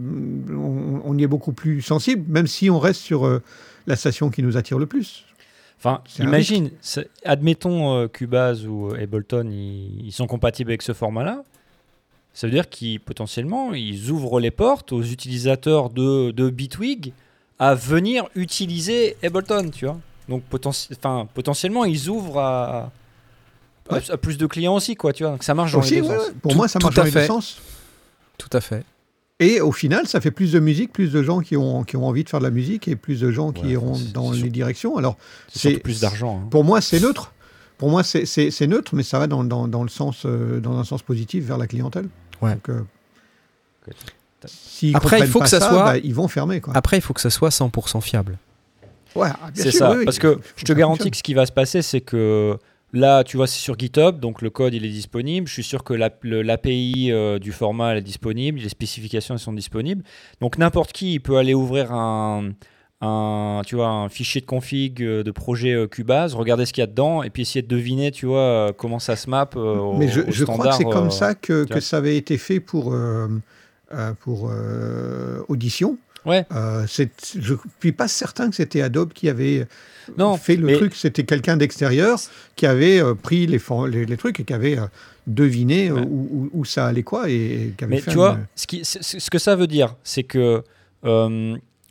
[0.51, 3.41] on, on y est beaucoup plus sensible, même si on reste sur euh,
[3.87, 5.25] la station qui nous attire le plus.
[5.79, 6.69] Enfin, imagine,
[7.25, 11.43] admettons euh, Cubase ou Ableton, ils, ils sont compatibles avec ce format-là.
[12.33, 17.13] Ça veut dire qu'ils potentiellement ils ouvrent les portes aux utilisateurs de, de Bitwig
[17.59, 19.99] à venir utiliser Ableton, tu vois.
[20.29, 20.41] Donc
[21.33, 22.91] potentiellement ils ouvrent à, à-
[23.91, 23.99] Ouais.
[24.11, 25.33] à plus de clients aussi, quoi, tu vois.
[25.33, 26.27] Donc ça marche dans Aussi, les deux ouais, sens.
[26.27, 26.33] ouais.
[26.41, 27.27] pour Tout- moi, ça tout marche à dans les deux fait.
[27.27, 27.61] sens.
[28.37, 28.85] Tout à fait.
[29.41, 32.07] Et au final, ça fait plus de musique, plus de gens qui ont, qui ont
[32.07, 34.39] envie de faire de la musique et plus de gens qui Ouais, iront dans les
[34.39, 34.47] sûr.
[34.49, 34.95] directions.
[34.95, 35.17] Alors,
[35.49, 36.39] C'est plus d'argent.
[36.45, 36.47] hein.
[36.49, 37.33] Pour moi, c'est neutre.
[37.77, 40.61] Pour moi, c'est- c'est c'est neutre, mais ça va dans, dans- dans le sens, euh,
[40.61, 42.07] dans un sens positif vers la clientèle.
[42.41, 42.53] Ouais.
[42.53, 42.81] Donc, euh,
[44.93, 46.59] Après, il faut que ça ça, soit- bah, ils vont fermer.
[46.61, 46.73] Quoi.
[46.75, 48.37] Après, il faut que ça soit 100% fiable.
[49.15, 49.91] Ouais, ah, bien C'est sûr, ça.
[49.95, 50.05] oui.
[50.05, 52.57] Parce que je te garantis que ce qui va se passer, c'est que
[52.93, 55.47] là, tu vois, c'est sur GitHub, donc le code il est disponible.
[55.47, 59.39] Je suis sûr que la- l'API euh, du format elle est disponible, les spécifications elles
[59.39, 60.03] sont disponibles.
[60.41, 62.49] Donc n'importe qui il peut aller ouvrir un,
[63.05, 66.81] un, tu vois, un fichier de config euh, de projet euh, Cubase, regarder ce qu'il
[66.81, 69.49] y a dedans et puis essayer de deviner, tu vois, euh, comment ça se map
[69.55, 72.37] au, Mais je, au je crois que c'est comme ça que, que ça avait été
[72.37, 72.95] fait pour,
[74.21, 74.51] pour
[75.47, 75.97] Audition.
[76.25, 76.45] Ouais.
[76.53, 79.67] Euh, je suis pas certain que c'était Adobe qui avait
[80.17, 80.95] Non, fait le mais- truc.
[80.95, 82.17] C'était quelqu'un d'extérieur
[82.55, 83.59] qui avait euh, pris les,
[83.91, 84.85] les, les trucs et qui avait euh,
[85.27, 85.99] deviné Ouais.
[85.99, 88.37] où, où- où ça allait quoi et, et qui avait Mais fait tu un- vois,
[88.55, 90.63] ce, qui, ce- que ça veut dire, c'est que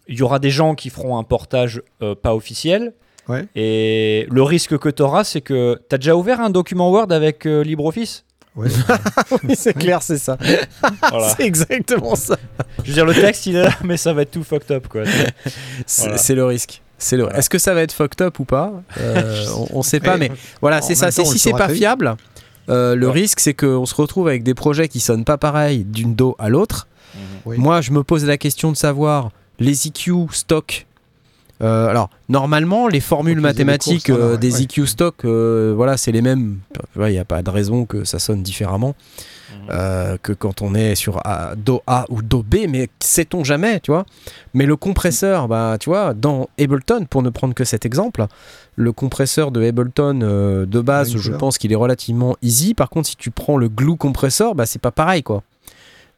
[0.09, 2.92] il y aura des gens qui feront un portage euh, pas officiel.
[3.28, 3.46] Ouais.
[3.55, 7.12] Et le risque que tu auras, c'est que tu as déjà ouvert un document Word
[7.12, 8.24] avec euh, LibreOffice?
[8.57, 8.68] Ouais.
[9.44, 10.36] oui, c'est clair, c'est ça.
[11.09, 11.28] Voilà.
[11.30, 12.36] C'est exactement ça.
[12.84, 14.88] Je veux dire, le texte, il est là, mais ça va être tout fucked up.
[14.88, 15.05] Quoi.
[15.86, 16.34] C'est Voilà.
[16.34, 16.82] le risque.
[16.98, 17.22] C'est le...
[17.24, 17.38] Voilà.
[17.38, 18.72] Est-ce que ça va être fucked up ou pas?
[18.98, 20.30] Euh, On ne sait pas, mais
[20.61, 21.11] voilà, c'est ça.
[21.11, 22.16] temps, si c'est pas fiable,
[22.68, 23.12] euh, le Ouais.
[23.12, 26.48] risque c'est qu'on se retrouve avec des projets qui sonnent pas pareil d'une dos à
[26.48, 26.86] l'autre.
[27.46, 27.57] Oui.
[27.59, 29.30] Moi, je me pose la question de savoir
[29.62, 30.86] les EQ stock.
[31.62, 34.62] euh, alors, normalement, les formules les mathématiques courses, voilà, euh, ouais, des ouais.
[34.62, 36.58] EQ stock, euh, voilà, c'est les mêmes.
[36.96, 38.94] Il n'y a pas de raison que ça sonne différemment
[39.70, 43.78] euh, que quand on est sur A- Do A ou Do B, mais sait-on jamais,
[43.78, 44.04] tu vois
[44.54, 48.26] Mais le compresseur, bah, tu vois, dans Ableton, pour ne prendre que cet exemple,
[48.74, 51.38] le compresseur de Ableton euh, de base, je couleur.
[51.38, 52.74] pense qu'il est relativement easy.
[52.74, 55.44] Par contre, si tu prends le glue compressor, bah, c'est pas pareil, quoi.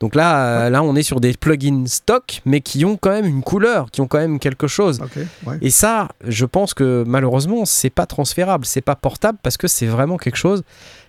[0.01, 3.27] Donc là, euh, là, on est sur des plugins stock, mais qui ont quand même
[3.27, 5.01] une couleur, qui ont quand même quelque chose.
[5.47, 5.59] Ouais.
[5.63, 9.87] Et ça, je pense que malheureusement, c'est pas transférable, c'est pas portable parce que c'est
[9.87, 10.63] vraiment quelque chose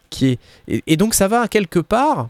[0.09, 0.39] qui est.
[0.67, 2.29] Et, et donc, ça va quelque part,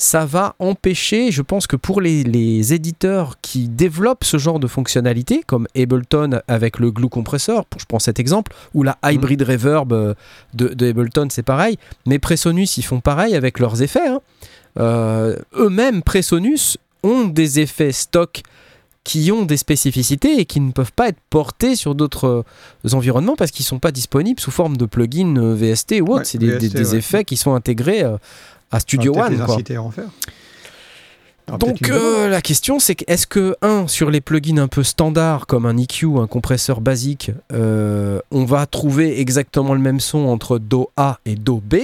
[0.00, 4.68] ça va empêcher, je pense que pour les, les éditeurs qui développent ce genre de
[4.68, 9.42] fonctionnalité, comme Ableton avec le glue compressor, pour, je prends cet exemple, ou la hybrid
[9.42, 10.14] reverb euh,
[10.54, 14.06] de, de Ableton, c'est pareil, mais Presonus, ils font pareil avec leurs effets.
[14.06, 14.20] hein.
[14.78, 18.42] Euh, Eux-mêmes, Presonus, ont des effets stock
[19.04, 22.44] qui ont des spécificités et qui ne peuvent pas être portés sur d'autres
[22.84, 26.08] euh, environnements parce qu'ils ne sont pas disponibles sous forme de plugins euh, VST ou
[26.08, 26.18] autre.
[26.18, 26.96] Ouais, c'est des, des- VST, des ouais.
[26.98, 28.02] effets qui sont intégrés
[28.70, 29.30] à Studio One.
[29.32, 29.54] les quoi.
[29.54, 30.08] inciter à en faire.
[31.50, 35.46] Ah, Donc euh, la question c'est est-ce que un sur les plugins un peu standards
[35.46, 40.58] comme un EQ, un compresseur basique, euh, on va trouver exactement le même son entre
[40.58, 41.76] Do A et Do B?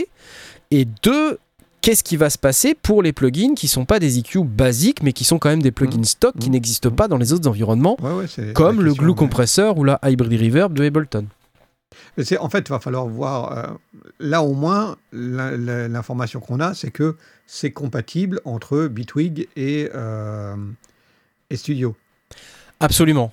[0.70, 1.38] Et deux
[1.85, 5.12] Qu'est-ce qui va se passer pour les plugins qui sont pas des EQ basiques mais
[5.12, 6.05] qui sont quand même des plugins Mhm.
[6.05, 6.53] stock qui Mhm.
[6.55, 9.14] n'existent pas dans les autres environnements Ouais, ouais, c'est comme le glue ouais.
[9.14, 11.26] compressor ou la hybrid reverb de Ableton.
[12.16, 13.59] Mais c'est- en fait, il va falloir voir.
[13.59, 13.66] euh,
[14.18, 17.16] là, au moins, la- la- l'information qu'on a, c'est que
[17.47, 20.57] c'est compatible entre Bitwig et, euh,
[21.51, 21.95] et Studio.
[22.80, 23.30] Absolument.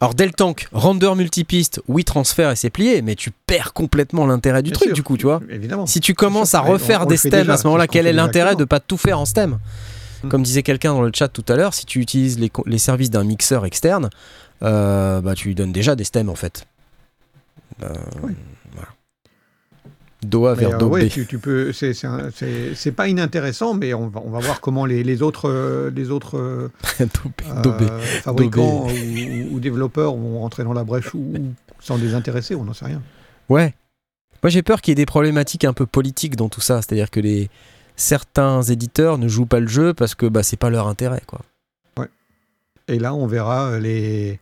[0.00, 4.70] Alors Deltank, render multipiste, oui transfert et c'est plié, mais tu perds complètement l'intérêt du
[4.70, 5.40] Bien truc sûr, du coup, tu vois.
[5.48, 5.86] Évidemment.
[5.86, 8.12] Si tu commences à on- refaire on des stems déjà, à ce moment-là, quel est
[8.12, 9.58] l'intérêt de pas tout faire en stem?
[10.22, 10.28] Hmm.
[10.28, 13.24] Comme disait quelqu'un dans le chat tout à l'heure, si tu utilises les, services d'un
[13.24, 14.10] mixeur externe,
[14.62, 16.66] euh, bah, tu lui donnes déjà des stems en fait.
[17.82, 17.88] Euh,
[18.22, 18.32] Oui.
[20.26, 20.30] Voilà.
[20.30, 21.08] Do A Mais, vers euh, Do ouais, B.
[21.08, 21.72] tu, tu peux.
[21.72, 26.10] C'est pas inintéressant, mais on va, on va voir comment les, les autres, euh, les
[26.10, 26.68] autres euh,
[27.00, 27.62] Do B.
[27.62, 27.82] Do B.
[27.82, 32.64] euh, fabricants ou, ou développeurs vont rentrer dans la brèche ou, ou s'en désintéresser, on
[32.64, 33.02] n'en sait rien.
[33.48, 33.74] Ouais.
[34.42, 37.10] Moi j'ai peur qu'il y ait des problématiques un peu politiques dans tout ça, c'est-à-dire
[37.10, 37.48] que les
[37.96, 41.40] certains éditeurs ne jouent pas le jeu parce que bah, c'est pas leur intérêt quoi.
[42.88, 44.38] Et là, on verra euh, les,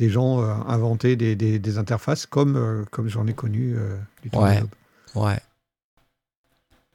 [0.00, 3.96] les gens euh, inventer des, des- des interfaces comme, euh, comme j'en ai connu euh,
[4.22, 4.62] du temps Ouais.
[5.16, 5.38] Ouais.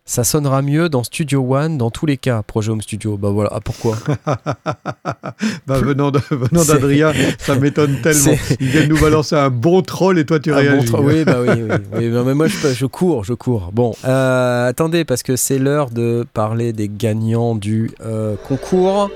[0.03, 3.17] Ça sonnera mieux dans Studio One dans tous les cas, projet Home Studio.
[3.17, 3.97] Bah voilà, ah, pourquoi?
[5.67, 8.33] Bah, venant d'Adrien, ça m'étonne tellement.
[8.59, 10.87] Il vient de nous balancer un bon troll et toi tu bon, réagis.
[10.91, 12.09] tra- Oui, bah oui, oui, oui.
[12.09, 13.69] Non, mais moi je, je cours, je cours.
[13.71, 19.09] Bon, euh, attendez, parce que c'est l'heure de parler des gagnants du euh, concours.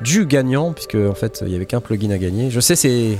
[0.00, 2.50] Du gagnant, puisque en fait il y avait qu'un plugin à gagner.
[2.50, 3.18] Je sais, c'est.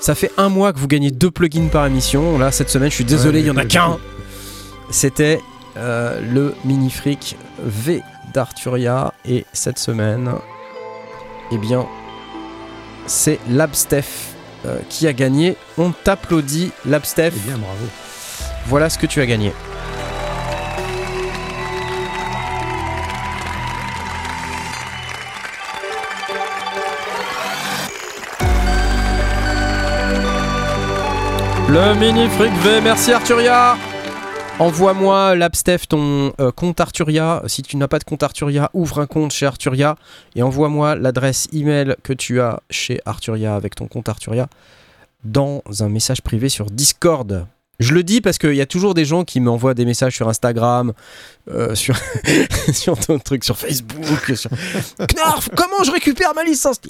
[0.00, 2.38] Ça fait un mois que vous gagnez deux plugins par émission.
[2.38, 3.98] Là, cette semaine, je suis désolé, il y en a qu'un.
[4.92, 5.40] C'était
[5.78, 8.02] euh, le Minifreak V
[8.32, 9.12] d'Arturia.
[9.24, 10.30] Et cette semaine,
[11.50, 11.86] eh bien,
[13.06, 14.34] c'est Labsteph
[14.66, 15.56] euh, qui a gagné.
[15.78, 17.32] On t'applaudit, Labsteph.
[17.34, 17.86] Eh bien, bravo.
[18.66, 19.52] Voilà ce que tu as gagné.
[31.68, 33.78] Le mini fric V, merci Arturia.
[34.62, 37.42] Envoie-moi l'Abstef ton euh, compte Arturia.
[37.48, 39.96] Si tu n'as pas de compte Arturia, ouvre un compte chez Arturia
[40.36, 44.46] et envoie-moi l'adresse email que tu as chez Arturia avec ton compte Arturia
[45.24, 47.44] dans un message privé sur Discord.
[47.80, 50.28] Je le dis parce qu'il y a toujours des gens qui m'envoient des messages sur
[50.28, 50.92] Instagram,
[51.50, 51.96] euh, sur,
[52.72, 54.50] sur ton truc, sur Facebook, sur
[55.08, 56.80] Knarf, comment je récupère ma licence?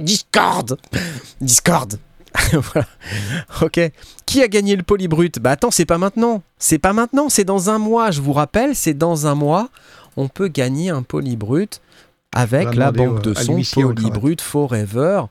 [0.00, 0.76] Discord
[1.40, 2.00] Discord
[2.52, 2.86] voilà.
[3.62, 3.80] Ok.
[4.26, 5.38] Qui a gagné le polybrut?
[5.38, 6.42] Bah attends, c'est pas maintenant.
[6.58, 8.10] C'est pas maintenant, c'est dans un mois.
[8.10, 9.68] Je vous rappelle, c'est dans un mois.
[10.16, 11.80] On peut gagner un polybrut
[12.34, 15.22] avec la banque de son Polybrut Forever.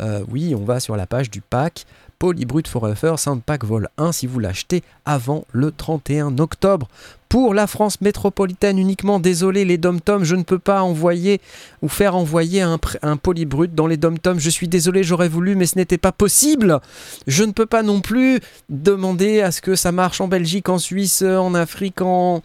[0.00, 1.84] Euh, oui, on va sur la page du pack.
[2.24, 6.88] Polybrut Forever Soundpack Vol 1 si vous l'achetez avant le 31 octobre.
[7.28, 11.42] Pour la France métropolitaine uniquement, désolé les dom-toms, je ne peux pas envoyer
[11.82, 12.78] ou faire envoyer un,
[13.18, 14.38] polybrut dans les dom-toms.
[14.38, 16.80] Je suis désolé, j'aurais voulu, mais ce n'était pas possible.
[17.26, 18.40] Je ne peux pas non plus
[18.70, 22.40] demander à ce que ça marche en Belgique, en Suisse, en Afrique, en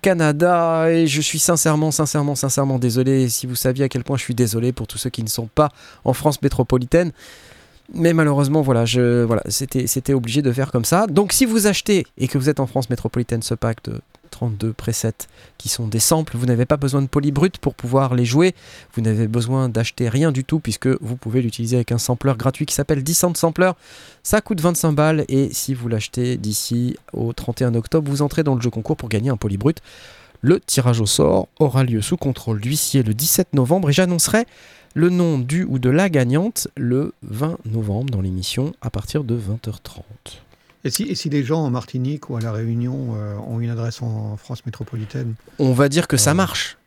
[0.00, 0.90] Canada.
[0.90, 3.28] Et je suis sincèrement, sincèrement, sincèrement désolé.
[3.28, 5.50] Si vous saviez à quel point je suis désolé pour tous ceux qui ne sont
[5.54, 5.70] pas
[6.06, 7.12] en France métropolitaine.
[7.94, 11.06] Mais malheureusement, voilà, je, voilà, c'était, c'était obligé de faire comme ça.
[11.06, 14.00] Donc, si vous achetez et que vous êtes en France métropolitaine ce pack de
[14.30, 18.24] 32 presets qui sont des samples, vous n'avez pas besoin de polybrut pour pouvoir les
[18.24, 18.54] jouer.
[18.94, 22.66] Vous n'avez besoin d'acheter rien du tout puisque vous pouvez l'utiliser avec un sampler gratuit
[22.66, 23.70] qui s'appelle Descent Sampler.
[24.22, 28.54] Ça coûte 25 balles et si vous l'achetez d'ici au 31 octobre, vous entrez dans
[28.54, 29.80] le jeu concours pour gagner un polybrut.
[30.42, 34.44] Le tirage au sort aura lieu sous contrôle d'huissier le 17 novembre et j'annoncerai
[34.96, 39.36] le nom du ou de la gagnante le 20 novembre dans l'émission à partir de
[39.36, 40.00] 20h30.
[40.84, 43.70] Et si, et si les gens en Martinique ou à La Réunion euh, ont une
[43.70, 45.34] adresse en France métropolitaine?
[45.58, 46.78] On va dire que ça Euh, marche.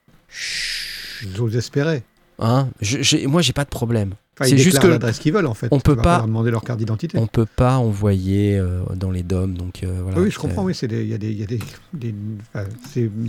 [1.35, 2.03] J'ose espérer.
[2.39, 2.69] Hein?
[2.81, 4.13] Je- moi, j'ai pas de problème.
[4.35, 5.67] Enfin, C'est ils juste que l'adresse qu'ils veulent en fait.
[5.71, 7.17] on peut pas- leur demander leur carte d'identité.
[7.17, 9.53] on peut pas envoyer euh, dans les DOM.
[9.53, 10.63] Donc, voilà, oui, je comprends.
[10.63, 11.59] Oui, c'est des- il y a des, il y a des,
[11.93, 12.15] des,
[12.55, 12.65] enfin,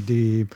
[0.06, 0.46] des,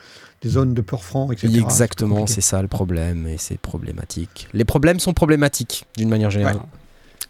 [0.45, 1.51] des zones de peur franc, etc.
[1.57, 4.47] Exactement, c'est ça le problème et c'est problématique.
[4.53, 6.59] Les problèmes sont problématiques d'une manière générale.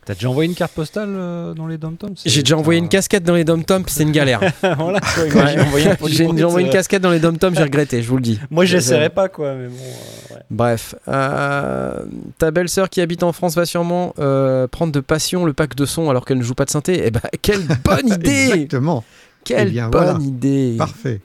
[0.03, 3.23] T'as déjà envoyé une carte postale euh, dans les dom-toms J'ai déjà envoyé une casquette
[3.23, 4.39] dans les dom-toms, puis c'est une galère.
[4.77, 5.29] voilà, J'ai
[6.31, 8.39] déjà envoyé une euh, casquette dans les dom-toms, j'ai regretté, je vous le dis.
[8.51, 9.73] Moi, j'essaierai pas, quoi, mais bon.
[9.73, 10.41] euh, ouais.
[10.51, 12.05] Bref, euh,
[12.37, 15.85] ta belle-sœur qui habite en France va sûrement euh, prendre de passion le pack de
[15.85, 17.01] son alors qu'elle ne joue pas de synthé.
[17.05, 19.03] Eh ben, quelle bonne idée Exactement.
[19.43, 20.19] Quelle Eh bien, bonne voilà.
[20.23, 21.19] idée Parfait.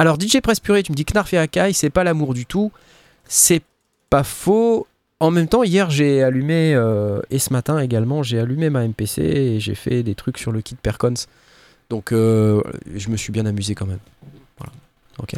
[0.00, 2.72] Alors DJ Press Purée, tu me dis Knarf et Akai, c'est pas l'amour du tout.
[3.26, 3.60] C'est
[4.08, 4.86] pas faux.
[5.20, 9.20] En même temps, hier j'ai allumé, euh, et ce matin également, j'ai allumé ma MPC
[9.20, 11.12] et j'ai fait des trucs sur le kit Percons.
[11.90, 12.62] Donc euh,
[12.96, 13.98] je me suis bien amusé quand même.
[14.56, 14.72] Voilà.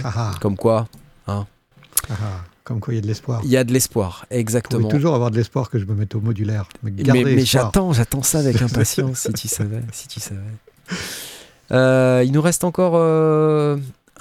[0.05, 0.87] Ah, ah, Comme quoi,
[1.27, 1.45] ah,
[2.09, 2.15] ah.
[2.63, 3.41] Comme quoi, il y a de l'espoir.
[3.43, 4.89] il y a de l'espoir, Il faut exactement.
[4.89, 6.69] toujours avoir de l'espoir que je me mette au modulaire.
[6.85, 10.39] Mais, j'attends, j'attends ça avec impatience, si tu savais, si tu savais.
[11.73, 12.93] Euh, il nous reste encore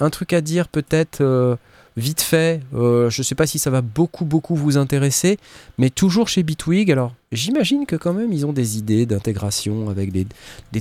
[0.02, 1.56] un truc à dire, peut-être euh,
[1.96, 2.62] vite fait.
[2.74, 5.38] Euh, je ne sais pas si ça va beaucoup, beaucoup vous intéresser,
[5.78, 6.92] mais toujours chez Bitwig.
[6.92, 10.26] Alors, j'imagine que quand même ils ont des idées d'intégration avec des,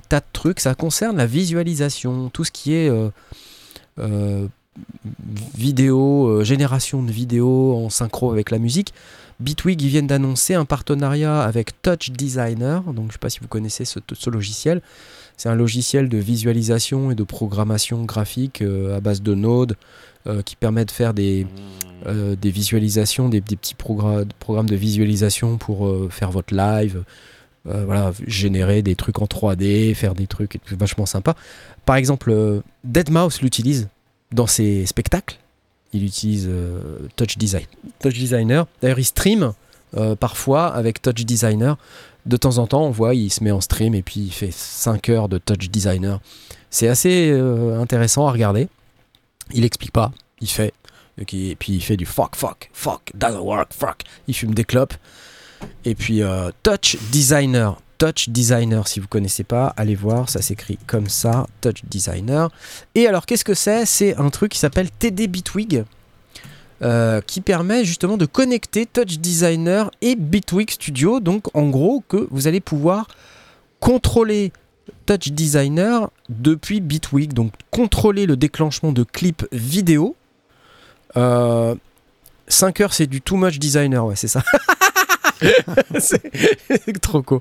[0.00, 0.60] tas de trucs.
[0.60, 2.90] Ça concerne la visualisation, tout ce qui est
[3.98, 4.46] euh,
[5.54, 8.94] vidéo, génération de vidéos en synchro avec la musique.
[9.38, 12.82] Bitwig, ils viennent d'annoncer un partenariat avec Touch Designer.
[12.82, 14.82] Donc, je ne sais pas si vous connaissez ce logiciel.
[15.40, 19.74] C'est un logiciel de visualisation et de programmation graphique euh, à base de Node
[20.26, 21.46] euh, qui permet de faire des,
[22.06, 27.04] euh, visualisations, des, petits progra- programmes de visualisation pour faire votre live.
[27.64, 31.34] voilà, générer des trucs en 3D, faire des trucs vachement sympas.
[31.86, 33.88] Par exemple, euh, Deadmau5 l'utilise
[34.32, 35.38] dans ses spectacles.
[35.94, 36.50] Il utilise
[37.16, 37.64] Touch, Design,
[37.98, 38.66] Touch Designer.
[38.82, 39.54] D'ailleurs, il stream
[40.20, 41.78] parfois avec Touch Designer.
[42.26, 44.52] De temps en temps, on voit, il se met en stream et puis il fait
[44.52, 46.20] 5 heures de Touch Designer.
[46.70, 48.68] C'est assez euh, intéressant à regarder.
[49.52, 50.72] Il explique pas, il fait.
[51.18, 54.02] Et puis il fait du fuck, fuck, fuck, doesn't work, fuck.
[54.28, 54.94] Il fume des clopes.
[55.84, 57.76] Et puis euh, Touch Designer.
[57.98, 62.48] Touch Designer, si vous connaissez pas, allez voir, ça s'écrit comme ça, Touch Designer.
[62.94, 63.84] Et alors, qu'est-ce que c'est?
[63.84, 65.84] C'est un truc qui s'appelle TD Bitwig,
[66.82, 71.20] euh, qui permet justement de connecter Touch Designer et Bitwig Studio.
[71.20, 73.06] Donc, en gros, que vous allez pouvoir
[73.80, 74.52] contrôler
[75.06, 80.16] Touch Designer depuis Bitwig, donc contrôler le déclenchement de clips vidéo.
[81.16, 81.74] Euh,
[82.48, 84.42] 5 heures, c'est du too much designer, ouais, c'est ça.
[85.98, 87.40] c'est trop cool.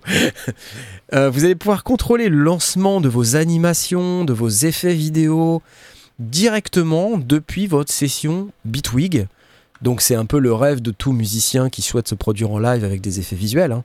[1.14, 5.62] Euh, vous allez pouvoir contrôler le lancement de vos animations, de vos effets vidéo
[6.20, 9.28] directement depuis votre session Bitwig.
[9.82, 12.84] Donc c'est un peu le rêve de tout musicien qui souhaite se produire en live
[12.84, 13.72] avec des effets visuels.
[13.72, 13.84] hein.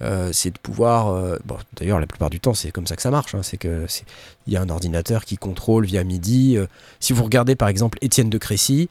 [0.00, 1.08] Euh, c'est de pouvoir.
[1.08, 1.36] euh,
[1.76, 3.34] D'ailleurs, la plupart du temps, c'est comme ça que ça marche.
[3.34, 3.42] hein.
[3.42, 4.04] C'est que c'est-
[4.46, 6.56] il y a un ordinateur qui contrôle via MIDI.
[6.56, 6.66] euh,
[7.00, 8.88] si vous regardez par exemple Étienne de Crécy,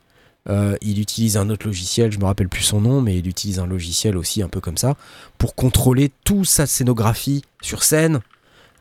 [0.82, 3.68] il utilise un autre logiciel, je me rappelle plus son nom, mais il utilise un
[3.68, 4.96] logiciel aussi un peu comme ça
[5.38, 8.22] pour contrôler toute sa scénographie sur scène.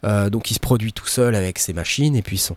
[0.04, 2.54] Donc il se produit tout seul avec ses machines et puis son,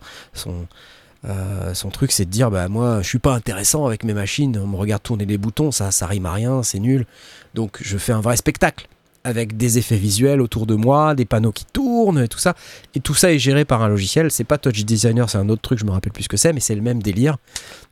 [1.28, 4.58] euh, son truc c'est de dire bah moi je suis pas intéressant avec mes machines,
[4.58, 7.06] on me regarde tourner les boutons, ça ça rime à rien, c'est nul.
[7.54, 8.88] Donc je fais un vrai spectacle
[9.24, 12.54] avec des effets visuels autour de moi, des panneaux qui tournent et tout ça.
[12.94, 14.30] Et tout ça est géré par un logiciel.
[14.30, 16.52] C'est pas Touch Designer, c'est un autre truc, je me rappelle plus ce que c'est,
[16.52, 17.36] mais c'est le même délire.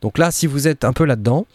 [0.01, 1.45] Donc là, si vous êtes un peu là-dedans,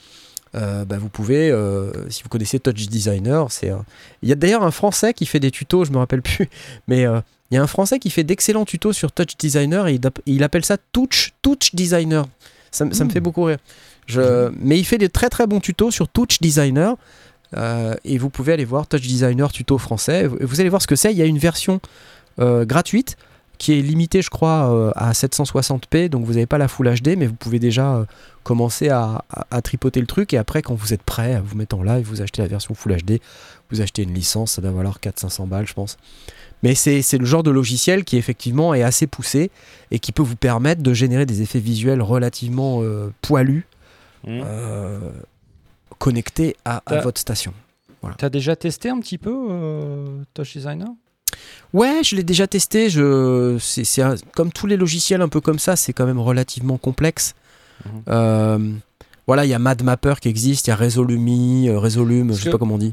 [0.55, 3.73] euh, bah, vous pouvez, euh, si vous connaissez Touch Designer, c'est
[4.23, 6.49] il y a d'ailleurs un français qui fait des tutos, je me rappelle plus,
[6.87, 7.05] mais
[7.55, 10.19] il y a un français qui fait d'excellents tutos sur Touch Designer et il, app-
[10.27, 12.27] il appelle ça Touch Touch Designer.
[12.73, 13.59] Ça, me- me fait beaucoup rire.
[14.07, 16.97] Je, mais il fait des très très bons tutos sur Touch Designer.
[17.57, 20.27] euh, et vous pouvez aller voir Touch Designer tuto français.
[20.27, 21.13] Vous, vous allez voir ce que c'est.
[21.13, 21.81] Il y a une version
[22.41, 23.17] euh, gratuite
[23.65, 26.11] qui est limitée, je crois, euh, à 760p.
[26.11, 28.05] Donc vous n'avez pas la Full HD, mais vous pouvez déjà euh,
[28.43, 30.35] commencer à, à- à tripoter le truc.
[30.35, 32.75] Et après, quand vous êtes prêt à vous mettre en live, vous achetez la version
[32.75, 33.21] Full HD.
[33.71, 35.97] Vous achetez une licence, ça doit valoir 400-500 balles, je pense.
[36.63, 39.51] Mais c'est le genre de logiciel qui effectivement est assez poussé
[39.91, 43.67] et qui peut vous permettre de générer des effets visuels relativement euh, poilus
[44.29, 45.01] euh,
[45.99, 47.55] connectés à, votre station.
[48.19, 50.89] T'as déjà testé un petit peu euh, Touch Designer
[51.73, 52.89] Ouais, je l'ai déjà testé.
[52.91, 53.85] Je, c'est,
[54.35, 57.35] comme tous les logiciels un peu comme ça, c'est quand même relativement complexe.
[57.85, 57.91] Mhm.
[58.09, 58.59] Euh,
[59.27, 62.51] voilà, il y a MadMapper qui existe, il y a Resolumi, euh, Resolume, je sais
[62.51, 62.93] pas comment on dit.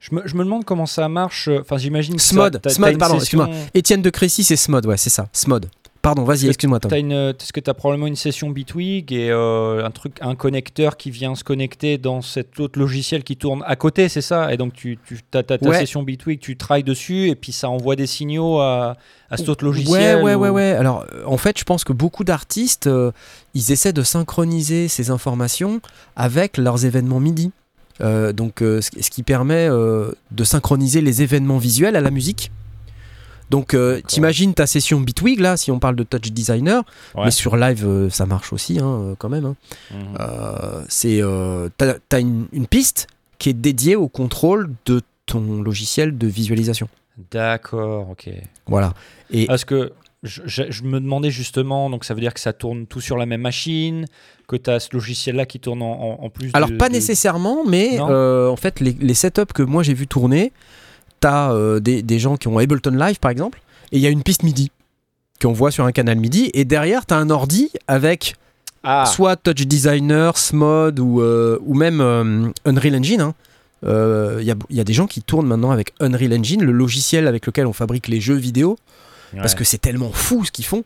[0.00, 1.48] je me, je me demande comment ça marche.
[1.48, 5.28] euh, Enfin, j'imagine Smod, Smod, pardon, session- Étienne de Crécy, c'est Smod, ouais, c'est ça,
[5.32, 5.66] Smod.
[6.02, 6.90] Pardon, vas-y, excuse-moi, Tom.
[6.94, 10.96] Une, est-ce que tu as probablement une session Bitwig et euh, un truc, un connecteur
[10.96, 14.50] qui vient se connecter dans cet autre logiciel qui tourne à côté, c'est ça?
[14.52, 15.78] Et donc tu, tu as ta Ouais.
[15.78, 18.96] session Bitwig, tu travailles dessus et puis ça envoie des signaux à,
[19.30, 20.22] à cet autre Ouais, logiciel.
[20.24, 20.70] ouais, ou- ouais, ouais.
[20.70, 23.12] Alors, euh, en fait, je pense que beaucoup d'artistes, euh,
[23.52, 25.82] ils essaient de synchroniser ces informations
[26.16, 27.52] avec leurs événements MIDI.
[28.00, 32.50] Euh, donc, ce, qui permet de synchroniser les événements visuels à la musique.
[33.50, 36.82] Donc, euh, t'imagines ta session Bitwig, là, si on parle de Touch Designer,
[37.14, 37.24] Ouais.
[37.26, 39.44] mais sur live, euh, ça marche aussi, hein, euh, quand même.
[39.44, 39.56] hein.
[39.92, 39.98] Mhm.
[40.20, 41.20] Euh, c'est,
[41.76, 43.08] t'as, t'as une, une piste
[43.38, 46.88] qui est dédiée au contrôle de ton logiciel de visualisation.
[47.30, 48.28] D'accord, ok.
[48.66, 48.94] Voilà.
[49.30, 52.52] Et Parce que je, je- je me demandais justement, donc ça veut dire que ça
[52.52, 54.06] tourne tout sur la même machine,
[54.48, 56.50] que tu as ce logiciel-là qui tourne en, en- en plus.
[56.54, 59.94] Alors de- pas de- nécessairement, mais euh, en fait les, les setups que moi j'ai
[59.94, 60.52] vu tourner,
[61.20, 63.60] t'as euh, des, des gens qui ont Ableton Live par exemple,
[63.92, 64.70] et il y a une piste MIDI
[65.42, 68.34] qu'on voit sur un canal MIDI, et derrière t'as un ordi avec
[68.82, 73.20] Ah, soit Touch Designer, Smod ou, euh, ou même euh, Unreal Engine.
[73.20, 73.34] hein.
[73.82, 76.72] Il y, a, il y a des gens qui tournent maintenant avec Unreal Engine, le
[76.72, 78.76] logiciel avec lequel on fabrique les jeux vidéo,
[79.36, 80.82] parce que c'est tellement fou ce qu'ils font.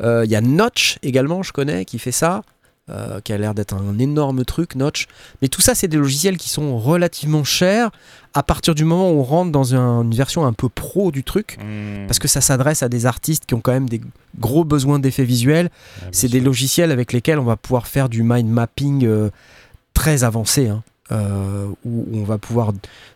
[0.00, 2.42] Il y a Notch également, je connais, qui fait ça,
[2.88, 5.06] euh, qui a l'air d'être un énorme truc, Notch.
[5.42, 7.90] Mais tout ça, c'est des logiciels qui sont relativement chers
[8.32, 11.24] à partir du moment où on rentre dans un- une version un peu pro du
[11.24, 11.58] truc.
[11.60, 12.06] Hmm.
[12.06, 14.00] Parce que ça s'adresse à des artistes qui ont quand même des
[14.38, 15.70] gros besoins d'effets visuels.
[16.00, 19.30] Ah, C'est des logiciels avec lesquels on va pouvoir faire du mind mapping euh,
[19.94, 22.72] très avancé, hein, euh, où on va pouvoir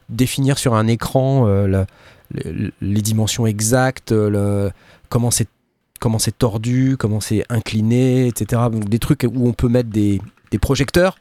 [0.08, 1.84] définir sur un écran le-
[2.32, 4.72] le- les dimensions exactes, le-
[5.10, 5.46] comment c'est
[6.00, 8.62] comment c'est tordu, comment c'est incliné, etc.
[8.72, 10.20] Donc, des trucs où on peut mettre des,
[10.60, 11.16] projecteurs.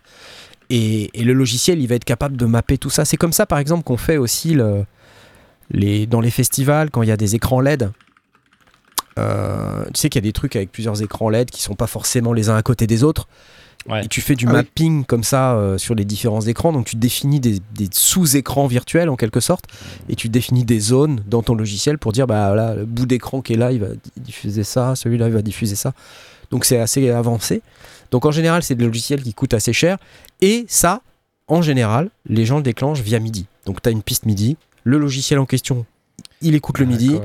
[0.72, 3.06] Et, le logiciel, il va être capable de mapper tout ça.
[3.06, 7.18] C'est comme ça, par exemple, qu'on fait aussi dans les festivals, quand il y a
[7.18, 7.92] des écrans LED.
[9.20, 11.88] Euh, tu sais qu'il y a des trucs avec plusieurs écrans LED qui sont pas
[11.88, 13.28] forcément les uns à côté des autres.
[13.88, 14.04] Ouais.
[14.06, 14.56] Et tu fais du Ah oui.
[14.58, 16.74] mapping comme ça euh, sur les différents écrans.
[16.74, 19.66] Donc tu définis des, des sous-écrans virtuels en quelque sorte.
[20.10, 23.42] Et tu définis des zones dans ton logiciel pour dire bah là, le bout d'écran
[23.42, 24.96] qui est là, il va di- diffuser ça.
[24.96, 25.94] Celui-là, il va diffuser ça.
[26.52, 27.62] Donc c'est assez avancé.
[28.12, 29.98] Donc en général, c'est des logiciels qui coûtent assez cher.
[30.42, 31.02] Et ça,
[31.48, 33.46] en général, les gens le déclenchent via MIDI.
[33.66, 34.58] Donc tu as une piste MIDI.
[34.84, 35.86] Le logiciel en question,
[36.42, 37.20] il écoute le MIDI.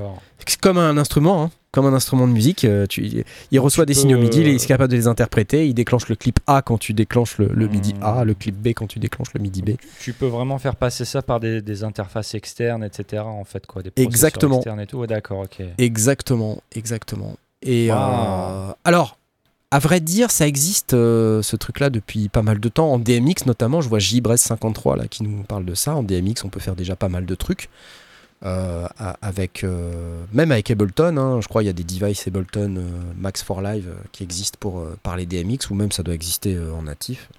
[0.46, 2.64] C'est comme un instrument, hein, comme un instrument de musique.
[2.64, 5.66] euh, tu- il reçoit des peux, signaux MIDI, il euh, est capable de les interpréter.
[5.66, 8.28] Il déclenche le clip A quand tu déclenches le, le MIDI A, Hmm.
[8.28, 9.70] le clip B quand tu déclenches le MIDI B.
[10.00, 13.22] Tu peux vraiment faire passer ça par des, des interfaces externes, etc.
[13.24, 14.56] En fait, quoi, des Exactement.
[14.56, 14.98] externes et tout.
[14.98, 15.62] Ouais, d'accord, ok.
[15.78, 17.36] Exactement, exactement.
[17.62, 17.96] Et Wow.
[17.98, 19.18] euh, alors,
[19.70, 22.92] à vrai dire, ça existe euh, ce truc-là depuis pas mal de temps.
[22.92, 25.96] En DMX notamment, je vois JBrez53 là qui nous parle de ça.
[25.96, 27.68] En DMX, on peut faire déjà pas mal de trucs.
[28.46, 28.86] Euh,
[29.22, 32.82] avec euh, même avec Ableton, hein, je crois il y a des devices Ableton euh,
[33.16, 37.30] Max for Live qui existent pour parler DMX ou même ça doit exister en natif.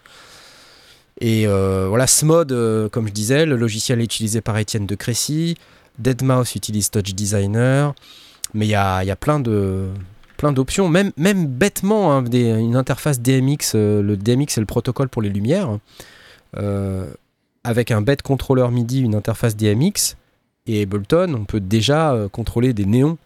[1.21, 2.49] Et voilà, Smod,
[2.91, 5.55] comme je disais, le logiciel est utilisé par Étienne de Crécy.
[6.01, 7.93] Deadmau5 utilise Touch Designer.
[8.53, 9.87] Mais il y a, y a plein de
[10.35, 15.21] plein d'options, même, même bêtement, hein, une interface DMX, le DMX c'est le protocole pour
[15.21, 15.77] les lumières,
[17.63, 20.17] avec un bête contrôleur MIDI, une interface DMX,
[20.67, 23.17] et Ableton, on peut déjà euh, contrôler des néons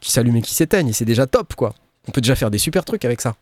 [0.00, 1.74] qui s'allument et qui s'éteignent, c'est déjà top, quoi.
[2.06, 3.34] On peut déjà faire des super trucs avec ça.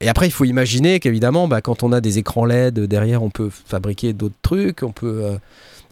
[0.00, 3.30] Et après, il faut imaginer qu'évidemment, bah, quand on a des écrans LED derrière, on
[3.30, 4.82] peut fabriquer d'autres trucs.
[4.82, 5.38] On peut, euh,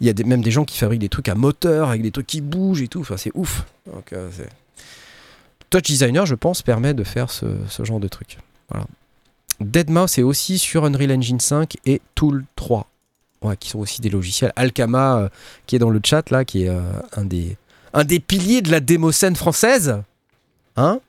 [0.00, 2.26] il y a même des gens qui fabriquent des trucs à moteur avec des trucs
[2.26, 3.00] qui bougent et tout.
[3.00, 3.64] Enfin, c'est ouf.
[4.12, 4.30] Euh,
[5.70, 7.46] Touch Designer, je pense, permet de faire ce,
[7.82, 8.38] genre de truc.
[8.70, 8.86] Voilà.
[9.60, 12.86] Deadmau5 est aussi sur Unreal Engine 5 et Tool 3,
[13.42, 14.52] ouais, qui sont aussi des logiciels.
[14.56, 15.28] Alkama, euh,
[15.66, 16.80] qui est dans le chat là, qui est euh,
[17.16, 17.56] un des
[17.92, 20.02] un des piliers de la démo scène française,
[20.76, 21.00] hein,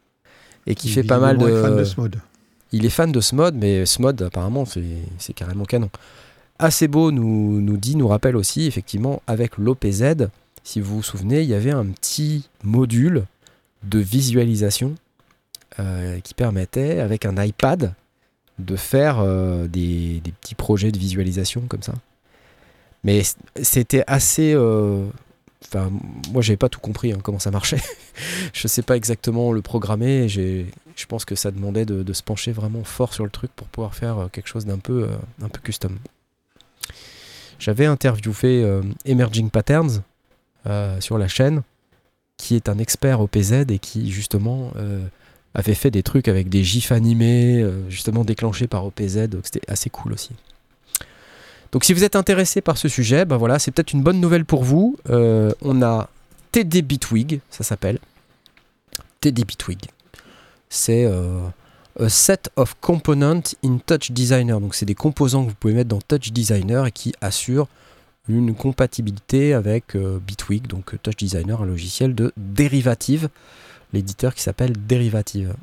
[0.65, 1.45] et qui fait pas mal de.
[1.45, 2.15] Visiblement, est fan de ce mode.
[2.71, 4.83] Il est fan de ce mode, mais ce mode, apparemment, c'est
[5.17, 5.89] c'est carrément canon.
[6.59, 10.27] Assez beau nous, nous dit, nous rappelle aussi, effectivement, avec l'OPZ,
[10.63, 13.25] si vous vous souvenez, il y avait un petit module
[13.83, 14.95] de visualisation
[15.79, 17.93] euh, qui permettait, avec un iPad,
[18.57, 21.93] de faire euh, des, des petits projets de visualisation comme ça.
[23.07, 23.21] Mais
[23.63, 24.53] c'était assez.
[24.53, 25.07] euh,
[25.63, 25.91] Enfin,
[26.31, 27.81] moi, j'avais pas tout compris hein, comment ça marchait.
[28.53, 30.29] je sais pas exactement le programmer.
[30.29, 30.65] Je
[31.07, 34.17] pense que ça demandait de, se pencher vraiment fort sur le truc pour pouvoir faire
[34.17, 35.97] euh, quelque chose d'un peu, euh, un peu custom.
[37.59, 40.03] J'avais interviewé Emerging Patterns
[40.99, 41.63] sur la chaîne,
[42.38, 44.73] qui est un expert OPZ et qui justement
[45.55, 49.89] avait fait des trucs avec des gifs animés, justement déclenchés par OPZ, donc c'était assez
[49.89, 50.34] cool aussi.
[51.72, 54.45] Donc si vous êtes intéressé par ce sujet, ben voilà, c'est peut-être une bonne nouvelle
[54.45, 54.98] pour vous.
[55.10, 56.10] Euh, on a
[56.52, 57.99] TD Bitwig, ça s'appelle.
[59.22, 59.80] TD Bitwig.
[60.69, 61.41] C'est euh,
[61.99, 64.60] a set of components in Touch Designer.
[64.60, 67.68] Donc c'est des composants que vous pouvez mettre dans Touch Designer et qui assurent
[68.30, 73.30] une compatibilité avec euh, Bitwig, donc Touch Designer, un logiciel de dérivative,
[73.94, 75.53] l'éditeur qui s'appelle Derivative.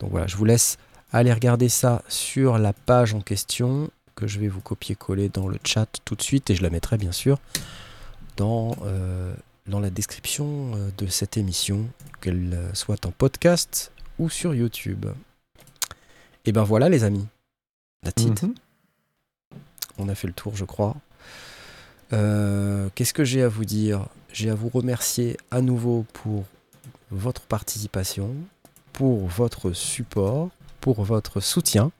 [0.00, 0.78] Donc voilà, je vous laisse
[1.12, 5.58] aller regarder ça sur la page en question que je vais vous copier-coller dans le
[5.64, 7.38] chat tout de suite et je la mettrai bien sûr
[8.36, 9.34] dans, euh,
[9.66, 11.86] dans la description euh, de cette émission,
[12.20, 15.06] qu'elle euh, soit en podcast ou sur YouTube.
[16.44, 17.26] Et ben voilà les amis,
[18.02, 18.46] la titre.
[18.46, 18.54] Mhm.
[19.98, 20.96] On a fait le tour, je crois.
[22.12, 24.06] Euh, Qu'est-ce que j'ai à vous dire?
[24.32, 26.44] J'ai à vous remercier à nouveau pour
[27.10, 28.34] votre participation,
[28.92, 30.50] pour votre support,
[30.80, 31.92] pour votre soutien.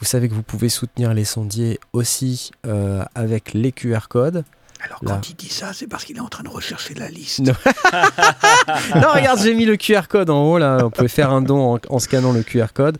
[0.00, 4.44] Vous savez que vous pouvez soutenir les sondiers aussi euh, avec les QR codes.
[4.84, 5.12] Alors Là.
[5.14, 7.40] quand il dit ça, c'est parce qu'il est en train de rechercher la liste.
[7.40, 7.54] Non.
[8.96, 10.78] non, regarde, j'ai mis le QR code en haut là.
[10.84, 12.98] On pouvait faire un don en, en scannant le QR code.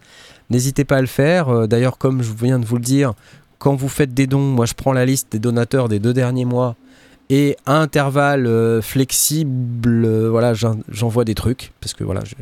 [0.51, 1.49] N'hésitez pas à le faire.
[1.49, 3.13] Euh, D'ailleurs, comme je viens de vous le dire,
[3.59, 6.45] quand vous faites des dons, moi je prends la liste des donateurs des deux derniers
[6.45, 6.77] mois
[7.31, 12.35] et à intervalles euh, flexibles, euh, voilà, j'en- j'envoie des trucs parce que voilà, je,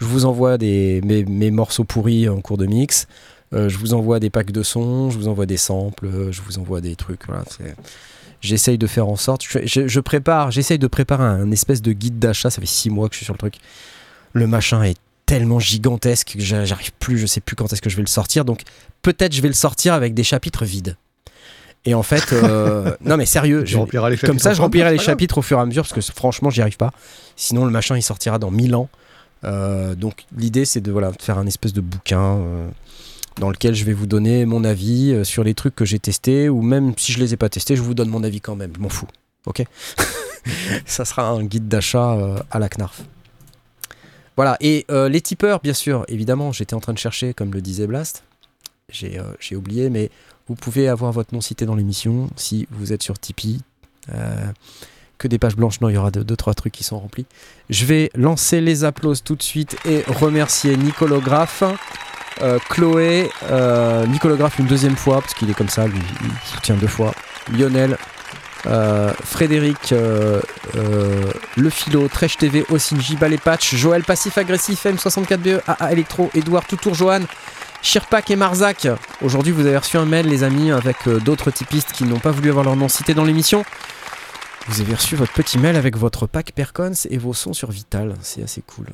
[0.00, 3.06] je vous envoie des, mes, mes morceaux pourris en cours de mix.
[3.54, 6.42] Euh, je vous envoie des packs de sons, je vous envoie des samples, euh, je
[6.42, 7.26] vous envoie des trucs.
[7.26, 7.44] Voilà,
[8.42, 9.42] J'essaye de faire en sorte.
[9.48, 12.50] Je, je- je prépare, j'essaye de préparer un espèce de guide d'achat.
[12.50, 13.54] Ça fait six mois que je suis sur le truc.
[14.34, 17.88] Le machin est tellement gigantesque que j'a- j'arrive plus, je sais plus quand est-ce que
[17.90, 18.44] je vais le sortir.
[18.44, 18.62] Donc
[19.02, 20.96] peut-être je vais le sortir avec des chapitres vides.
[21.84, 23.76] Et en fait, euh, non mais sérieux, je-
[24.10, 26.50] les comme ça je remplirai les chapitres au fur et à mesure parce que franchement
[26.50, 26.92] j'y arrive pas.
[27.36, 28.88] Sinon le machin il sortira dans 1000 ans.
[29.44, 32.68] Euh, donc l'idée c'est de voilà de faire un espèce de bouquin euh,
[33.38, 36.48] dans lequel je vais vous donner mon avis euh, sur les trucs que j'ai testés
[36.48, 38.72] ou même si je les ai pas testés, je vous donne mon avis quand même.
[38.74, 39.08] Je m'en fous.
[39.46, 39.62] Ok?
[40.86, 43.02] Ça sera un guide d'achat euh, à la Knarf.
[44.36, 47.62] Voilà, et euh, les tipeurs, bien sûr, évidemment, j'étais en train de chercher, comme le
[47.62, 48.22] disait Blast.
[48.90, 50.10] J'ai oublié, mais
[50.46, 53.62] vous pouvez avoir votre nom cité dans l'émission si vous êtes sur Tipeee.
[55.18, 57.26] Que des pages blanches, non, il y aura deux, deux, trois trucs qui sont remplis.
[57.70, 61.64] Je vais lancer les applauses tout de suite et remercier Nicolographe,
[62.42, 66.76] euh, Chloé, euh, Nicolographe une deuxième fois, parce qu'il est comme ça, lui, il soutient
[66.76, 67.12] deux fois.
[67.52, 67.96] Lionel,
[68.66, 70.40] euh, Frédéric, euh,
[70.76, 76.66] euh, Le Philo, Trèche TV, Osinji, Ballet Patch, Joël Passif Agressif, M64BE, AA Electro, Edouard
[76.66, 77.20] Toutour, Johan,
[77.82, 78.88] Shirpak et Marzac.
[79.22, 82.50] Aujourd'hui, vous avez reçu un mail, les amis, avec d'autres typistes qui n'ont pas voulu
[82.50, 83.64] avoir leur nom cité dans l'émission.
[84.68, 88.16] Vous avez reçu votre petit mail avec votre pack Percons et vos sons sur Vital.
[88.20, 88.86] C'est assez cool.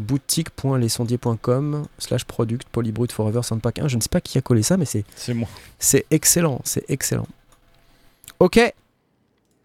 [0.00, 3.88] boutique.lesondiers.com slash product polybrut forever soundpack 1.
[3.88, 5.48] Je ne sais pas qui a collé ça, mais c'est C'est moi.
[5.78, 7.26] c'est excellent, c'est excellent.
[8.38, 8.58] Ok.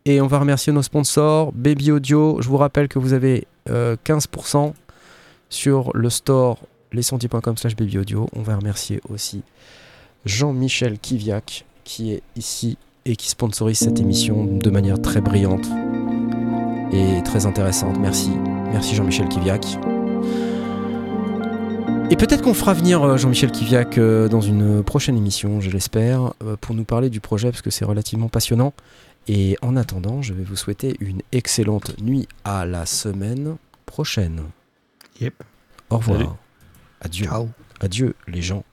[0.08, 1.52] Et on va remercier nos sponsors.
[1.54, 4.74] Baby Audio, je vous rappelle que vous avez euh, 15%
[5.50, 6.60] sur le store
[6.92, 8.28] lesondiers.com slash baby audio.
[8.36, 9.42] On va remercier aussi
[10.26, 15.66] Jean-Michel Kiviak qui est ici et qui sponsorise cette émission de manière très brillante
[16.92, 17.98] et très intéressante.
[18.00, 18.32] Merci.
[18.72, 19.95] Merci Jean-Michel Kiviak.
[22.12, 26.34] Et peut-être qu'on fera venir euh, Jean-Michel Kiviak euh, dans une prochaine émission, je l'espère,
[26.44, 28.74] euh, pour nous parler du projet parce que c'est relativement passionnant.
[29.28, 33.56] Et en attendant, je vais vous souhaiter une excellente nuit à la semaine
[33.88, 34.44] prochaine.
[35.20, 35.34] Yep.
[35.90, 36.20] Au revoir.
[36.20, 36.30] Salut.
[37.02, 37.26] Adieu.
[37.26, 37.50] Ciao.
[37.82, 38.64] Adieu, les gens.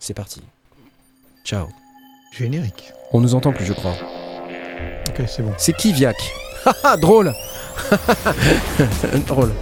[0.00, 0.42] C'est parti.
[1.44, 1.68] Ciao.
[2.36, 2.92] Générique.
[3.12, 3.94] On nous entend plus, je crois.
[5.08, 5.52] Ok, c'est bon.
[5.58, 5.76] C'est
[6.64, 7.32] Haha, drôle
[9.26, 9.52] Drôle.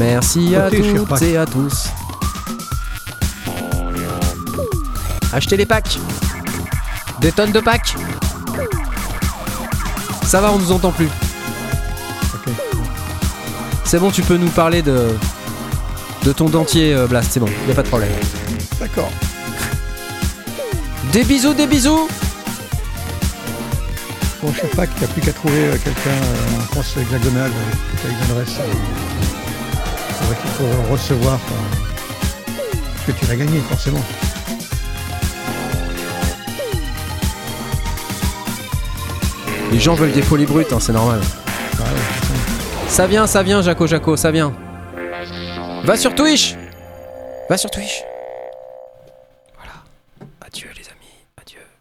[0.00, 1.88] Merci à toutes et à tous.
[5.30, 5.98] Achetez les packs.
[7.20, 7.94] Des tonnes de packs.
[10.24, 11.10] Ça va, on nous entend plus.
[13.84, 15.08] C'est bon, tu peux nous parler de
[16.22, 17.32] de ton dentier, euh, Blast.
[17.32, 18.10] C'est bon, y a pas de problème.
[18.78, 19.10] D'accord.
[21.12, 22.08] Des bisous, des bisous.
[24.42, 26.96] Bon, je sais pas qu'il n'y a plus qu'à trouver euh, quelqu'un euh, en France
[26.96, 27.50] hexagonale
[28.02, 28.56] avec une adresse.
[30.20, 31.34] C'est vrai qu'il faut recevoir.
[31.34, 34.02] euh, que tu l'as gagné, forcément.
[39.72, 41.20] Les gens veulent des folies brutes, hein, c'est normal.
[41.78, 41.88] Ah ouais,
[42.88, 43.02] ça.
[43.02, 44.52] Ça vient, ça vient, Jaco Jaco, ça vient.
[45.84, 46.56] Va sur Twitch
[47.48, 48.02] Va sur Twitch